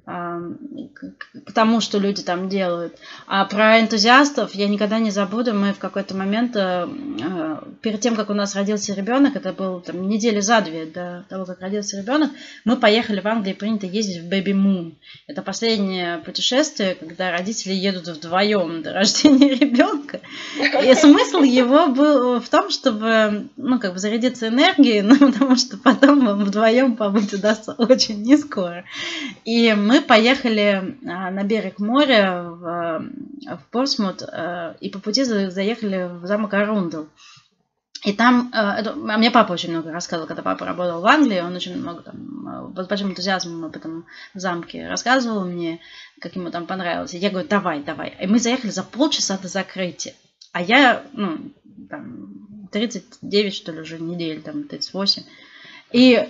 к 0.08 1.52
тому, 1.54 1.82
что 1.82 2.00
люди 2.00 2.24
там 2.24 2.48
делают. 2.48 2.98
А 3.28 3.44
про 3.44 3.82
энтузиастов 3.82 4.56
я 4.56 4.70
никогда 4.70 5.00
не 5.00 5.12
забуду. 5.12 5.54
Мы 5.54 5.74
в 5.74 5.80
какой-то 5.80 6.16
момент, 6.16 6.56
э, 6.56 6.88
э, 6.88 7.58
перед 7.82 8.00
тем, 8.00 8.16
как 8.16 8.30
у 8.30 8.34
нас 8.34 8.56
родился 8.56 8.94
ребенок, 8.94 9.36
это 9.36 9.52
было 9.52 9.82
там 9.82 10.08
недели 10.08 10.40
за 10.40 10.62
две 10.62 10.86
до 10.86 11.26
того, 11.28 11.46
как 11.46 11.60
родился 11.60 11.98
ребенок, 11.98 12.32
мы 12.64 12.78
поехали 12.78 13.20
в 13.20 13.28
Англию, 13.28 13.58
принято 13.58 13.86
ездить 13.86 14.22
в 14.22 14.30
Baby 14.30 14.54
Moon. 14.54 14.94
Это 15.28 15.42
последнее 15.42 16.20
путешествие, 16.20 16.96
когда 16.96 17.32
родители 17.32 17.74
едут 17.74 18.08
вдвоем 18.08 18.84
до 18.84 18.94
рождения 18.94 19.56
ребенка. 19.56 20.22
И 20.58 20.94
смысл 20.94 21.42
его 21.42 21.88
был 21.88 22.40
в 22.40 22.48
том, 22.48 22.70
чтобы, 22.70 23.50
ну, 23.58 23.78
как 23.78 23.92
бы 23.92 24.00
зарядиться 24.00 24.48
энергией, 24.48 25.02
ну, 25.02 25.18
потому 25.18 25.58
что 25.58 25.76
потом 25.78 26.26
вам 26.26 26.46
вдвоем 26.46 26.96
побыть 26.96 27.34
удастся 27.34 27.74
очень 27.74 28.22
не 28.22 28.38
скоро. 28.38 28.86
И 29.44 29.74
мы 29.74 29.97
мы 29.98 30.02
поехали 30.04 30.98
а, 31.08 31.32
на 31.32 31.44
берег 31.44 31.80
моря 31.80 32.44
в, 32.44 33.10
в 33.56 33.62
Портсмут 33.72 34.22
а, 34.22 34.76
и 34.80 34.90
по 34.90 35.00
пути 35.00 35.24
заехали 35.24 36.10
в 36.22 36.26
замок 36.26 36.54
Арундел. 36.54 37.08
И 38.04 38.14
там, 38.14 38.52
а, 38.54 38.80
это, 38.80 38.92
а 38.92 39.18
мне 39.18 39.32
папа 39.32 39.54
очень 39.54 39.72
много 39.72 39.92
рассказывал, 39.92 40.28
когда 40.28 40.44
папа 40.44 40.66
работал 40.66 41.02
в 41.02 41.06
Англии, 41.06 41.42
он 41.42 41.56
очень 41.56 41.78
много 41.78 42.02
там, 42.02 42.74
с 42.76 42.88
большим 42.88 43.12
энтузиазмом 43.12 43.66
об 43.66 43.76
этом 43.76 44.06
замке 44.34 44.88
рассказывал 44.88 45.46
мне, 45.46 45.80
как 46.22 46.36
ему 46.36 46.52
там 46.52 46.68
понравилось. 46.68 47.14
И 47.14 47.18
я 47.18 47.30
говорю, 47.30 47.48
давай, 47.48 47.82
давай. 47.82 48.16
И 48.22 48.28
мы 48.28 48.40
заехали 48.40 48.70
за 48.70 48.84
полчаса 48.84 49.38
до 49.38 49.48
закрытия. 49.48 50.14
А 50.52 50.62
я, 50.62 51.04
ну, 51.14 51.52
там, 51.90 52.68
39, 52.72 53.54
что 53.54 53.72
ли, 53.72 53.82
уже 53.82 54.00
недель, 54.00 54.42
там, 54.42 54.64
38. 54.64 55.24
И 55.92 56.28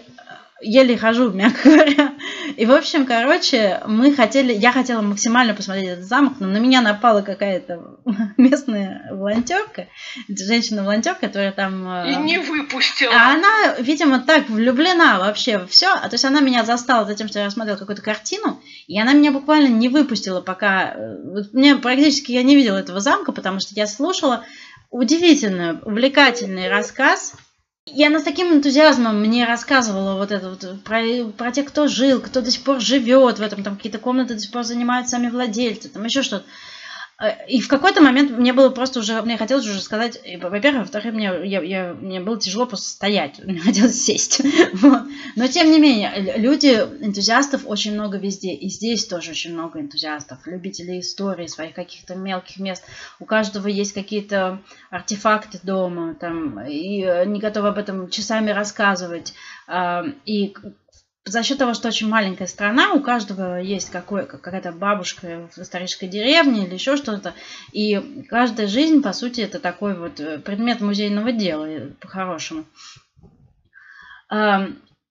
еле 0.62 0.98
хожу, 0.98 1.32
мягко 1.32 1.70
говоря. 1.70 2.14
И, 2.56 2.66
в 2.66 2.72
общем, 2.72 3.06
короче, 3.06 3.82
мы 3.86 4.14
хотели, 4.16 4.54
я 4.54 4.72
хотела 4.72 5.02
максимально 5.02 5.54
посмотреть 5.54 5.90
этот 5.90 6.06
замок, 6.06 6.34
но 6.40 6.48
на 6.48 6.58
меня 6.58 6.82
напала 6.82 7.22
какая-то 7.22 8.00
местная 8.38 9.08
волонтерка, 9.12 9.88
женщина-волонтер, 10.28 11.16
которая 11.16 11.52
там... 11.52 11.88
Э, 11.88 12.12
И 12.12 12.16
не 12.16 12.40
выпустила. 12.40 13.14
А 13.14 13.34
она, 13.34 13.76
видимо, 13.80 14.20
так 14.20 14.50
влюблена 14.50 15.20
вообще 15.20 15.60
во 15.60 15.68
все. 15.68 15.94
А 15.94 16.10
то 16.10 16.16
есть 16.16 16.26
она 16.26 16.40
меня 16.40 16.64
застала 16.64 17.06
за 17.06 17.16
тем, 17.16 17.28
что 17.28 17.40
я 17.40 17.46
рассмотрела 17.46 17.78
какую-то 17.78 18.02
картину, 18.02 18.62
и 18.88 19.00
она 19.00 19.14
меня 19.14 19.32
буквально 19.32 19.68
не 19.68 19.90
выпустила, 19.90 20.42
пока... 20.42 20.94
Э, 20.96 21.18
вот 21.24 21.54
мне 21.54 21.76
практически 21.76 22.32
я 22.32 22.44
не 22.44 22.56
видела 22.56 22.78
этого 22.78 23.00
замка, 23.00 23.32
потому 23.32 23.60
что 23.60 23.76
я 23.76 23.86
слушала 23.86 24.44
удивительный, 24.90 25.74
увлекательный 25.84 26.70
рассказ 26.70 27.34
и 27.88 28.06
она 28.06 28.20
с 28.20 28.24
таким 28.24 28.54
энтузиазмом 28.54 29.20
мне 29.20 29.46
рассказывала 29.46 30.16
вот 30.18 30.32
это 30.32 30.50
вот 30.50 30.82
про, 30.84 31.26
про 31.38 31.52
тех, 31.52 31.68
кто 31.68 31.88
жил, 31.88 32.20
кто 32.20 32.42
до 32.42 32.52
сих 32.52 32.62
пор 32.62 32.82
живет 32.82 33.40
в 33.40 33.42
этом, 33.42 33.64
там 33.64 33.78
какие-то 33.78 34.00
комнаты 34.00 34.34
до 34.34 34.40
сих 34.40 34.52
пор 34.52 34.64
занимают 34.64 35.10
сами 35.10 35.30
владельцы, 35.30 35.90
там 35.90 36.04
еще 36.04 36.22
что-то. 36.22 36.46
Э, 37.20 37.46
и 37.48 37.62
в 37.62 37.68
какой-то 37.68 38.02
момент 38.02 38.32
мне 38.32 38.54
было 38.54 38.70
просто 38.70 39.00
уже, 39.00 39.22
мне 39.22 39.38
хотелось 39.38 39.66
уже 39.66 39.82
сказать, 39.82 40.20
во-первых, 40.42 40.84
во-вторых, 40.84 41.14
мне, 41.14 41.32
я, 41.46 41.62
я, 41.62 41.94
мне 41.94 42.20
было 42.20 42.40
тяжело 42.40 42.66
просто 42.66 42.90
стоять, 42.90 43.40
мне 43.44 43.60
хотелось 43.60 44.02
сесть. 44.02 44.42
вот. 44.74 45.04
Но 45.36 45.48
тем 45.48 45.72
не 45.72 45.80
менее, 45.80 46.36
люди, 46.38 46.68
энтузиастов 47.02 47.64
очень 47.66 47.94
много 47.94 48.18
везде, 48.18 48.54
и 48.54 48.70
здесь 48.70 49.06
тоже 49.06 49.32
очень 49.32 49.54
много 49.54 49.80
энтузиастов, 49.80 50.46
любителей 50.46 51.00
истории, 51.00 51.48
своих 51.48 51.74
каких-то 51.74 52.16
мелких 52.16 52.60
мест. 52.60 52.84
У 53.20 53.26
каждого 53.26 53.68
есть 53.68 53.94
какие-то 53.94 54.62
артефакты 54.90 55.60
дома, 55.64 56.16
там, 56.16 56.60
и 56.62 57.04
они 57.04 57.40
готовы 57.40 57.70
об 57.70 57.78
этом 57.78 58.10
часами 58.10 58.52
рассказывать. 58.52 59.34
А, 59.68 60.06
и 60.26 60.54
за 61.28 61.44
счет 61.44 61.58
того, 61.58 61.74
что 61.74 61.90
очень 61.90 62.08
маленькая 62.08 62.48
страна, 62.48 62.94
у 62.94 63.02
каждого 63.02 63.58
есть 63.58 63.90
какая-то 63.90 64.72
бабушка 64.72 65.50
в 65.56 65.60
исторической 65.60 66.08
деревне 66.08 66.66
или 66.66 66.74
еще 66.74 66.98
что-то. 66.98 67.34
И 67.72 68.26
каждая 68.30 68.68
жизнь, 68.68 69.02
по 69.02 69.14
сути, 69.14 69.42
это 69.42 69.60
такой 69.60 69.98
вот 69.98 70.20
э, 70.20 70.40
предмет 70.40 70.82
музейного 70.82 71.32
дела, 71.32 71.66
э, 71.66 71.88
по-хорошему. 72.00 72.66
А, 74.30 74.68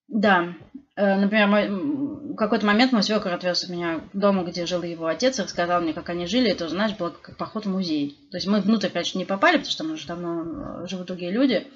да, 0.08 0.54
э, 0.96 1.16
например, 1.16 1.70
в 1.70 2.34
какой-то 2.36 2.66
момент 2.66 2.92
мой 2.92 3.02
свекор 3.02 3.32
отвез 3.32 3.68
меня 3.68 4.00
дому, 4.12 4.44
где 4.44 4.66
жил 4.66 4.82
его 4.82 5.06
отец, 5.06 5.38
и 5.38 5.42
рассказал 5.42 5.80
мне, 5.82 5.92
как 5.92 6.08
они 6.08 6.26
жили. 6.26 6.50
Это, 6.50 6.68
знаешь, 6.68 6.96
было 6.96 7.10
как 7.10 7.36
поход 7.36 7.66
в 7.66 7.70
музей. 7.70 8.18
То 8.30 8.36
есть 8.36 8.46
мы 8.46 8.60
внутрь, 8.60 8.88
конечно, 8.88 9.18
не 9.18 9.24
попали, 9.24 9.56
потому 9.56 9.70
что 9.70 9.84
там 9.84 9.92
уже 9.92 10.06
давно 10.06 10.86
живут 10.86 11.06
другие 11.06 11.32
люди. 11.32 11.66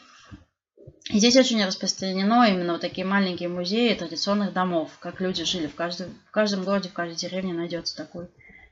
И 1.09 1.18
здесь 1.18 1.37
очень 1.37 1.64
распространено 1.64 2.45
именно 2.45 2.72
вот 2.72 2.83
такие 2.83 3.07
маленькие 3.07 3.49
музеи 3.49 3.95
традиционных 3.95 4.53
домов, 4.53 4.91
как 5.01 5.20
люди 5.20 5.45
жили. 5.45 5.66
В 5.66 5.74
каждом, 5.74 6.09
в 6.26 6.31
каждом 6.31 6.64
городе, 6.64 6.89
в 6.89 6.93
каждой 6.93 7.16
деревне 7.16 7.53
найдется 7.53 7.97
такой 7.97 8.28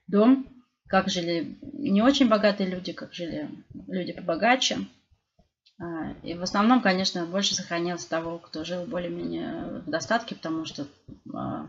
дом, 0.07 0.47
как 0.87 1.09
жили 1.09 1.59
не 1.73 2.01
очень 2.01 2.29
богатые 2.29 2.69
люди, 2.71 2.93
как 2.93 3.13
жили 3.13 3.51
люди 3.89 4.13
побогаче. 4.13 4.87
А, 5.81 6.13
и 6.23 6.35
в 6.35 6.43
основном, 6.43 6.81
конечно, 6.81 7.27
больше 7.27 7.55
сохранилось 7.55 8.05
того, 8.05 8.39
кто 8.39 8.65
жил 8.65 8.85
более-менее 8.85 9.83
в 9.87 9.91
достатке, 9.91 10.35
потому 10.35 10.65
что 10.65 10.87
а, 11.35 11.67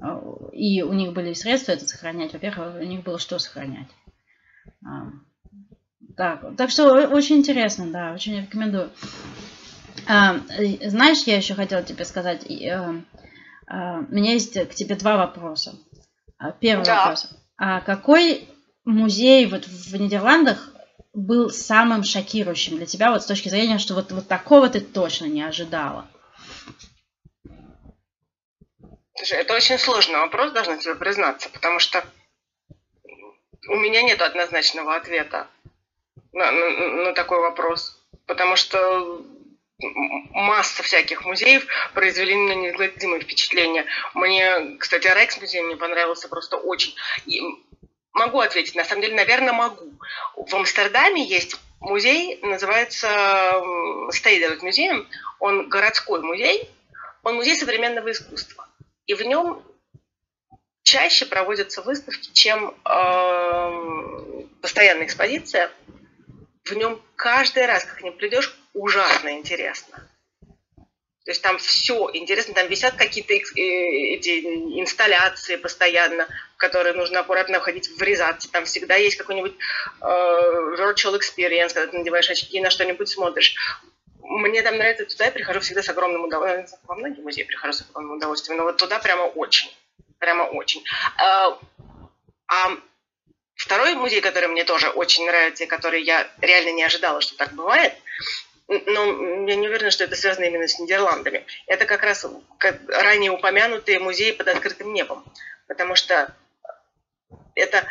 а, 0.00 0.20
и 0.52 0.82
у 0.82 0.92
них 0.92 1.12
были 1.12 1.32
средства 1.32 1.72
это 1.72 1.86
сохранять. 1.86 2.32
Во-первых, 2.32 2.76
у 2.76 2.84
них 2.84 3.02
было 3.02 3.18
что 3.18 3.38
сохранять. 3.38 3.88
Так, 6.16 6.56
так 6.56 6.70
что 6.70 7.08
очень 7.08 7.38
интересно, 7.38 7.90
да, 7.90 8.12
очень 8.12 8.40
рекомендую. 8.40 8.90
А, 10.06 10.40
знаешь, 10.82 11.22
я 11.26 11.36
еще 11.36 11.54
хотела 11.54 11.82
тебе 11.82 12.04
сказать, 12.04 12.44
а, 12.70 12.94
а, 13.66 13.98
у 13.98 14.12
меня 14.12 14.32
есть 14.32 14.54
к 14.54 14.74
тебе 14.74 14.96
два 14.96 15.16
вопроса. 15.16 15.74
Первый 16.60 16.84
да. 16.84 16.98
вопрос. 16.98 17.28
А 17.56 17.80
какой 17.80 18.48
музей 18.84 19.46
вот 19.46 19.66
в 19.66 19.96
Нидерландах 19.96 20.72
был 21.14 21.50
самым 21.50 22.02
шокирующим 22.04 22.76
для 22.76 22.86
тебя, 22.86 23.10
вот 23.10 23.22
с 23.22 23.26
точки 23.26 23.48
зрения, 23.48 23.78
что 23.78 23.94
вот, 23.94 24.10
вот 24.12 24.28
такого 24.28 24.68
ты 24.68 24.80
точно 24.80 25.26
не 25.26 25.42
ожидала? 25.42 26.08
Слушай, 29.16 29.38
это 29.38 29.54
очень 29.54 29.78
сложный 29.78 30.18
вопрос, 30.18 30.52
должна 30.52 30.76
тебе 30.76 30.96
признаться, 30.96 31.48
потому 31.48 31.78
что 31.78 32.04
у 33.68 33.76
меня 33.76 34.02
нет 34.02 34.20
однозначного 34.20 34.96
ответа 34.96 35.46
на, 36.32 36.50
на, 36.50 36.70
на 37.04 37.12
такой 37.14 37.40
вопрос. 37.40 37.98
Потому 38.26 38.56
что 38.56 39.24
масса 40.34 40.82
всяких 40.82 41.24
музеев 41.24 41.66
произвели 41.94 42.34
на 42.34 42.52
неизгладимое 42.52 43.20
впечатление. 43.20 43.86
Мне, 44.14 44.76
кстати, 44.78 45.06
Рекс 45.06 45.40
музей 45.40 45.62
мне 45.62 45.76
понравился 45.76 46.28
просто 46.28 46.56
очень. 46.56 46.94
И 47.26 47.40
могу 48.12 48.40
ответить, 48.40 48.74
на 48.74 48.84
самом 48.84 49.02
деле, 49.02 49.16
наверное, 49.16 49.52
могу. 49.52 49.92
В 50.36 50.54
Амстердаме 50.54 51.24
есть 51.24 51.56
музей, 51.80 52.38
называется 52.42 53.62
Стейдерт 54.10 54.62
музей. 54.62 54.90
Он 55.40 55.68
городской 55.68 56.22
музей, 56.22 56.68
он 57.22 57.36
музей 57.36 57.56
современного 57.56 58.12
искусства. 58.12 58.68
И 59.06 59.14
в 59.14 59.22
нем 59.22 59.62
чаще 60.82 61.26
проводятся 61.26 61.82
выставки, 61.82 62.30
чем 62.32 62.74
э, 62.84 64.44
постоянная 64.60 65.06
экспозиция. 65.06 65.70
В 66.64 66.72
нем 66.74 67.02
каждый 67.16 67.66
раз, 67.66 67.84
как 67.84 67.98
к 67.98 68.02
ним 68.02 68.16
придешь, 68.16 68.56
ужасно 68.74 69.32
интересно. 69.32 70.08
То 71.24 71.30
есть 71.30 71.40
там 71.40 71.56
все 71.56 72.10
интересно, 72.12 72.52
там 72.52 72.68
висят 72.68 72.96
какие-то 72.96 73.32
э, 73.32 73.38
эти 73.56 74.40
инсталляции 74.78 75.56
постоянно, 75.56 76.28
в 76.54 76.58
которые 76.58 76.92
нужно 76.92 77.20
аккуратно 77.20 77.60
входить, 77.60 77.88
врезаться. 77.96 78.52
Там 78.52 78.66
всегда 78.66 78.96
есть 78.96 79.16
какой-нибудь 79.16 79.54
э, 80.02 80.04
virtual 80.04 81.18
experience, 81.18 81.72
когда 81.72 81.86
ты 81.86 81.96
надеваешь 81.96 82.28
очки 82.28 82.58
и 82.58 82.60
на 82.60 82.68
что-нибудь 82.68 83.08
смотришь. 83.08 83.56
Мне 84.20 84.60
там 84.60 84.76
нравится, 84.76 85.06
туда 85.06 85.26
я 85.26 85.30
прихожу 85.30 85.60
всегда 85.60 85.82
с 85.82 85.88
огромным 85.88 86.24
удовольствием. 86.24 86.80
Во 86.86 86.94
многие 86.94 87.22
музеи 87.22 87.44
прихожу 87.44 87.72
с 87.72 87.80
огромным 87.80 88.18
удовольствием, 88.18 88.58
но 88.58 88.64
вот 88.64 88.76
туда 88.76 88.98
прямо 88.98 89.22
очень. 89.22 89.74
Прямо 90.18 90.42
очень. 90.42 90.84
А, 91.16 91.58
а 92.48 92.76
второй 93.54 93.94
музей, 93.94 94.20
который 94.20 94.48
мне 94.48 94.64
тоже 94.64 94.90
очень 94.90 95.24
нравится, 95.24 95.64
и 95.64 95.66
который 95.66 96.02
я 96.02 96.30
реально 96.42 96.72
не 96.72 96.84
ожидала, 96.84 97.22
что 97.22 97.34
так 97.36 97.52
бывает, 97.54 97.94
но 98.68 99.46
я 99.46 99.56
не 99.56 99.68
уверена, 99.68 99.90
что 99.90 100.04
это 100.04 100.16
связано 100.16 100.44
именно 100.44 100.66
с 100.66 100.78
Нидерландами. 100.78 101.44
Это 101.66 101.84
как 101.84 102.02
раз 102.02 102.26
как 102.58 102.80
ранее 102.88 103.30
упомянутые 103.30 103.98
музеи 103.98 104.32
под 104.32 104.48
открытым 104.48 104.92
небом. 104.92 105.24
Потому 105.68 105.94
что 105.94 106.34
это... 107.54 107.86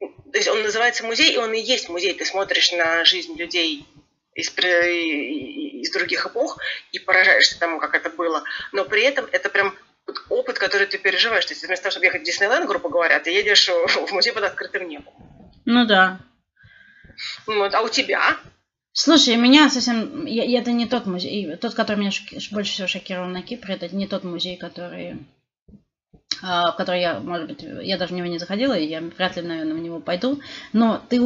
То 0.00 0.38
есть 0.38 0.48
он 0.48 0.62
называется 0.62 1.04
музей, 1.04 1.34
и 1.34 1.38
он 1.38 1.52
и 1.52 1.60
есть 1.60 1.88
музей. 1.88 2.14
Ты 2.14 2.24
смотришь 2.24 2.72
на 2.72 3.04
жизнь 3.04 3.36
людей 3.36 3.86
из, 4.34 4.50
из 4.56 5.90
других 5.92 6.26
эпох 6.26 6.58
и 6.92 6.98
поражаешься 6.98 7.58
тому, 7.58 7.78
как 7.78 7.94
это 7.94 8.10
было. 8.10 8.42
Но 8.72 8.84
при 8.84 9.02
этом 9.02 9.26
это 9.32 9.48
прям 9.50 9.76
опыт, 10.30 10.58
который 10.58 10.86
ты 10.86 10.98
переживаешь. 10.98 11.44
То 11.44 11.52
есть 11.52 11.64
вместо 11.64 11.84
того, 11.84 11.90
чтобы 11.90 12.06
ехать 12.06 12.22
в 12.22 12.24
Диснейленд, 12.24 12.66
грубо 12.66 12.88
говоря, 12.88 13.20
ты 13.20 13.30
едешь 13.30 13.68
в 13.68 14.12
музей 14.12 14.32
под 14.32 14.44
открытым 14.44 14.88
небом. 14.88 15.14
Ну 15.64 15.84
да. 15.86 16.20
Вот, 17.46 17.74
а 17.74 17.82
у 17.82 17.88
тебя? 17.88 18.36
Слушай, 18.98 19.36
меня 19.36 19.68
совсем... 19.68 20.24
Я, 20.24 20.58
это 20.58 20.72
не 20.72 20.86
тот 20.86 21.04
музей. 21.04 21.54
Тот, 21.56 21.74
который 21.74 21.98
меня 21.98 22.10
шоки, 22.10 22.40
больше 22.50 22.72
всего 22.72 22.88
шокировал 22.88 23.28
на 23.28 23.42
Кипре, 23.42 23.74
это 23.74 23.94
не 23.94 24.06
тот 24.06 24.24
музей, 24.24 24.56
который... 24.56 25.18
А, 26.42 26.72
в 26.72 26.76
который 26.76 27.02
я, 27.02 27.20
может 27.20 27.46
быть, 27.46 27.62
я 27.62 27.98
даже 27.98 28.14
в 28.14 28.16
него 28.16 28.26
не 28.26 28.38
заходила, 28.38 28.72
и 28.72 28.86
я 28.86 29.02
вряд 29.02 29.36
ли, 29.36 29.42
наверное, 29.42 29.74
в 29.74 29.80
него 29.80 30.00
пойду. 30.00 30.40
Но 30.72 30.98
ты... 31.10 31.20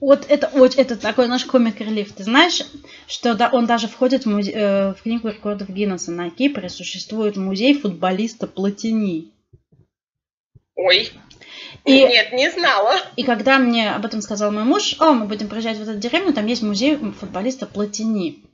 Вот 0.00 0.26
это, 0.28 0.50
вот 0.54 0.76
это 0.76 0.96
такой 0.96 1.28
наш 1.28 1.44
комик-релиф. 1.44 2.12
Ты 2.12 2.24
знаешь, 2.24 2.62
что 3.06 3.36
да, 3.36 3.48
он 3.48 3.66
даже 3.66 3.86
входит 3.86 4.24
в, 4.24 4.28
музе... 4.28 4.50
э, 4.50 4.94
в 4.94 5.02
книгу 5.02 5.28
рекордов 5.28 5.70
Гиннесса. 5.70 6.10
На 6.10 6.30
Кипре 6.30 6.68
существует 6.68 7.36
музей 7.36 7.78
футболиста 7.78 8.48
Платини. 8.48 9.30
Ой, 10.74 11.12
и, 11.84 11.92
Нет, 11.92 12.32
не 12.32 12.50
знала. 12.50 12.94
И 13.16 13.22
когда 13.22 13.58
мне 13.58 13.90
об 13.90 14.04
этом 14.04 14.22
сказал 14.22 14.50
мой 14.50 14.64
муж, 14.64 14.96
о, 15.00 15.12
мы 15.12 15.26
будем 15.26 15.48
приезжать 15.48 15.78
в 15.78 15.82
эту 15.82 15.98
деревню, 15.98 16.32
там 16.32 16.46
есть 16.46 16.62
музей 16.62 16.96
футболиста 16.96 17.66
Платини. 17.66 18.44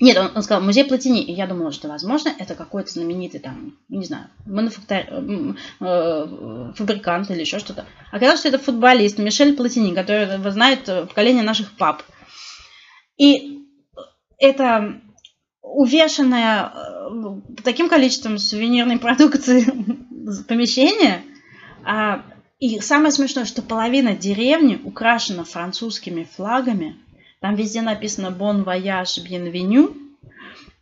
Нет, 0.00 0.16
он, 0.16 0.30
он 0.34 0.42
сказал 0.42 0.62
музей 0.62 0.84
Платини. 0.84 1.22
И 1.22 1.32
я 1.32 1.46
думала, 1.46 1.72
что, 1.72 1.88
возможно, 1.88 2.32
это 2.38 2.54
какой-то 2.54 2.90
знаменитый 2.90 3.40
там, 3.40 3.78
не 3.88 4.04
знаю, 4.04 4.28
мануфактор... 4.46 5.06
э, 5.80 6.72
фабрикант 6.76 7.30
или 7.30 7.40
еще 7.40 7.58
что-то. 7.58 7.86
Оказалось, 8.10 8.40
что 8.40 8.48
это 8.48 8.58
футболист 8.58 9.18
Мишель 9.18 9.56
Платини, 9.56 9.94
который 9.94 10.26
знает 10.50 10.84
поколение 10.84 11.42
наших 11.42 11.76
пап. 11.76 12.02
И 13.18 13.66
это 14.38 15.00
увешанное 15.62 16.72
э, 16.74 17.60
таким 17.62 17.88
количеством 17.88 18.38
сувенирной 18.38 18.98
продукции 18.98 19.64
помещение, 20.48 21.22
а, 21.84 22.22
и 22.58 22.80
самое 22.80 23.10
смешное, 23.10 23.44
что 23.44 23.62
половина 23.62 24.14
деревни 24.14 24.80
украшена 24.82 25.44
французскими 25.44 26.28
флагами. 26.36 26.96
Там 27.40 27.54
везде 27.54 27.80
написано 27.80 28.26
«Bon 28.26 28.64
voyage, 28.64 29.24
bienvenue». 29.26 29.96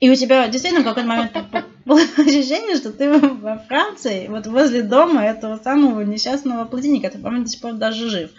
И 0.01 0.11
у 0.11 0.15
тебя 0.15 0.47
действительно 0.49 0.83
в 0.83 0.89
какой-то 0.89 1.09
момент 1.09 1.33
было 1.85 2.01
ощущение, 2.01 2.77
что 2.77 2.93
ты 2.93 3.19
во 3.19 3.59
Франции, 3.59 4.29
вот 4.29 4.47
возле 4.47 4.83
дома 4.83 5.25
этого 5.25 5.59
самого 5.59 6.03
несчастного 6.03 6.65
плотини, 6.65 7.01
который, 7.01 7.23
по-моему, 7.23 7.45
до 7.45 7.51
сих 7.51 7.61
пор 7.61 7.75
даже 7.75 8.09
жив. 8.09 8.31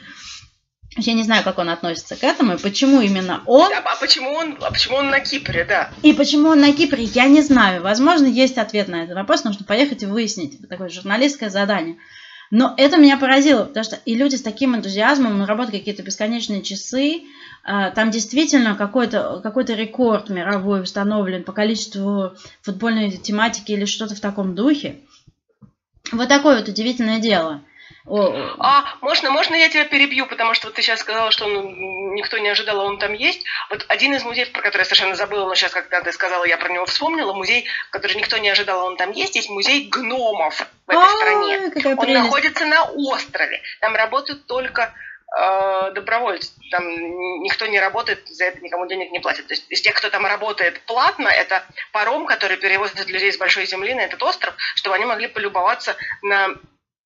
Я 0.97 1.13
не 1.13 1.23
знаю, 1.23 1.43
как 1.43 1.59
он 1.59 1.69
относится 1.69 2.15
к 2.15 2.23
этому, 2.23 2.53
и 2.53 2.57
почему 2.57 2.99
именно 3.01 3.43
он... 3.45 3.71
А 3.71 3.95
почему 3.99 4.31
он, 4.31 4.57
а 4.59 4.71
почему 4.71 4.97
он 4.97 5.09
на 5.09 5.19
Кипре, 5.19 5.63
да? 5.63 5.91
И 6.01 6.13
почему 6.13 6.49
он 6.49 6.61
на 6.61 6.73
Кипре, 6.73 7.03
я 7.03 7.27
не 7.27 7.41
знаю. 7.41 7.83
Возможно, 7.83 8.25
есть 8.25 8.57
ответ 8.57 8.87
на 8.87 9.03
этот 9.03 9.15
вопрос, 9.15 9.43
нужно 9.43 9.65
поехать 9.65 10.03
и 10.03 10.07
выяснить. 10.07 10.55
Это 10.55 10.67
такое 10.67 10.89
журналистское 10.89 11.49
задание. 11.49 11.97
Но 12.51 12.73
это 12.77 12.97
меня 12.97 13.17
поразило, 13.17 13.63
потому 13.63 13.83
что 13.83 13.97
и 14.05 14.15
люди 14.15 14.35
с 14.35 14.41
таким 14.41 14.75
энтузиазмом, 14.75 15.45
работают 15.45 15.77
какие-то 15.77 16.01
бесконечные 16.01 16.63
часы, 16.63 17.23
а, 17.63 17.91
там 17.91 18.09
действительно 18.09 18.75
какой-то 18.75 19.39
какой 19.43 19.65
рекорд 19.65 20.29
мировой 20.29 20.81
установлен 20.81 21.43
по 21.43 21.51
количеству 21.51 22.31
футбольной 22.61 23.11
тематики 23.11 23.71
или 23.73 23.85
что-то 23.85 24.15
в 24.15 24.19
таком 24.19 24.55
духе. 24.55 25.01
Вот 26.11 26.27
такое 26.27 26.59
вот 26.59 26.67
удивительное 26.67 27.19
дело. 27.19 27.61
О. 28.09 28.55
А, 28.57 28.85
можно, 29.01 29.29
можно 29.29 29.55
я 29.55 29.69
тебя 29.69 29.85
перебью, 29.85 30.25
потому 30.25 30.55
что 30.55 30.67
вот 30.67 30.75
ты 30.75 30.81
сейчас 30.81 30.99
сказала, 30.99 31.29
что 31.29 31.45
он, 31.45 32.15
никто 32.15 32.39
не 32.39 32.49
ожидал, 32.49 32.81
а 32.81 32.85
он 32.85 32.97
там 32.97 33.13
есть. 33.13 33.45
Вот 33.69 33.85
один 33.87 34.15
из 34.15 34.23
музеев, 34.23 34.51
про 34.51 34.63
который 34.63 34.81
я 34.81 34.85
совершенно 34.85 35.15
забыла, 35.15 35.45
но 35.45 35.53
сейчас, 35.53 35.71
когда 35.71 36.01
ты 36.01 36.11
сказала, 36.11 36.43
я 36.45 36.57
про 36.57 36.69
него 36.69 36.87
вспомнила, 36.87 37.33
музей, 37.33 37.65
который 37.91 38.17
никто 38.17 38.37
не 38.39 38.49
ожидал, 38.49 38.81
а 38.81 38.85
он 38.85 38.97
там 38.97 39.11
есть, 39.11 39.35
есть 39.35 39.49
музей 39.49 39.87
гномов 39.89 40.67
в 40.87 40.89
этой 40.89 41.09
стране. 41.17 41.95
Он 41.97 42.13
находится 42.13 42.65
на 42.65 42.83
острове. 42.83 43.61
Там 43.79 43.95
работают 43.95 44.47
только 44.47 44.91
э, 45.39 45.91
добровольцы. 45.93 46.51
Там 46.71 46.83
никто 47.43 47.67
не 47.67 47.79
работает, 47.79 48.27
за 48.27 48.45
это 48.45 48.59
никому 48.61 48.87
денег 48.87 49.11
не 49.11 49.19
платит. 49.19 49.45
То 49.45 49.53
есть 49.53 49.69
из 49.69 49.81
тех, 49.81 49.93
кто 49.93 50.09
там 50.09 50.25
работает 50.25 50.81
платно, 50.87 51.27
это 51.27 51.63
паром, 51.91 52.25
который 52.25 52.57
перевозит 52.57 53.07
людей 53.07 53.31
с 53.31 53.37
большой 53.37 53.67
земли 53.67 53.93
на 53.93 54.01
этот 54.01 54.23
остров, 54.23 54.55
чтобы 54.73 54.95
они 54.95 55.05
могли 55.05 55.27
полюбоваться 55.27 55.95
на 56.23 56.55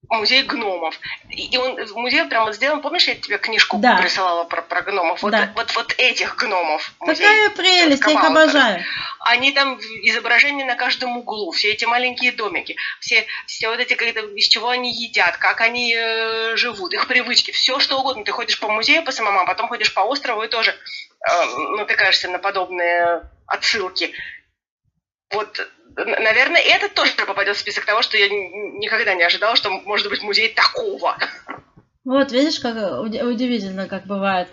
музей 0.09 0.43
гномов. 0.43 0.99
И 1.29 1.57
он 1.57 1.83
в 1.85 1.95
музее 1.95 2.25
прям 2.25 2.45
вот 2.45 2.55
сделан, 2.55 2.81
помнишь, 2.81 3.07
я 3.07 3.15
тебе 3.15 3.37
книжку 3.37 3.77
да. 3.77 3.97
присылала 3.97 4.43
про, 4.43 4.61
про 4.61 4.81
гномов? 4.81 5.21
Вот, 5.21 5.31
да. 5.31 5.51
вот, 5.55 5.73
вот 5.75 5.95
этих 5.97 6.35
гномов. 6.35 6.93
Какая 6.99 7.49
прелесть, 7.51 8.03
я 8.05 8.11
их 8.11 8.23
обожаю. 8.23 8.83
Они 9.19 9.51
там 9.51 9.79
изображения 10.03 10.65
на 10.65 10.75
каждом 10.75 11.17
углу, 11.17 11.51
все 11.51 11.71
эти 11.71 11.85
маленькие 11.85 12.31
домики, 12.31 12.75
все, 12.99 13.25
все 13.47 13.69
вот 13.69 13.79
эти, 13.79 13.93
из 13.93 14.47
чего 14.47 14.69
они 14.69 14.93
едят, 14.93 15.37
как 15.37 15.61
они 15.61 15.95
э, 15.95 16.55
живут, 16.55 16.93
их 16.93 17.07
привычки, 17.07 17.51
все 17.51 17.79
что 17.79 17.99
угодно. 17.99 18.25
Ты 18.25 18.31
ходишь 18.31 18.59
по 18.59 18.69
музею 18.69 19.03
по 19.03 19.11
самому, 19.11 19.39
а 19.39 19.45
потом 19.45 19.67
ходишь 19.67 19.93
по 19.93 20.01
острову 20.01 20.43
и 20.43 20.47
тоже 20.47 20.71
э, 20.71 21.45
натыкаешься 21.77 22.29
на 22.29 22.39
подобные 22.39 23.23
отсылки. 23.47 24.13
Вот 25.31 25.67
наверное, 25.95 26.61
это 26.61 26.89
тоже 26.89 27.13
попадет 27.25 27.55
в 27.55 27.59
список 27.59 27.85
того, 27.85 28.01
что 28.01 28.17
я 28.17 28.29
никогда 28.29 29.13
не 29.13 29.23
ожидала, 29.23 29.55
что 29.55 29.69
может 29.69 30.09
быть 30.09 30.23
музей 30.23 30.53
такого. 30.53 31.17
Вот, 32.03 32.31
видишь, 32.31 32.59
как 32.59 33.01
удивительно, 33.01 33.87
как 33.87 34.05
бывает. 34.05 34.49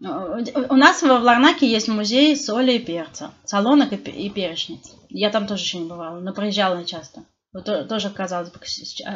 У 0.00 0.74
нас 0.74 1.02
в 1.02 1.06
Ларнаке 1.06 1.66
есть 1.66 1.88
музей 1.88 2.36
соли 2.36 2.72
и 2.72 2.78
перца, 2.78 3.32
солонок 3.44 3.92
и 3.92 4.30
перечниц. 4.30 4.92
Я 5.08 5.30
там 5.30 5.46
тоже 5.46 5.62
еще 5.62 5.78
не 5.78 5.88
бывала, 5.88 6.20
но 6.20 6.32
проезжала 6.32 6.84
часто. 6.84 7.24
Вот 7.52 7.64
тоже 7.88 8.10
казалось 8.10 8.50
бы... 8.50 8.58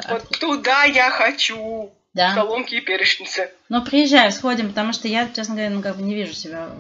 Вот 0.09 0.29
туда 0.39 0.85
я 0.85 1.11
хочу. 1.11 1.93
Да. 2.14 2.35
Соломки 2.35 2.77
и 2.77 2.81
перечницы. 2.81 3.51
Ну, 3.69 3.85
приезжай, 3.85 4.33
сходим, 4.33 4.69
потому 4.69 4.93
что 4.93 5.09
я, 5.09 5.29
честно 5.29 5.55
говоря, 5.55 5.71
ну, 5.71 5.83
как 5.83 5.97
бы 5.97 6.03
не 6.03 6.14
вижу 6.14 6.33
себя 6.33 6.71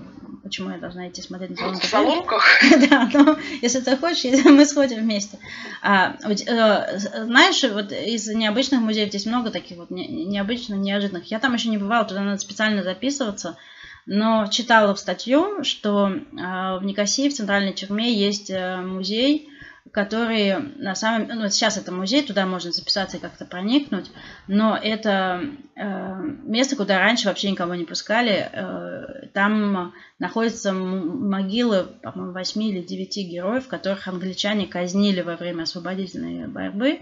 Почему 0.48 0.70
я 0.70 0.78
должна 0.78 1.06
идти 1.08 1.20
смотреть 1.20 1.50
на 1.50 1.56
соломку? 1.56 1.86
В 1.86 1.90
соломках? 1.90 2.44
да, 2.90 3.10
но 3.12 3.36
если 3.60 3.80
ты 3.80 3.98
хочешь, 3.98 4.42
мы 4.46 4.64
сходим 4.64 5.00
вместе. 5.00 5.38
А, 5.82 6.16
э, 6.24 6.98
знаешь, 6.98 7.62
вот 7.64 7.92
из 7.92 8.28
необычных 8.28 8.80
музеев 8.80 9.10
здесь 9.10 9.26
много 9.26 9.50
таких 9.50 9.76
вот 9.76 9.90
необычных, 9.90 10.78
неожиданных. 10.78 11.30
Я 11.30 11.38
там 11.38 11.52
еще 11.52 11.68
не 11.68 11.76
бывала, 11.76 12.06
туда 12.06 12.22
надо 12.22 12.40
специально 12.40 12.82
записываться. 12.82 13.58
Но 14.06 14.46
читала 14.46 14.94
в 14.94 14.98
статью, 14.98 15.64
что 15.64 16.14
а, 16.40 16.78
в 16.78 16.84
Никосии, 16.84 17.28
в 17.28 17.34
центральной 17.34 17.74
тюрьме, 17.74 18.10
есть 18.10 18.48
э, 18.48 18.78
музей, 18.78 19.50
которые 19.92 20.58
на 20.58 20.94
самом 20.94 21.28
ну, 21.28 21.48
сейчас 21.48 21.76
это 21.76 21.92
музей, 21.92 22.22
туда 22.22 22.46
можно 22.46 22.72
записаться 22.72 23.16
и 23.16 23.20
как-то 23.20 23.44
проникнуть, 23.44 24.10
но 24.46 24.76
это 24.76 25.42
э, 25.74 26.14
место, 26.44 26.76
куда 26.76 26.98
раньше 26.98 27.28
вообще 27.28 27.50
никого 27.50 27.74
не 27.74 27.84
пускали. 27.84 28.48
Э, 28.52 29.26
там 29.32 29.92
находятся 30.18 30.72
могилы, 30.72 31.84
по-моему, 32.02 32.32
8 32.32 32.62
или 32.62 32.82
9 32.82 33.16
героев, 33.28 33.68
которых 33.68 34.08
англичане 34.08 34.66
казнили 34.66 35.20
во 35.20 35.36
время 35.36 35.62
освободительной 35.62 36.46
борьбы. 36.48 37.00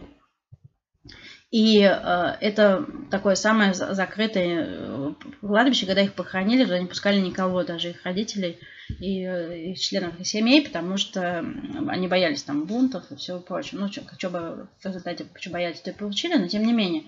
И 1.51 1.81
э, 1.81 2.37
это 2.41 2.85
такое 3.11 3.37
самое 3.37 3.73
закрытое 3.73 4.67
э, 4.69 5.13
кладбище, 5.41 5.87
когда 5.87 6.03
их 6.03 6.15
похоронили, 6.15 6.65
туда 6.65 6.79
не 6.79 6.87
пускали 6.87 7.21
никого, 7.21 7.63
даже 7.63 7.91
их 7.91 8.05
родителей 8.05 8.59
и, 8.99 9.71
и 9.71 9.75
членов 9.77 10.19
их 10.19 10.27
семей, 10.27 10.63
потому 10.63 10.97
что 10.97 11.45
они 11.89 12.09
боялись 12.09 12.43
там 12.43 12.65
бунтов 12.65 13.11
и 13.11 13.17
всего 13.17 13.39
прочего. 13.39 13.81
Ну, 13.81 13.89
что 13.89 14.31
бы 14.31 14.69
в 14.81 14.85
результате 14.85 15.27
что 15.39 15.51
боялись, 15.51 15.81
то 15.81 15.91
и 15.91 15.95
получили, 15.95 16.35
но 16.37 16.49
тем 16.49 16.65
не 16.65 16.73
менее. 16.73 17.05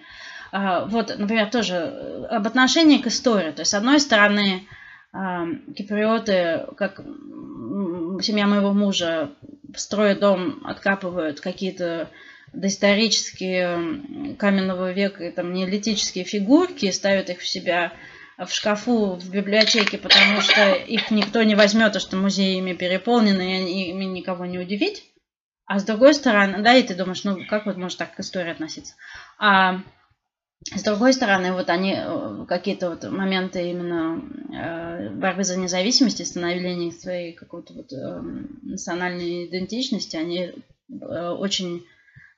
А, 0.52 0.86
вот, 0.86 1.14
например, 1.18 1.50
тоже 1.50 1.74
э, 1.74 2.24
об 2.30 2.46
отношении 2.46 2.98
к 2.98 3.08
истории. 3.08 3.50
То 3.50 3.62
есть, 3.62 3.72
с 3.72 3.74
одной 3.74 4.00
стороны, 4.00 4.66
а, 5.12 5.46
киприоты, 5.76 6.66
как 6.76 7.00
семья 8.22 8.46
моего 8.46 8.72
мужа, 8.72 9.30
строят 9.74 10.20
дом, 10.20 10.62
откапывают 10.64 11.40
какие-то 11.40 12.08
доисторические 12.52 14.36
каменного 14.38 14.92
века 14.92 15.24
и 15.24 15.30
там 15.30 15.52
неолитические 15.52 16.24
фигурки, 16.24 16.90
ставят 16.90 17.30
их 17.30 17.40
в 17.40 17.48
себя 17.48 17.92
в 18.38 18.52
шкафу 18.52 19.14
в 19.14 19.30
библиотеке, 19.30 19.98
потому 19.98 20.40
что 20.40 20.72
их 20.72 21.10
никто 21.10 21.42
не 21.42 21.54
возьмет, 21.54 21.96
а 21.96 22.00
что 22.00 22.16
музей 22.16 22.58
ими 22.58 22.72
переполнен, 22.72 23.40
и 23.40 23.90
ими 23.90 24.04
никого 24.04 24.46
не 24.46 24.58
удивить. 24.58 25.04
А 25.66 25.78
с 25.78 25.84
другой 25.84 26.14
стороны, 26.14 26.62
да, 26.62 26.74
и 26.74 26.82
ты 26.82 26.94
думаешь, 26.94 27.24
ну 27.24 27.44
как 27.46 27.66
вот 27.66 27.76
может 27.76 27.98
так 27.98 28.14
к 28.14 28.20
истории 28.20 28.52
относиться? 28.52 28.94
А 29.38 29.80
с 30.74 30.82
другой 30.82 31.12
стороны, 31.12 31.52
вот 31.52 31.70
они 31.70 31.94
э, 31.96 32.44
какие-то 32.48 32.90
вот 32.90 33.04
моменты 33.10 33.70
именно 33.70 34.20
э, 34.52 35.10
борьбы 35.10 35.44
за 35.44 35.56
независимость 35.56 36.20
и 36.20 36.24
становления 36.24 36.90
своей 36.92 37.32
какой-то 37.32 37.74
вот 37.74 37.92
э, 37.92 38.20
национальной 38.62 39.46
идентичности, 39.46 40.16
они 40.16 40.38
э, 40.40 41.28
очень 41.30 41.84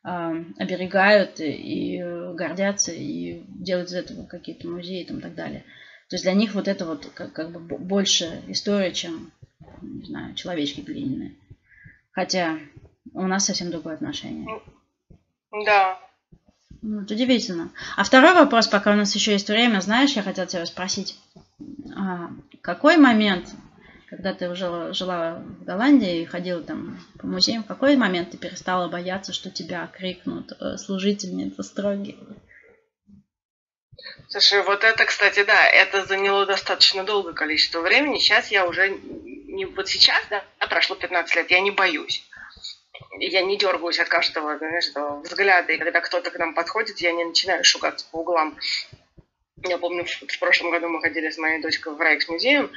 оберегают 0.03 1.41
и 1.41 2.03
гордятся 2.35 2.93
и 2.93 3.45
делают 3.49 3.91
из 3.91 3.95
этого 3.95 4.27
какие-то 4.27 4.67
музеи 4.69 5.03
и 5.03 5.07
там, 5.07 5.21
так 5.21 5.35
далее. 5.35 5.65
То 6.09 6.15
есть 6.15 6.25
для 6.25 6.33
них 6.33 6.55
вот 6.55 6.69
это 6.69 6.87
вот 6.87 7.07
как, 7.15 7.33
как 7.33 7.51
бы 7.53 7.61
больше 7.61 8.43
история, 8.49 8.93
чем, 8.93 9.31
не 9.83 10.07
знаю, 10.07 10.35
человечки 10.35 10.81
глиняные. 10.81 11.35
Хотя 12.13 12.59
у 13.13 13.27
нас 13.27 13.47
совсем 13.47 13.71
другое 13.71 13.95
отношение. 13.95 14.61
Да. 15.65 15.99
Вот, 16.83 17.11
удивительно. 17.11 17.71
А 17.97 18.05
второй 18.05 18.35
вопрос, 18.35 18.67
пока 18.67 18.93
у 18.93 18.97
нас 18.97 19.15
еще 19.15 19.33
есть 19.33 19.49
время, 19.49 19.81
знаешь, 19.81 20.13
я 20.13 20.23
хотела 20.23 20.47
тебя 20.47 20.65
спросить. 20.67 21.19
А, 21.95 22.31
какой 22.63 22.97
момент, 22.97 23.55
когда 24.11 24.35
ты 24.35 24.51
уже 24.51 24.93
жила 24.93 25.37
в 25.37 25.65
Голландии 25.65 26.23
и 26.23 26.27
ходила 26.27 26.63
там 26.63 26.99
по 27.21 27.29
музеям, 27.29 27.63
в 27.63 27.69
какой 27.69 27.97
момент 27.97 28.33
ты 28.33 28.39
перестала 28.39 28.89
бояться, 28.89 29.33
что 29.33 29.51
тебя 29.51 29.87
крикнут 29.87 30.53
э, 30.61 30.77
служительница 30.79 31.63
строгие? 31.63 32.19
Слушай, 34.29 34.65
вот 34.65 34.83
это, 34.83 35.05
кстати, 35.05 35.45
да, 35.45 35.65
это 35.69 36.05
заняло 36.07 36.45
достаточно 36.45 37.05
долгое 37.05 37.35
количество 37.35 37.81
времени. 37.81 38.19
Сейчас 38.19 38.51
я 38.51 38.67
уже 38.67 38.89
не 38.89 39.65
вот 39.67 39.89
сейчас, 39.89 40.21
да, 40.29 40.45
прошло 40.69 40.97
15 40.97 41.37
лет, 41.37 41.51
я 41.51 41.61
не 41.61 41.71
боюсь. 41.71 42.25
Я 43.19 43.43
не 43.43 43.57
дергаюсь 43.59 44.01
от 44.01 44.09
каждого 44.09 44.59
знаешь, 44.59 44.91
взгляда, 45.23 45.73
и 45.73 45.79
когда 45.79 46.01
кто-то 46.01 46.31
к 46.31 46.39
нам 46.39 46.55
подходит, 46.55 46.99
я 46.99 47.13
не 47.13 47.25
начинаю 47.25 47.63
шугаться 47.63 48.07
по 48.11 48.19
углам. 48.19 48.59
Я 49.63 49.79
помню, 49.79 50.05
в, 50.05 50.39
прошлом 50.39 50.71
году 50.71 50.89
мы 50.89 51.01
ходили 51.01 51.31
с 51.31 51.39
моей 51.39 51.61
дочкой 51.61 51.95
в 51.95 52.01
Райкс-музеем, 52.01 52.71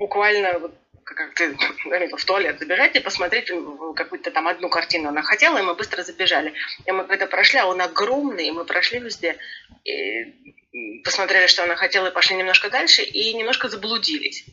буквально 0.00 0.58
вот 0.58 0.74
как 1.04 1.34
ты 1.34 1.56
заметил, 1.84 2.16
в 2.16 2.24
туалет 2.24 2.58
забежать 2.58 2.94
и 2.96 3.00
посмотреть 3.00 3.50
какую-то 3.96 4.30
там 4.30 4.48
одну 4.48 4.68
картину 4.68 5.08
она 5.08 5.22
хотела, 5.22 5.58
и 5.58 5.62
мы 5.62 5.74
быстро 5.74 6.02
забежали. 6.02 6.54
И 6.86 6.92
мы 6.92 7.04
когда 7.04 7.26
прошли, 7.26 7.58
а 7.58 7.66
он 7.66 7.80
огромный, 7.80 8.46
и 8.46 8.50
мы 8.50 8.64
прошли 8.64 9.00
везде, 9.00 9.36
и 9.84 11.02
посмотрели, 11.02 11.48
что 11.48 11.64
она 11.64 11.74
хотела, 11.74 12.08
и 12.08 12.12
пошли 12.12 12.36
немножко 12.36 12.70
дальше, 12.70 13.02
и 13.02 13.34
немножко 13.34 13.68
заблудились. 13.68 14.44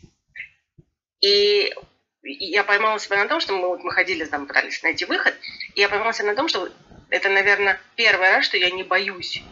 И 1.22 1.74
я 2.24 2.64
поймала 2.64 3.00
себя 3.00 3.18
на 3.18 3.28
том, 3.28 3.40
что 3.40 3.56
мы, 3.56 3.68
вот, 3.68 3.84
мы 3.84 3.92
ходили, 3.92 4.26
там, 4.26 4.48
пытались 4.48 4.82
найти 4.82 5.06
выход, 5.06 5.36
и 5.76 5.82
я 5.82 5.90
поймала 5.90 6.14
себя 6.14 6.30
на 6.30 6.36
том, 6.36 6.48
что 6.48 6.70
это, 7.10 7.30
наверное, 7.30 7.80
первый 7.96 8.30
раз, 8.30 8.46
что 8.46 8.58
я 8.58 8.72
не 8.72 8.84
боюсь 8.84 9.44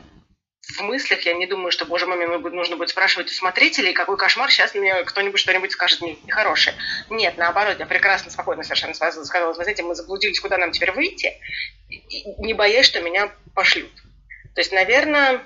в 0.67 0.81
мыслях 0.81 1.21
я 1.25 1.33
не 1.33 1.45
думаю, 1.45 1.71
что, 1.71 1.85
боже 1.85 2.07
мой, 2.07 2.17
мне 2.17 2.37
нужно 2.37 2.75
будет 2.75 2.89
спрашивать 2.89 3.29
у 3.29 3.33
смотрителей, 3.33 3.93
какой 3.93 4.17
кошмар, 4.17 4.49
сейчас 4.49 4.73
мне 4.73 5.03
кто-нибудь 5.03 5.39
что-нибудь 5.39 5.71
скажет 5.71 6.01
нехорошее. 6.01 6.75
Нет, 7.09 7.37
наоборот, 7.37 7.77
я 7.77 7.85
прекрасно, 7.85 8.31
спокойно 8.31 8.63
совершенно 8.63 8.95
сказала, 8.95 9.53
вы 9.53 9.53
знаете, 9.53 9.83
мы 9.83 9.93
заблудились, 9.93 10.39
куда 10.39 10.57
нам 10.57 10.71
теперь 10.71 10.91
выйти, 10.91 11.39
не 12.39 12.53
боясь, 12.53 12.87
что 12.87 13.01
меня 13.01 13.31
пошлют. 13.53 13.91
То 14.55 14.61
есть, 14.61 14.71
наверное, 14.71 15.43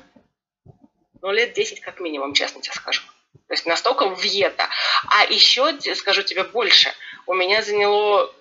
ну, 1.21 1.31
лет 1.31 1.53
10 1.53 1.81
как 1.81 1.99
минимум, 1.99 2.33
честно 2.33 2.61
тебе 2.61 2.73
скажу. 2.73 3.01
То 3.47 3.53
есть 3.53 3.65
настолько 3.65 4.07
въето. 4.07 4.69
А 5.07 5.25
еще, 5.25 5.77
скажу 5.95 6.23
тебе 6.23 6.43
больше, 6.43 6.93
у 7.25 7.33
меня 7.33 7.61
заняло, 7.61 8.33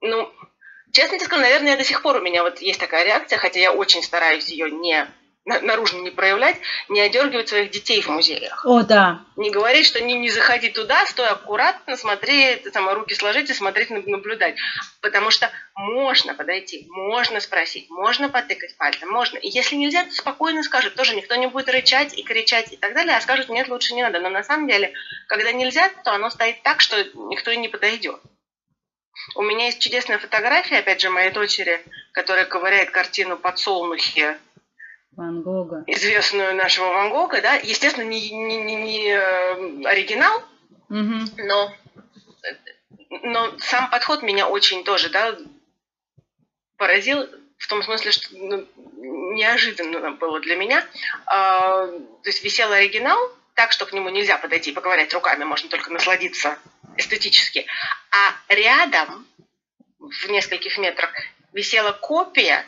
ну, 0.00 0.32
Честно 0.94 1.18
тебе 1.18 1.26
скажу, 1.26 1.42
наверное, 1.42 1.76
до 1.76 1.82
сих 1.82 2.02
пор 2.02 2.16
у 2.16 2.20
меня 2.20 2.44
вот 2.44 2.60
есть 2.60 2.78
такая 2.78 3.04
реакция, 3.04 3.36
хотя 3.36 3.58
я 3.58 3.72
очень 3.72 4.00
стараюсь 4.00 4.48
ее 4.48 4.70
не 4.70 5.04
наружно 5.44 5.98
не 5.98 6.10
проявлять, 6.10 6.56
не 6.88 7.00
одергивать 7.00 7.48
своих 7.48 7.70
детей 7.70 8.00
в 8.00 8.08
музеях. 8.08 8.64
О, 8.64 8.82
да. 8.82 9.24
Не 9.36 9.50
говорить, 9.50 9.86
что 9.86 10.00
не, 10.00 10.14
не 10.14 10.30
заходи 10.30 10.70
туда, 10.70 11.04
стой 11.06 11.26
аккуратно, 11.26 11.96
смотри, 11.96 12.56
ты 12.56 12.70
сама 12.70 12.94
руки 12.94 13.14
сложить 13.14 13.50
и 13.50 13.54
смотреть, 13.54 13.90
наблюдать. 13.90 14.54
Потому 15.02 15.30
что 15.30 15.50
можно 15.74 16.32
подойти, 16.32 16.86
можно 16.88 17.40
спросить, 17.40 17.90
можно 17.90 18.30
потыкать 18.30 18.76
пальцем, 18.76 19.10
можно. 19.10 19.36
И 19.36 19.50
если 19.50 19.74
нельзя, 19.74 20.04
то 20.04 20.12
спокойно 20.12 20.62
скажут. 20.62 20.94
Тоже 20.94 21.14
никто 21.16 21.34
не 21.34 21.48
будет 21.48 21.68
рычать 21.68 22.16
и 22.16 22.22
кричать 22.22 22.72
и 22.72 22.76
так 22.76 22.94
далее, 22.94 23.16
а 23.16 23.20
скажут, 23.20 23.50
нет, 23.50 23.68
лучше 23.68 23.94
не 23.94 24.02
надо. 24.02 24.20
Но 24.20 24.30
на 24.30 24.44
самом 24.44 24.68
деле, 24.68 24.94
когда 25.26 25.52
нельзя, 25.52 25.90
то 26.04 26.12
оно 26.12 26.30
стоит 26.30 26.62
так, 26.62 26.80
что 26.80 27.02
никто 27.14 27.50
и 27.50 27.56
не 27.56 27.68
подойдет. 27.68 28.20
У 29.34 29.42
меня 29.42 29.66
есть 29.66 29.80
чудесная 29.80 30.18
фотография, 30.18 30.78
опять 30.78 31.00
же, 31.00 31.10
моей 31.10 31.30
дочери, 31.30 31.80
которая 32.12 32.44
ковыряет 32.44 32.90
картину 32.90 33.36
«Подсолнухи» 33.36 34.36
Ван 35.16 35.42
Гога. 35.42 35.84
Известную 35.86 36.56
нашего 36.56 36.86
Ван 36.86 37.10
Гога, 37.10 37.40
да. 37.40 37.54
Естественно, 37.54 38.04
не, 38.04 38.30
не, 38.30 38.56
не, 38.56 38.74
не 38.74 39.08
э, 39.10 39.86
оригинал, 39.86 40.42
угу. 40.88 41.14
но, 41.38 41.74
но 43.22 43.58
сам 43.58 43.90
подход 43.90 44.22
меня 44.22 44.48
очень 44.48 44.82
тоже, 44.82 45.10
да, 45.10 45.36
поразил 46.76 47.28
в 47.58 47.68
том 47.68 47.82
смысле, 47.82 48.10
что 48.10 48.28
ну, 48.36 48.66
неожиданно 48.96 50.10
было 50.12 50.40
для 50.40 50.56
меня. 50.56 50.84
А, 51.26 51.86
то 51.86 52.28
есть 52.28 52.42
висел 52.42 52.72
оригинал, 52.72 53.18
так, 53.54 53.70
что 53.70 53.86
к 53.86 53.92
нему 53.92 54.08
нельзя 54.08 54.36
подойти 54.36 54.70
и 54.70 54.74
поговорить 54.74 55.14
руками, 55.14 55.44
можно 55.44 55.70
только 55.70 55.92
насладиться 55.92 56.58
эстетически. 56.96 57.66
А 58.10 58.54
рядом, 58.54 59.26
в 59.98 60.30
нескольких 60.30 60.78
метрах, 60.78 61.10
висела 61.52 61.92
копия 61.92 62.64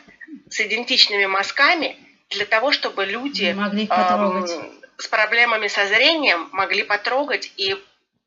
с 0.49 0.59
идентичными 0.61 1.25
мазками 1.25 1.97
для 2.29 2.45
того, 2.45 2.71
чтобы 2.71 3.05
люди 3.05 3.53
могли 3.55 3.87
потрогать. 3.87 4.51
С 4.97 5.07
проблемами 5.07 5.67
со 5.67 5.85
зрением 5.87 6.49
могли 6.51 6.83
потрогать 6.83 7.51
и 7.57 7.75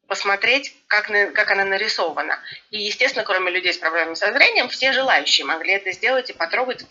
посмотреть, 0.07 0.75
как, 0.89 1.07
как 1.07 1.51
она 1.53 1.65
нарисована. 1.65 2.41
И, 2.71 2.83
естественно, 2.83 3.25
кроме 3.25 3.51
людей 3.51 3.73
с 3.73 3.79
проблемами 3.79 4.15
со 4.15 4.33
зрением, 4.33 4.69
все 4.69 4.93
желающие 4.93 5.47
могли 5.47 5.73
это 5.73 5.93
сделать 5.93 6.31
и 6.31 6.33
потрогать, 6.33 6.85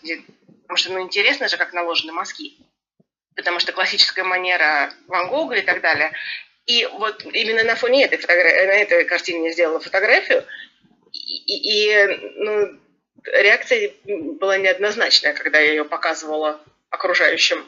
потому 0.62 0.76
что 0.76 0.92
ну, 0.92 1.02
интересно 1.02 1.48
же, 1.48 1.56
как 1.56 1.72
наложены 1.72 2.12
мазки. 2.12 2.56
Потому 3.36 3.58
что 3.60 3.72
классическая 3.72 4.24
манера 4.24 4.92
Ван 5.06 5.28
Гога 5.28 5.56
и 5.56 5.62
так 5.62 5.80
далее. 5.80 6.12
И 6.66 6.86
вот 6.86 7.24
именно 7.24 7.64
на 7.64 7.74
фоне 7.74 8.04
этой, 8.04 8.18
фотографии, 8.18 8.66
на 8.66 8.72
этой 8.72 9.04
картине 9.04 9.46
я 9.46 9.52
сделала 9.52 9.80
фотографию, 9.80 10.44
и, 11.12 11.54
и, 11.56 12.06
ну, 12.36 12.78
реакция 13.24 13.92
была 14.38 14.58
неоднозначная, 14.58 15.34
когда 15.34 15.58
я 15.58 15.70
ее 15.70 15.84
показывала 15.84 16.60
окружающим. 16.90 17.64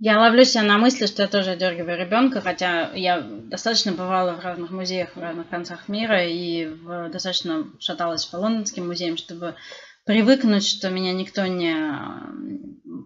Я 0.00 0.20
ловлю 0.20 0.44
себя 0.44 0.62
на 0.62 0.78
мысли, 0.78 1.06
что 1.06 1.22
я 1.22 1.28
тоже 1.28 1.50
одергиваю 1.50 1.98
ребенка, 1.98 2.40
хотя 2.40 2.92
я 2.94 3.20
достаточно 3.20 3.90
бывала 3.90 4.34
в 4.34 4.44
разных 4.44 4.70
музеях 4.70 5.16
в 5.16 5.20
разных 5.20 5.48
концах 5.48 5.88
мира 5.88 6.24
и 6.24 6.66
в, 6.66 7.08
достаточно 7.08 7.66
шаталась 7.80 8.24
по 8.24 8.36
лондонским 8.36 8.86
музеям, 8.86 9.16
чтобы 9.16 9.56
привыкнуть, 10.04 10.64
что 10.64 10.90
меня 10.90 11.12
никто 11.12 11.46
не 11.46 11.76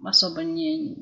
особо 0.07 0.42
не, 0.42 0.98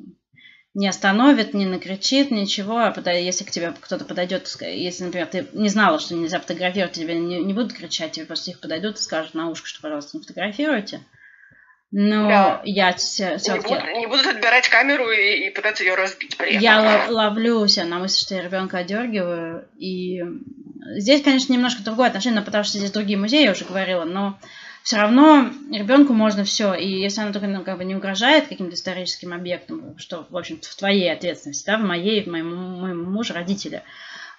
не 0.75 0.89
остановит, 0.89 1.53
не 1.53 1.67
накричит, 1.67 2.31
ничего. 2.31 2.79
А 2.79 3.13
если 3.13 3.45
к 3.45 3.51
тебе 3.51 3.73
кто-то 3.81 4.05
подойдет, 4.05 4.49
если, 4.61 5.05
например, 5.05 5.27
ты 5.27 5.47
не 5.53 5.69
знала, 5.69 5.99
что 5.99 6.15
нельзя 6.15 6.39
фотографировать, 6.39 6.93
тебе 6.93 7.15
не, 7.15 7.41
не 7.41 7.53
будут 7.53 7.73
кричать, 7.73 8.13
тебе 8.13 8.27
просто 8.27 8.51
их 8.51 8.61
подойдут 8.61 8.97
и 8.97 9.03
скажут 9.03 9.35
на 9.35 9.51
ушко, 9.51 9.67
что, 9.67 9.83
пожалуйста, 9.83 10.17
не 10.17 10.23
фотографируйте. 10.23 11.01
Но 11.93 12.29
да. 12.29 12.61
я 12.65 12.93
все-таки... 12.93 13.69
Не, 13.69 13.81
буд, 13.81 13.99
не 13.99 14.07
будут 14.07 14.27
отбирать 14.27 14.69
камеру 14.69 15.11
и, 15.11 15.49
и 15.49 15.51
пытаться 15.51 15.83
ее 15.83 15.97
разбить 15.97 16.37
при 16.37 16.51
этом. 16.51 16.61
Я 16.63 17.07
ловлю 17.09 17.67
себя 17.67 17.87
на 17.87 17.99
мысли, 17.99 18.25
что 18.25 18.37
я 18.37 18.43
ребенка 18.43 18.79
одергиваю. 18.79 19.67
И 19.77 20.23
здесь, 20.99 21.23
конечно, 21.23 21.53
немножко 21.53 21.83
другое 21.83 22.07
отношение, 22.07 22.43
потому 22.43 22.63
что 22.63 22.79
здесь 22.79 22.93
другие 22.93 23.19
музеи, 23.19 23.43
я 23.43 23.51
уже 23.51 23.65
говорила, 23.65 24.05
но 24.05 24.39
все 24.83 24.97
равно 24.97 25.51
ребенку 25.71 26.13
можно 26.13 26.45
все. 26.45 26.75
И 26.75 26.89
если 26.89 27.21
она 27.21 27.33
только 27.33 27.49
ну, 27.49 27.63
как 27.63 27.79
бы 27.79 27.85
не 27.85 27.95
угрожает 27.95 28.49
каким-то 28.49 28.75
историческим 28.75 29.33
объектам, 29.33 29.99
что, 29.99 30.27
в 30.31 30.37
общем 30.37 30.59
в 30.61 30.77
твоей 30.77 31.13
ответственности, 31.13 31.67
да, 31.67 31.79
в 31.79 31.83
моей, 31.83 32.23
в 32.23 32.29
моем, 32.29 32.81
моему 32.81 33.11
мужу, 33.11 33.35
родителя 33.35 33.83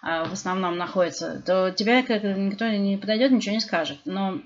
а, 0.01 0.25
в 0.25 0.33
основном 0.33 0.77
находится, 0.77 1.41
то 1.45 1.71
тебя 1.71 2.03
как 2.03 2.23
никто 2.23 2.67
не 2.67 2.97
подойдет, 2.97 3.31
ничего 3.31 3.53
не 3.53 3.61
скажет. 3.61 3.99
Но 4.05 4.41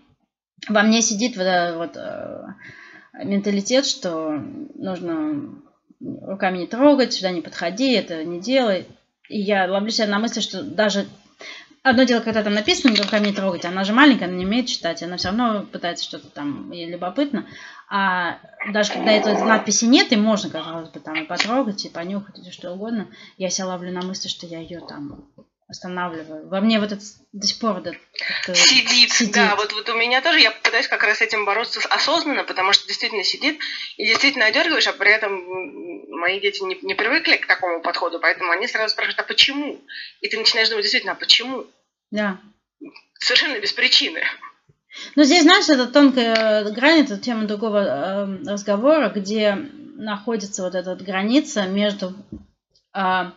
во 0.68 0.84
мне 0.84 1.02
сидит 1.02 1.38
вот, 1.38 1.46
вот 1.76 1.98
э, 1.98 2.44
менталитет, 3.24 3.86
что 3.86 4.44
нужно 4.76 5.56
руками 6.02 6.60
не 6.60 6.68
трогать, 6.68 7.14
сюда 7.14 7.32
не 7.32 7.42
подходи, 7.42 7.94
это 7.94 8.24
не 8.24 8.40
делай. 8.40 8.86
И 9.30 9.40
я 9.40 9.72
ловлю 9.72 9.90
себя 9.90 10.08
на 10.08 10.20
мысли, 10.20 10.42
что 10.42 10.62
даже 10.62 11.06
одно 11.86 12.04
дело, 12.04 12.20
когда 12.20 12.44
там 12.44 12.54
написано 12.54 12.96
руками 12.96 13.28
не 13.28 13.34
трогать, 13.34 13.64
она 13.64 13.84
же 13.84 13.94
маленькая, 13.94 14.26
она 14.26 14.36
не 14.36 14.46
умеет 14.46 14.68
читать, 14.68 15.04
она 15.04 15.18
все 15.18 15.30
равно 15.30 15.64
пытается 15.64 16.04
что-то 16.04 16.28
там, 16.30 16.72
ей 16.72 16.90
любопытно. 16.90 17.48
А 17.88 18.40
даже 18.72 18.92
когда 18.92 19.12
этой 19.12 19.38
надписи 19.44 19.86
нет, 19.86 20.12
и 20.12 20.16
можно, 20.16 20.50
казалось 20.50 20.90
бы, 20.90 21.00
там 21.00 21.16
и 21.16 21.26
потрогать, 21.26 21.86
и 21.86 21.90
понюхать, 21.90 22.40
и 22.40 22.52
что 22.52 22.72
угодно, 22.72 23.08
я 23.38 23.50
себя 23.50 23.68
ловлю 23.68 23.92
на 23.92 24.02
мысли, 24.02 24.28
что 24.28 24.48
я 24.48 24.60
ее 24.60 24.82
там 24.82 25.30
останавливаю. 25.68 26.48
Во 26.48 26.62
мне 26.62 26.80
вот 26.80 26.92
это 26.92 27.02
до 27.34 27.48
сих 27.48 27.60
пор 27.60 27.74
вот 27.74 27.88
это, 27.88 28.56
сидит, 28.56 29.12
сидит. 29.12 29.34
Да, 29.34 29.56
вот, 29.56 29.74
вот 29.74 29.90
у 29.90 29.96
меня 29.96 30.22
тоже, 30.22 30.40
я 30.40 30.52
пытаюсь 30.52 30.88
как 30.88 31.04
раз 31.04 31.18
с 31.18 31.22
этим 31.22 31.46
бороться 31.46 31.80
осознанно, 31.90 32.44
потому 32.44 32.72
что 32.74 32.88
действительно 32.88 33.24
сидит 33.24 33.60
и 33.98 34.06
действительно 34.06 34.46
одергиваешь, 34.46 34.88
а 34.88 34.94
при 34.94 35.12
этом 35.12 35.44
мои 36.20 36.40
дети 36.40 36.62
не, 36.64 36.78
не 36.82 36.94
привыкли 36.94 37.38
к 37.38 37.48
такому 37.48 37.82
подходу, 37.82 38.20
поэтому 38.20 38.52
они 38.52 38.68
сразу 38.68 38.94
спрашивают, 38.94 39.20
а 39.20 39.24
почему? 39.24 39.82
И 40.22 40.30
ты 40.30 40.38
начинаешь 40.38 40.70
думать, 40.70 40.84
действительно, 40.84 41.14
а 41.14 41.16
почему? 41.16 41.66
Да. 42.12 42.40
Совершенно 43.20 43.60
без 43.60 43.74
причины. 43.74 44.22
Ну, 45.16 45.24
здесь, 45.24 45.44
знаешь, 45.44 45.70
это 45.70 45.88
тонкая 45.88 46.64
грань, 46.72 47.02
это 47.02 47.18
тема 47.18 47.46
другого 47.46 47.80
э, 47.80 48.44
разговора, 48.46 49.10
где 49.10 49.56
находится 49.96 50.64
вот 50.64 50.76
эта 50.76 50.96
граница 50.96 51.68
между 51.68 52.14
э, 52.94 53.32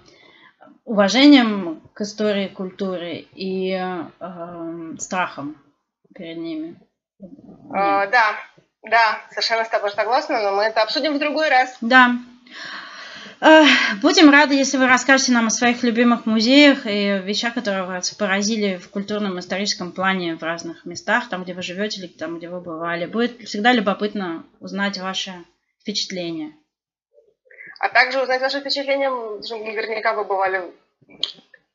уважением 0.85 1.83
к 1.95 2.03
истории, 2.03 2.49
культуре 2.49 3.21
и 3.35 3.73
э, 3.73 4.97
страхом 4.99 5.57
перед 6.14 6.39
ними. 6.39 6.81
А, 7.73 8.07
да, 8.07 8.37
да, 8.83 9.21
совершенно 9.31 9.64
с 9.64 9.69
тобой 9.69 9.91
согласна, 9.91 10.41
но 10.43 10.57
мы 10.57 10.64
это 10.64 10.83
обсудим 10.83 11.14
в 11.14 11.19
другой 11.19 11.49
раз. 11.49 11.77
Да. 11.81 12.12
Будем 13.41 14.30
рады, 14.30 14.55
если 14.55 14.76
вы 14.78 14.86
расскажете 14.86 15.32
нам 15.32 15.47
о 15.47 15.51
своих 15.51 15.82
любимых 15.82 16.26
музеях 16.26 16.86
и 16.86 17.20
вещах, 17.24 17.55
которые 17.55 17.84
вас 17.84 18.11
поразили 18.12 18.76
в 18.76 18.89
культурном 18.91 19.39
историческом 19.39 19.93
плане 19.93 20.36
в 20.36 20.43
разных 20.43 20.84
местах, 20.84 21.28
там, 21.28 21.45
где 21.45 21.55
вы 21.55 21.62
живете 21.62 22.01
или 22.01 22.07
там, 22.09 22.39
где 22.39 22.49
вы 22.49 22.61
бывали. 22.61 23.07
Будет 23.07 23.41
всегда 23.47 23.72
любопытно 23.72 24.45
узнать 24.61 24.99
ваши 24.99 25.32
впечатления 25.80 26.53
а 27.78 27.89
также 27.89 28.20
узнать 28.20 28.41
ваши 28.41 28.61
впечатления. 28.61 29.11
Наверняка 29.11 30.12
вы 30.14 30.24
бывали 30.24 30.62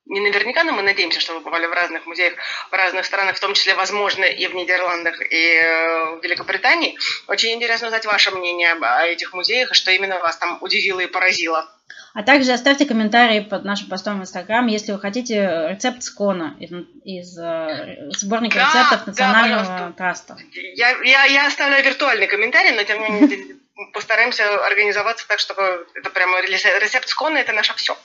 не 0.06 0.20
наверняка, 0.20 0.64
но 0.64 0.74
мы 0.74 0.82
надеемся, 0.82 1.20
что 1.20 1.34
вы 1.34 1.40
бывали 1.40 1.66
в 1.66 1.72
разных 1.72 2.06
музеях, 2.06 2.34
в 2.70 2.74
разных 2.74 3.06
странах, 3.06 3.38
в 3.38 3.40
том 3.40 3.54
числе, 3.54 3.74
возможно, 3.74 4.26
и 4.26 4.48
в 4.48 4.54
Нидерландах, 4.54 5.22
и 5.22 5.56
э, 5.56 6.18
в 6.18 6.24
Великобритании. 6.24 6.98
Очень 7.28 7.54
интересно 7.54 7.88
узнать 7.88 8.06
ваше 8.06 8.32
мнение 8.32 8.74
о 8.74 9.06
этих 9.06 9.34
музеях, 9.34 9.72
и 9.72 9.74
что 9.74 9.92
именно 9.92 10.20
вас 10.20 10.38
там 10.38 10.58
удивило 10.62 11.00
и 11.00 11.08
поразило. 11.08 11.70
А 12.14 12.22
также 12.22 12.52
оставьте 12.52 12.86
комментарии 12.86 13.40
под 13.40 13.64
нашим 13.66 13.90
постом 13.90 14.20
в 14.20 14.22
Инстаграм, 14.22 14.68
если 14.68 14.92
вы 14.92 15.00
хотите 15.00 15.68
рецепт 15.70 16.04
скона 16.04 16.56
из, 16.60 16.70
из 17.04 17.38
э, 17.40 18.10
сборника 18.12 18.58
да, 18.58 18.68
рецептов 18.68 19.08
Национального 19.08 19.64
да, 19.64 19.94
траста. 19.98 20.38
Я, 20.76 20.92
я, 21.02 21.26
я 21.26 21.48
оставляю 21.48 21.84
виртуальный 21.84 22.28
комментарий, 22.28 22.72
но 22.72 22.84
тем 22.84 23.02
не 23.02 23.10
менее 23.10 23.56
постараемся 23.94 24.64
организоваться 24.66 25.28
так, 25.28 25.40
чтобы 25.40 25.88
это 25.96 26.10
прямо 26.12 26.42
рецепт 26.42 27.08
скона 27.08 27.38
это 27.38 27.54
наше 27.54 27.74
все. 27.76 27.98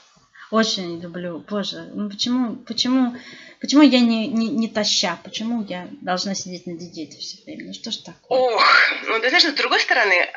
Очень 0.51 0.99
люблю. 0.99 1.43
Боже, 1.47 1.89
ну 1.93 2.09
почему, 2.09 2.55
почему, 2.55 3.15
почему 3.61 3.83
я 3.83 3.99
не, 3.99 4.27
не, 4.27 4.47
не 4.47 4.67
таща? 4.67 5.19
Почему 5.23 5.63
я 5.67 5.87
должна 6.01 6.33
сидеть 6.33 6.65
на 6.65 6.73
диете 6.73 7.19
все 7.19 7.43
время? 7.43 7.67
Ну 7.67 7.73
что 7.73 7.91
ж 7.91 7.97
такое? 7.97 8.39
Ох, 8.39 8.65
ну 9.07 9.19
ты 9.19 9.29
знаешь, 9.29 9.45
с 9.45 9.53
другой 9.53 9.79
стороны, 9.79 10.27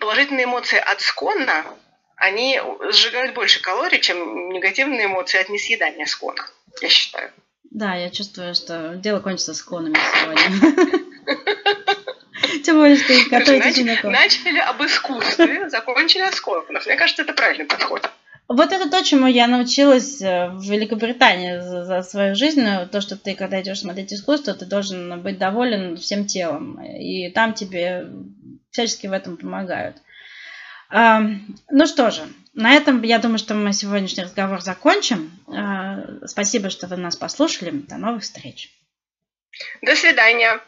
положительные 0.00 0.44
эмоции 0.44 0.78
от 0.78 1.00
скона, 1.00 1.64
они 2.16 2.60
сжигают 2.90 3.34
больше 3.34 3.60
калорий, 3.60 4.00
чем 4.00 4.50
негативные 4.50 5.06
эмоции 5.06 5.40
от 5.40 5.48
несъедания 5.48 6.06
скона, 6.06 6.44
я 6.80 6.88
считаю. 6.88 7.30
Да, 7.70 7.94
я 7.94 8.10
чувствую, 8.10 8.54
что 8.54 8.96
дело 8.96 9.20
кончится 9.20 9.54
сконами 9.54 9.96
сегодня. 10.20 11.02
Тем 12.64 12.76
более, 12.76 12.96
что 12.96 13.14
готовить. 13.30 14.04
Начали 14.04 14.58
об 14.58 14.82
искусстве, 14.84 15.70
закончили 15.70 16.22
о 16.22 16.32
скорпионах. 16.32 16.84
Мне 16.86 16.96
кажется, 16.96 17.22
это 17.22 17.32
правильный 17.32 17.64
подход. 17.64 18.10
Вот 18.48 18.72
это 18.72 18.90
то, 18.90 19.02
чему 19.02 19.26
я 19.26 19.46
научилась 19.46 20.20
э, 20.20 20.48
в 20.48 20.62
Великобритании 20.62 21.58
за, 21.58 21.84
за 21.84 22.02
свою 22.02 22.34
жизнь. 22.34 22.64
То, 22.90 23.00
что 23.00 23.16
ты, 23.16 23.34
когда 23.34 23.62
идешь 23.62 23.80
смотреть 23.80 24.12
искусство, 24.12 24.52
ты 24.54 24.66
должен 24.66 25.22
быть 25.22 25.38
доволен 25.38 25.96
всем 25.96 26.26
телом. 26.26 26.82
И 26.82 27.30
там 27.30 27.54
тебе 27.54 28.08
всячески 28.70 29.06
в 29.06 29.12
этом 29.12 29.36
помогают. 29.36 29.96
Ну 30.90 31.86
что 31.86 32.10
же, 32.10 32.22
на 32.52 32.74
этом 32.74 33.02
я 33.02 33.18
думаю, 33.18 33.38
что 33.38 33.54
мы 33.54 33.72
сегодняшний 33.72 34.24
разговор 34.24 34.60
закончим. 34.60 35.30
Спасибо, 36.26 36.68
что 36.68 36.86
вы 36.86 36.96
нас 36.96 37.16
послушали. 37.16 37.70
До 37.70 37.96
новых 37.96 38.22
встреч. 38.22 38.70
До 39.80 39.94
свидания. 39.96 40.60